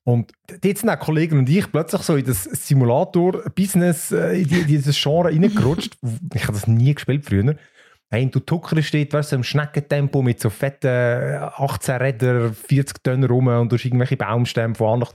[0.05, 0.33] Und
[0.63, 5.01] dort sind auch Kollegen und ich plötzlich so in das Simulator-Business, äh, in die- dieses
[5.01, 5.97] Genre reingerutscht.
[6.35, 7.57] Ich habe das nie gespielt früher.
[8.13, 13.05] Hey, du tuckerst steht, weißt du, im Schneckentempo mit so fetten äh, 18 Räder, 40
[13.05, 15.13] Tonnen rum und du hast irgendwelche Baumstämme von A nach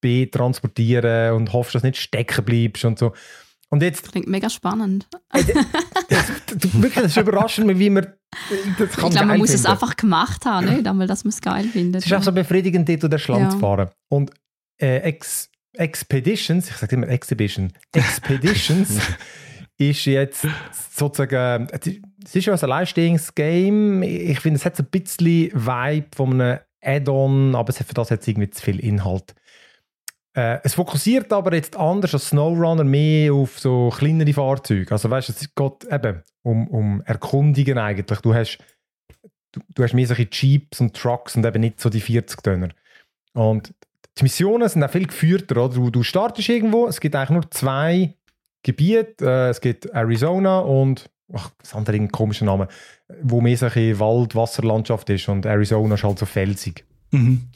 [0.00, 3.12] B transportieren und hoffst, dass du nicht stecken bleibst und so.
[3.68, 5.08] Und jetzt, Klingt mega spannend.
[5.32, 8.06] du, wirklich, das ist überraschend, wie man
[8.78, 9.72] das kann ich glaube, man muss es finden.
[9.72, 10.86] einfach gemacht haben, nicht?
[10.86, 12.00] Einmal, dass man es geil findet.
[12.02, 13.50] Es ist auch so befriedigend, dort durch den Schlamm Ja.
[13.50, 13.88] zu fahren.
[14.08, 14.30] Und
[14.80, 18.98] äh, Ex Expeditions, ich sage immer Exhibition, Expeditions
[19.78, 20.46] ist jetzt
[20.90, 24.06] sozusagen, es ist ja ein Alleinstehungsgame.
[24.06, 27.94] Ich finde, es hat so ein bisschen Vibe von einem Add-on, aber es hat für
[27.94, 29.34] das jetzt irgendwie zu viel Inhalt.
[30.34, 34.92] Äh, es fokussiert aber jetzt anders als SnowRunner mehr auf so kleinere Fahrzeuge.
[34.92, 38.20] Also weißt du, es geht eben um, um Erkundungen eigentlich.
[38.20, 38.58] Du hast
[39.52, 42.68] du, du hast mehr solche Jeeps und Trucks und eben nicht so die 40-Tonner.
[43.32, 43.74] Und
[44.18, 45.64] die Missionen sind auch viel geführter.
[45.64, 45.74] Oder?
[45.74, 48.14] Du, du startest irgendwo, es gibt eigentlich nur zwei
[48.66, 49.24] Gebiete.
[49.24, 52.68] Äh, es gibt Arizona und, ach, das andere irgendein komischer Name,
[53.22, 56.84] wo mehr solche Wald-Wasserlandschaft ist und Arizona ist halt so felsig.
[57.12, 57.48] Mhm.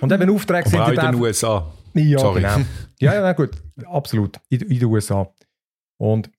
[0.00, 1.72] Und eben Aufträge sind Aber auch in den einfach- USA.
[1.94, 2.40] ja, Sorry.
[2.42, 2.56] genau.
[2.98, 3.50] Ja, ja, gut.
[3.84, 4.38] Absolut.
[4.48, 5.28] In, in den USA.
[5.98, 6.30] Und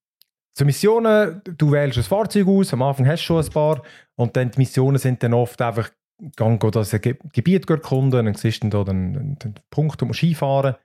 [0.55, 3.83] zu Missionen, du wählst ein Fahrzeug aus, am Anfang hast du schon ein paar
[4.15, 5.91] und dann die Missionen sind dann oft einfach,
[6.35, 10.15] gang das Ge Gebiet erkunden, dann siehst du dann da den, den Punkt, wo man
[10.15, 10.75] Skifahren,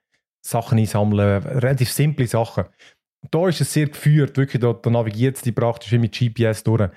[0.44, 2.64] Sachen einsammeln, relativ simple Sachen.
[3.30, 6.64] Da ist es sehr geführt, wirklich, da, da navigiert es die praktisch wie mit GPS
[6.64, 6.90] durch.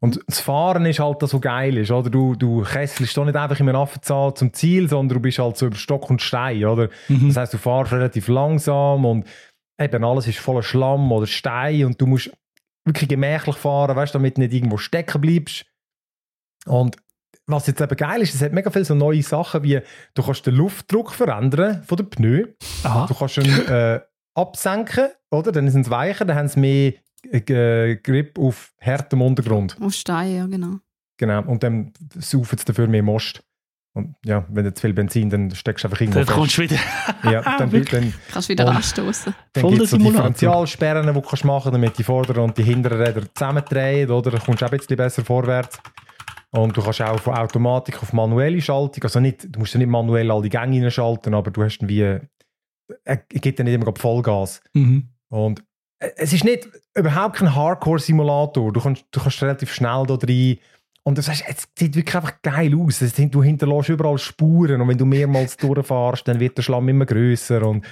[0.00, 2.10] Und das Fahren ist halt das, so geil ist, oder?
[2.10, 5.56] Du, du kesselst da nicht einfach in einem Affenzahl zum Ziel, sondern du bist halt
[5.56, 6.90] so über Stock und Stein, oder?
[7.08, 7.28] Mhm.
[7.28, 9.26] Das heißt, du fährst relativ langsam und
[9.80, 12.30] eben alles ist voller Schlamm oder Stein und du musst
[12.84, 15.66] wirklich gemächlich fahren, weißt, damit du nicht irgendwo stecken bleibst.
[16.66, 16.96] Und
[17.46, 19.80] was jetzt eben geil ist, es hat mega viele so neue Sachen wie,
[20.14, 22.44] du kannst den Luftdruck verändern von den Pneu.
[22.82, 23.06] Aha.
[23.06, 24.00] Du kannst ihn äh,
[24.36, 25.50] absenken, oder?
[25.52, 26.92] Dann sind sie weicher, dann haben sie mehr
[27.32, 29.76] äh, Grip auf hartem Untergrund.
[29.80, 30.76] Auf Stein, ja, genau.
[31.18, 31.42] Genau.
[31.42, 33.42] Und dann saufen sie dafür mehr Most.
[33.94, 36.62] Und ja, wenn du zu viel Benzin, dann steckst du einfach irgendwo Dann kommst du
[36.62, 36.76] wieder.
[37.24, 39.34] Ja, dann, dann, Kannst wieder Und- anstoßen.
[39.54, 39.96] dann gibt es so.
[39.96, 44.10] Differentialsperren, die du kannst machen damit die vorderen und die hinteren Räder zusammendrehen.
[44.10, 44.32] Oder?
[44.32, 45.78] Dann kommst du auch ein bisschen besser vorwärts.
[46.50, 49.88] Und du kannst auch von Automatik auf manuelle Schaltung, also nicht, du musst ja nicht
[49.90, 52.18] manuell alle Gänge reinschalten, aber du hast dann wie,
[53.04, 54.60] er gibt dann nicht immer Vollgas.
[54.74, 55.08] Mhm.
[55.28, 55.60] Und
[55.98, 58.72] äh, es ist nicht überhaupt kein Hardcore-Simulator.
[58.72, 60.58] Du kannst, du kannst relativ schnell da rein.
[61.02, 62.98] Und das heißt, es sieht wirklich einfach geil aus.
[62.98, 67.64] Du hinterlässt überall Spuren und wenn du mehrmals durchfährst, dann wird der Schlamm immer größer
[67.66, 67.84] und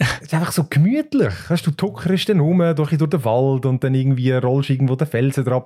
[0.00, 1.32] es ist einfach so gemütlich.
[1.48, 5.06] Weißt, du tuckerst dann rum durch, durch den Wald und dann irgendwie rollst irgendwo den
[5.08, 5.64] Felsen drauf.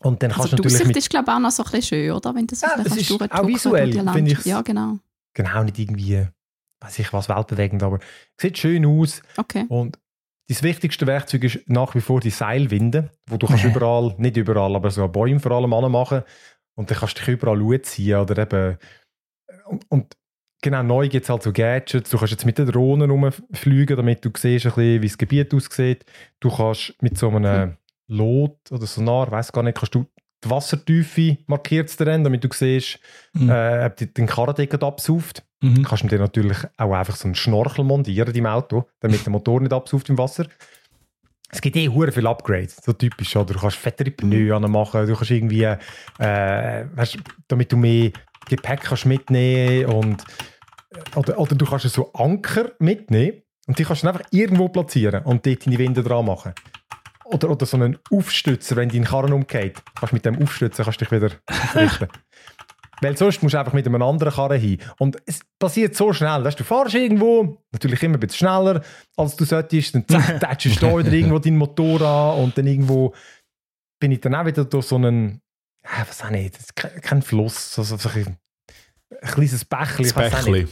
[0.00, 1.62] Und dann kannst Also du die natürlich Aussicht mit, ist, glaube ich, auch noch so
[1.62, 2.34] ein bisschen schön, oder?
[2.34, 4.98] Wenn du so Ja, bisschen ist auch visuell, die finde ich's- Ja, genau.
[5.34, 6.26] genau nicht irgendwie
[6.82, 7.98] weiß ich was, weltbewegend, aber
[8.40, 9.22] sieht schön aus.
[9.36, 9.64] Okay.
[9.68, 9.98] Und
[10.48, 14.74] das wichtigste Werkzeug ist nach wie vor die Seilwinde, wo du kannst überall, nicht überall,
[14.76, 16.22] aber so an Bäumen vor allem anmachen
[16.74, 18.78] und dann kannst du dich überall ziehen oder eben
[19.66, 20.16] und, und
[20.62, 24.24] genau, neu gibt es halt so Gadgets, du kannst jetzt mit den Drohnen rumfliegen, damit
[24.24, 26.04] du siehst, ein bisschen, wie das Gebiet aussieht.
[26.40, 27.76] Du kannst mit so einem
[28.08, 30.06] Lot oder Sonar, weiß gar nicht, kannst du
[30.44, 32.98] die Wassertiefe markiert dann, damit du siehst,
[33.32, 33.48] Mhm.
[33.48, 35.44] äh, ob die- den Karrendecker absauft.
[35.62, 35.84] Mhm.
[35.84, 39.60] Kannst du dir natürlich auch einfach so einen Schnorchel montieren im Auto, damit der Motor
[39.60, 40.46] nicht absauft im Wasser.
[41.50, 43.36] Es gibt eh hure viele Upgrades, so typisch.
[43.36, 43.54] Oder?
[43.54, 48.10] Du kannst fettere Pneu machen, du kannst irgendwie, äh, weißt, damit du mehr
[48.48, 50.24] Gepäck kannst mitnehmen und
[51.14, 55.46] oder, oder du kannst so Anker mitnehmen und die kannst du einfach irgendwo platzieren und
[55.46, 56.52] dort deine Winde dran machen.
[57.24, 59.82] Oder, oder so einen Aufstützer, wenn dein Karren umgeht.
[59.94, 62.08] Kannst mit dem Aufstützen kannst du dich wieder aufrichten.
[63.02, 64.78] Weil sonst musst du einfach mit einem anderen Karren hin.
[64.98, 66.44] Und es passiert so schnell.
[66.44, 68.82] Weißt, du fährst irgendwo, natürlich immer ein bisschen schneller,
[69.16, 69.94] als du solltest.
[69.94, 73.12] Dann zack, tätschst du da wieder irgendwo deinen Motor an und dann irgendwo
[74.00, 75.40] bin ich dann auch wieder durch so einen,
[75.84, 78.36] ja, was auch nicht, kein, Fluss, so, so, so ein,
[79.20, 80.12] ein kleines Bächli.
[80.12, 80.68] Bächli.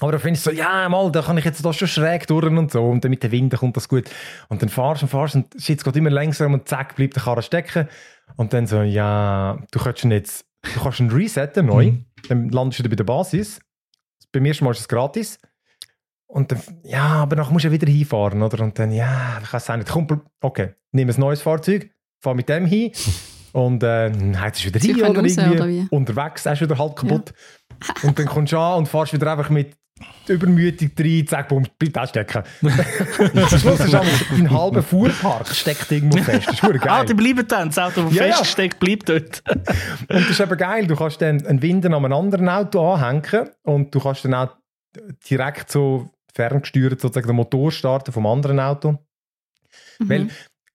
[0.00, 2.44] Aber da findest du so, ja, mal, da kann ich jetzt da schon schräg durch
[2.44, 2.84] und so.
[2.84, 4.10] Und dann mit den Winden kommt das gut.
[4.48, 7.42] Und dann fahrst und fahrst und shit, geht immer langsam und zack, bleibt der Karren
[7.42, 7.88] stecken.
[8.36, 11.92] Und dann so, ja, du ihn jetzt, du kannst ihn resetten neu.
[12.28, 13.60] Dann landest du wieder bei der Basis.
[14.32, 15.38] Beim ersten Mal ist es gratis.
[16.26, 18.64] Und dann, ja, aber nachher musst du ja wieder hinfahren, oder?
[18.64, 19.88] Und dann, ja, ich weiß auch nicht.
[19.90, 21.90] Kumpel, okay, nimm ein neues Fahrzeug,
[22.20, 22.92] fahr mit dem hin.
[23.52, 26.78] Und äh, jetzt ist wieder Sie können oder raus, irgendwie oder unterwegs, er ist wieder
[26.78, 27.34] halb kaputt.
[28.02, 29.76] Und dann kommst du an und fährst wieder einfach mit
[30.28, 32.42] übermütig rein, zack, bumm, bleibt auch stecken.
[32.62, 36.46] Am Schluss ist aber dein halber Fuhrpark steckt irgendwo fest.
[36.48, 37.06] Das ist Ah, geil.
[37.06, 37.68] die bleiben dann.
[37.68, 39.42] Das Auto, das Ja, festgesteckt bleibt dort.
[39.48, 39.66] Und
[40.08, 40.86] das ist eben geil.
[40.86, 44.50] Du kannst dann einen Winden an einem anderen Auto anhängen und du kannst dann auch
[45.28, 48.98] direkt so ferngesteuert sozusagen den Motor starten vom anderen Auto.
[49.98, 50.08] Mhm.
[50.08, 50.28] Weil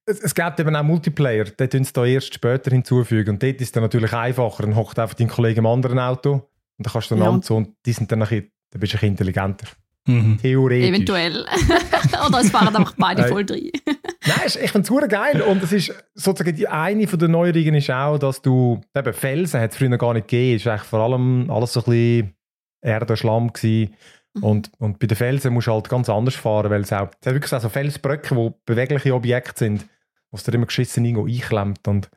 [0.06, 3.30] es, es gibt eben auch Multiplayer, den tun sie da erst später hinzufügen.
[3.34, 4.62] Und dort ist es dann natürlich einfacher.
[4.62, 7.56] Dann hockt einfach dein Kollege im anderen Auto und dann kannst du dann Ja.
[7.56, 9.66] und die sind dann nachher, dann bist du ein intelligenter.
[10.06, 10.38] Mhm.
[10.40, 10.88] Theoretisch.
[10.88, 11.44] Eventuell.
[12.26, 13.70] Oder es fahren einfach beide voll drin.
[13.86, 15.42] Nein, es- ich finde es geil.
[15.42, 19.60] Und es ist sozusagen die eine von den Neuerungen ist auch, dass du eben Felsen
[19.60, 20.56] hat es früher gar nicht gegeben.
[20.56, 22.34] Es war eigentlich vor allem alles so ein bisschen
[22.80, 23.94] Erde, Schlamm gewesen.
[24.40, 27.26] Und, und bei den Felsen musst du halt ganz anders fahren, weil es auch, es
[27.26, 29.86] hat wirklich auch so Felsbrücken, die bewegliche Objekte sind,
[30.30, 31.86] was dir immer geschissen irgendwo einklemmt.
[31.88, 32.08] Und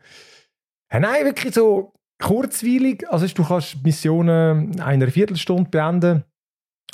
[0.93, 3.03] ja, nein, wirklich so kurzweilig.
[3.09, 6.23] Also du kannst Missionen in einer Viertelstunde beenden.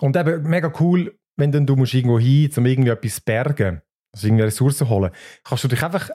[0.01, 3.81] Und eben mega cool, wenn dann du musst irgendwo hin, um irgendwie etwas zu bergen,
[4.13, 5.11] also irgendwie Ressourcen holen,
[5.43, 6.09] kannst du dich einfach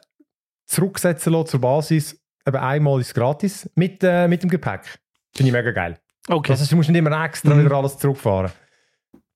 [0.66, 2.20] zurücksetzen lassen zur Basis.
[2.46, 4.98] Eben einmal ist es gratis mit, äh, mit dem Gepäck.
[5.34, 5.98] Finde ich mega geil.
[6.28, 6.52] Okay.
[6.52, 7.64] Das heißt, du musst nicht immer extra Mhm.
[7.64, 8.50] wieder alles zurückfahren.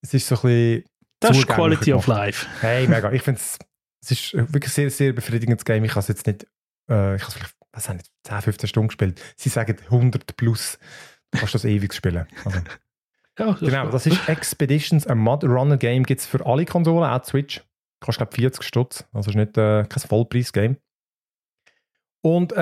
[0.02, 0.84] Es ist so ein bisschen
[1.20, 2.20] Das ist Quality of gemacht.
[2.20, 2.46] Life.
[2.60, 3.10] Hey, mega.
[3.12, 3.58] Ich finde es,
[4.02, 5.84] es ist wirklich sehr, sehr befriedigendes Game.
[5.84, 6.44] Ich habe es jetzt nicht,
[6.88, 9.20] äh, ich habe es vielleicht, was nicht, 10, 15 Stunden gespielt.
[9.36, 10.78] Sie sagen 100 plus.
[11.30, 12.26] Du kannst das ewig spielen.
[12.44, 12.60] Also,
[13.38, 16.04] Ja, das genau, das ist Expeditions, ein Mud Runner Game.
[16.04, 17.62] Gibt es für alle Konsolen, auch Switch.
[18.00, 19.04] Kostet, glaube 40 Stutz.
[19.12, 20.76] Also ist nicht äh, kein Vollpreis-Game.
[22.22, 22.56] Und äh,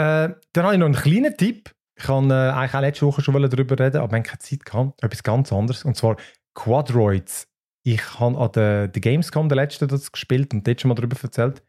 [0.52, 1.70] dann habe ich noch einen kleinen Tipp.
[1.96, 4.64] Ich kann äh, eigentlich auch letzte Woche schon darüber reden, aber wir haben keine Zeit
[4.64, 5.02] gehabt.
[5.02, 5.84] Etwas ganz anderes.
[5.84, 6.16] Und zwar
[6.54, 7.46] Quadroids.
[7.84, 11.16] Ich habe an der, der Gamescom, der letzte, das gespielt und dort schon mal darüber
[11.22, 11.62] erzählt.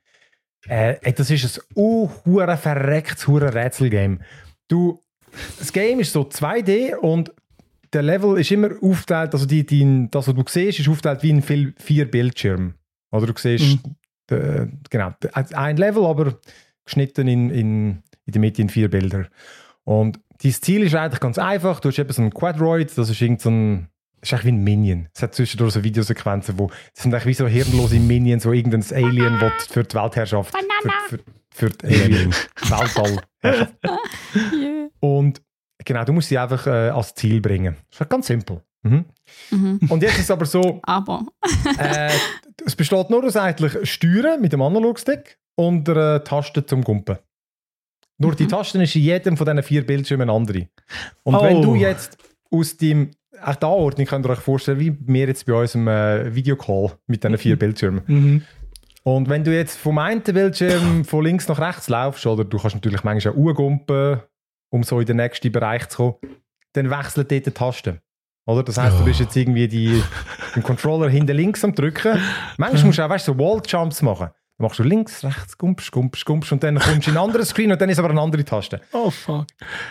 [0.67, 2.09] Äh, das ist ein uh,
[2.57, 4.19] verrecktes Rätselgame.
[4.67, 4.99] Du,
[5.59, 7.31] das Game ist so 2D und
[7.95, 11.29] der Level ist immer aufgeteilt, also die, die, das, was du siehst, ist aufgeteilt wie
[11.29, 12.75] in viel, vier Bildschirmen.
[13.11, 13.79] Oder du siehst,
[14.29, 16.37] äh, genau, ein Level, aber
[16.83, 19.27] geschnitten in, in, in der Mitte in vier Bilder.
[19.85, 21.79] Und dein Ziel ist eigentlich ganz einfach.
[21.79, 23.87] Du hast eben so einen Quadroid, das ist irgend so ein,
[24.19, 25.07] das ist eigentlich wie ein Minion.
[25.13, 28.83] Es hat zwischendurch so Videosequenzen, wo, das sind eigentlich wie so hirnlose Minions, wo irgendein
[28.91, 31.19] Alien will für die Weltherrschaft, für, für,
[31.49, 32.31] für die Alien,
[32.61, 33.73] Weltallherrschaft.
[34.51, 34.89] Yeah.
[34.99, 35.41] Und
[35.85, 37.75] genau, du musst sie einfach äh, als Ziel bringen.
[37.91, 38.61] Das ist ganz simpel.
[38.83, 39.05] Mhm.
[39.51, 39.79] Mhm.
[39.89, 41.25] Und jetzt ist es aber so, Aber.
[41.79, 42.11] äh,
[42.65, 47.17] es besteht nur aus eigentlich Steuern mit dem Analogstick und einer Taste zum Gumpen.
[48.17, 48.49] Nur die Mhm.
[48.49, 50.67] Tasten ist in jedem von diesen vier Bildschirmen eine andere.
[51.23, 51.43] Und Oh.
[51.43, 52.17] wenn du jetzt
[52.51, 53.11] aus dem,
[53.41, 57.23] auch die Anordnung könnt ihr euch vorstellen, wie wir jetzt bei unserem äh, Videocall mit
[57.23, 58.01] diesen vier Bildschirmen.
[58.07, 58.41] Mhm.
[59.03, 62.75] Und wenn du jetzt vom einen Bildschirm von links nach rechts laufst, oder du kannst
[62.75, 64.19] natürlich manchmal auch gumpen,
[64.75, 66.35] um so in den nächsten Bereich zu kommen,
[66.73, 68.01] dann wechselt dort die Taste.
[68.47, 68.61] Oder?
[68.63, 70.03] Das heisst, du bist jetzt irgendwie die,
[70.55, 72.19] den Controller hinten links am drücken.
[72.57, 74.27] Manchmal musst du auch weißt, so Walljumps machen.
[74.57, 77.45] Dann machst du links, rechts, gumpst, gumpst, gumpst und dann kommst du in einen anderen
[77.45, 78.79] Screen und dann ist aber eine andere Taste.
[78.93, 79.47] Oh fuck.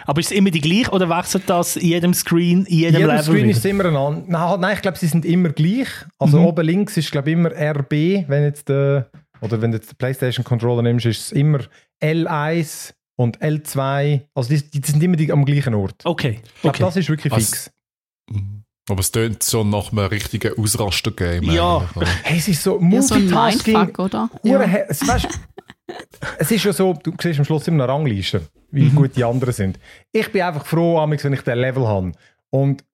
[0.07, 3.09] Aber ist es immer die gleiche oder wechselt das in jedem Screen, in jedem Jeder
[3.15, 3.23] Level?
[3.25, 3.51] Screen wieder?
[3.51, 5.89] ist immer ein an- nein, nein, ich glaube, sie sind immer gleich.
[6.19, 6.47] Also Mhm.
[6.47, 9.97] oben links ist, glaube ich, immer RB, wenn jetzt der, oder wenn du jetzt den
[9.97, 11.59] PlayStation Controller nimmst, ist es immer
[12.03, 14.23] L1 und L2.
[14.35, 16.05] Also die, die sind immer die, am gleichen Ort.
[16.05, 16.83] Okay, Ich glaube, okay.
[16.85, 17.71] das ist wirklich Also- fix.
[18.89, 21.45] Aber es tönt so nach einem richtigen Ausraster-Game.
[21.45, 21.89] Ja.
[22.23, 23.97] Hey, es ist so Ja, so Multitasking.
[23.97, 24.29] Oder?
[24.43, 24.85] Hure Ja.
[24.89, 25.27] es, weißt,
[26.39, 29.55] es ist ja so, du siehst am Schluss immer eine Rangliste, wie gut die anderen
[29.55, 29.79] sind.
[30.13, 32.13] Ich bin einfach froh, wenn ich den Level habe.
[32.51, 32.85] Und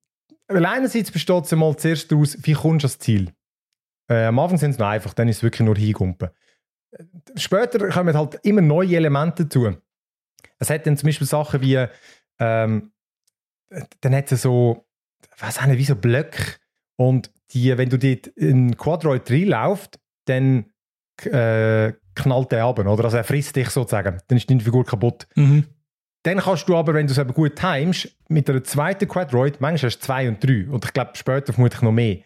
[0.46, 3.32] weil einerseits besteht es mal zuerst daraus, wie kommst du ans Ziel?
[4.08, 6.30] Äh, am Anfang sind es noch einfach, dann ist es wirklich nur hingumpen.
[7.36, 9.76] Später kommen halt immer neue Elemente dazu.
[10.60, 11.86] Es hat dann zum Beispiel Sachen wie,
[12.38, 12.92] ähm,
[14.00, 14.86] dann hat es so,
[15.38, 16.56] was nicht, wie so Blöcke.
[16.96, 20.66] Und die, wenn du dort in Quadroid reinlaufst, dann
[21.24, 23.04] äh, knallt der ab, oder?
[23.04, 24.20] Also er frisst dich sozusagen.
[24.28, 25.26] Dann ist deine Figur kaputt.
[25.34, 25.64] Mhm.
[26.22, 29.88] Dann kannst du aber, wenn du es eben gut timest, mit einer zweiten Quadroid, manchmal
[29.88, 30.66] hast du zwei und drei.
[30.68, 32.16] Und ich glaube, später vermutlich noch mehr.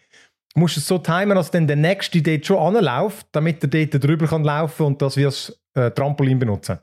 [0.53, 4.03] Du musst es so timen, dass dann der nächste dort schon anläuft, damit er dort
[4.03, 6.79] drüber kann laufen und das wie als äh, Trampolin benutzen.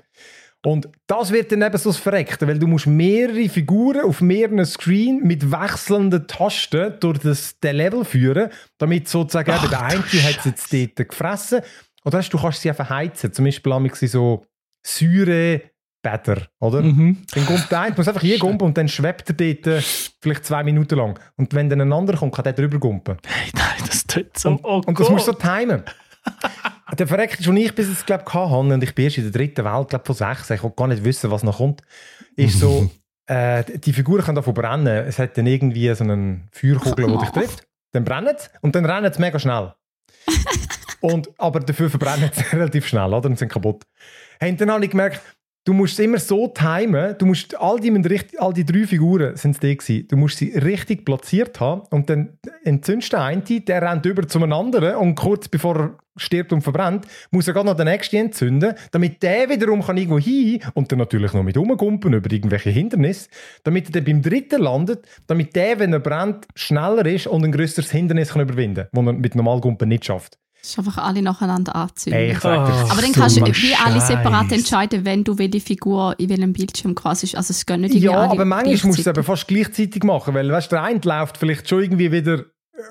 [0.64, 4.64] Und das wird dann eben so das Verreckte, weil du musst mehrere Figuren auf mehreren
[4.64, 8.48] Screen mit wechselnden Tasten durch das, den Level führen,
[8.78, 11.62] damit sozusagen eben der eine hat es jetzt dort gefressen.
[12.04, 13.32] Oder weißt, du kannst sie einfach heizen.
[13.32, 14.44] Zum Beispiel haben sie so
[14.84, 16.82] Säurebäder, oder?
[16.82, 17.18] Mhm.
[17.32, 19.82] Dann kommt der eine, muss einfach hier gumpen und dann schwebt er dort äh,
[20.20, 21.18] vielleicht zwei Minuten lang.
[21.36, 23.16] Und wenn dann ein anderer kommt, kann der drüber gumpen.
[23.26, 24.50] Hey, nein, das tut so.
[24.50, 25.82] Und, oh und das musst du so timen.
[26.98, 29.64] Der Verreckte, den ich bis jetzt glaub, hatte, und ich bin erst in der dritten
[29.64, 31.82] Welt glaub, von sechs, ich will gar nicht wissen, was noch kommt,
[32.36, 32.90] ist so,
[33.26, 35.06] äh, die Figuren können davon brennen.
[35.06, 37.66] Es hat dann irgendwie so einen Feuerkugel, der dich trifft.
[37.92, 39.72] Dann brennt es und dann rennt es mega schnell.
[41.00, 43.28] und, aber dafür verbrennen sie relativ schnell, oder?
[43.28, 43.84] Und sind kaputt.
[44.38, 45.20] Hey, und dann habe ich gemerkt,
[45.64, 47.92] du musst es immer so timen, du musst all die,
[48.38, 52.38] all die drei Figuren sind die gewesen, du musst sie richtig platziert haben und dann
[52.64, 56.62] entzündest du den einen, der rennt über zum anderen und kurz bevor er stirbt und
[56.62, 60.90] verbrennt, muss er gerade noch den nächsten entzünden, damit der wiederum kann irgendwo hin und
[60.92, 63.28] dann natürlich noch mit rumgumpen über irgendwelche Hindernisse,
[63.62, 67.52] damit er dann beim dritten landet, damit der, wenn er brennt, schneller ist und ein
[67.52, 70.38] größeres Hindernis kann überwinden kann, das er mit Normalgumpen nicht schafft.
[70.62, 72.20] Das ist einfach alle nacheinander anzünden.
[72.22, 72.86] Ey, Ah.
[72.88, 76.94] aber dann kannst du wie alle separat entscheiden, wenn du welche Figur in welchem Bildschirm
[76.94, 77.34] quasi ist.
[77.34, 80.48] Also es gehen nicht Ja, aber manchmal musst du es eben fast gleichzeitig machen, weil
[80.52, 82.44] weißt, der eine läuft vielleicht schon irgendwie wieder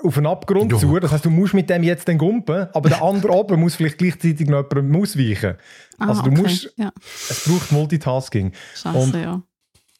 [0.04, 0.78] auf einen Abgrund Ja.
[0.78, 0.98] zu.
[1.00, 3.96] Das heißt, du musst mit dem jetzt den gumpen, aber der andere oben muss vielleicht
[3.96, 5.54] gleichzeitig noch jemandem ausweichen.
[5.98, 6.42] Ah, also du okay.
[6.42, 6.92] musst- Ja,
[7.30, 8.52] Es braucht Multitasking.
[8.74, 9.42] scheiße, Und- ja.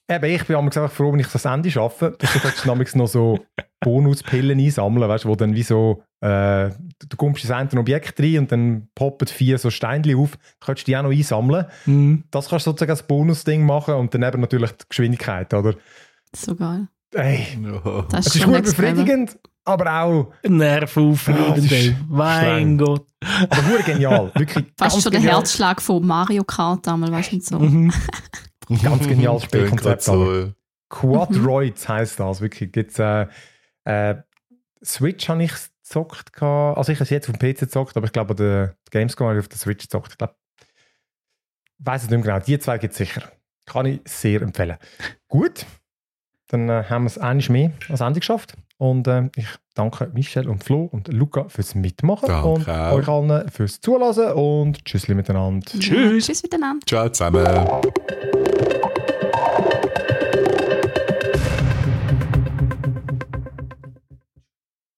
[0.08, 2.16] Eben, ich bin einfach froh, wenn ich das Ende schaffe.
[2.18, 3.38] Du kannst nämlich noch so
[3.82, 6.70] Bonuspillen einsammeln, weißt, wo dann wie so, äh,
[7.08, 10.86] du kommst in ein Objekt rein und dann poppen vier so Steinchen auf, du kannst
[10.86, 11.66] die auch noch einsammeln.
[11.86, 12.24] Mhm.
[12.30, 15.74] Das kannst du sozusagen als Bonusding machen und dann eben natürlich die Geschwindigkeit, oder?
[16.34, 16.88] So geil.
[17.14, 18.06] Ey, Ja.
[18.10, 18.92] Das es ist ist schon gut next level.
[18.94, 21.96] befriedigend, aber auch Nervaufreibend, Ah, das ist ey.
[22.08, 22.78] Mein.
[22.78, 23.06] Gott.
[23.50, 24.30] aber hure genial.
[24.34, 27.58] Wirklich Fast schon der Herzschlag von Mario Kart damals, weißt du, so.
[27.58, 27.92] Mhm.
[28.82, 30.02] Ganz geniales Spielkonzept.
[30.02, 30.52] So,
[30.88, 32.72] Quadroids heisst das, wirklich.
[32.72, 33.26] Gibt's, äh,
[33.84, 34.16] äh,
[34.84, 35.52] Switch habe ich
[35.82, 36.42] gezockt.
[36.42, 39.38] Also ich habe es jetzt auf dem PC gezockt, aber ich glaube, der Gamescom habe
[39.38, 40.12] ich auf der Switch gezockt.
[40.12, 40.34] Ich glaube,
[41.78, 42.44] weiß es nicht mehr genau.
[42.44, 43.22] Die zwei gibt es sicher.
[43.66, 44.76] Kann ich sehr empfehlen.
[45.28, 45.66] Gut,
[46.48, 48.54] dann äh, haben wir es eigentlich mehr als Ende geschafft.
[48.78, 53.48] Und äh, ich danke Michel und Flo und Luca fürs Mitmachen Danke und euch allen
[53.48, 55.64] fürs Zulassen und Tschüssli miteinander.
[55.78, 56.26] Tschüss.
[56.26, 56.84] Tschüss miteinander.
[56.86, 57.46] Ciao zusammen.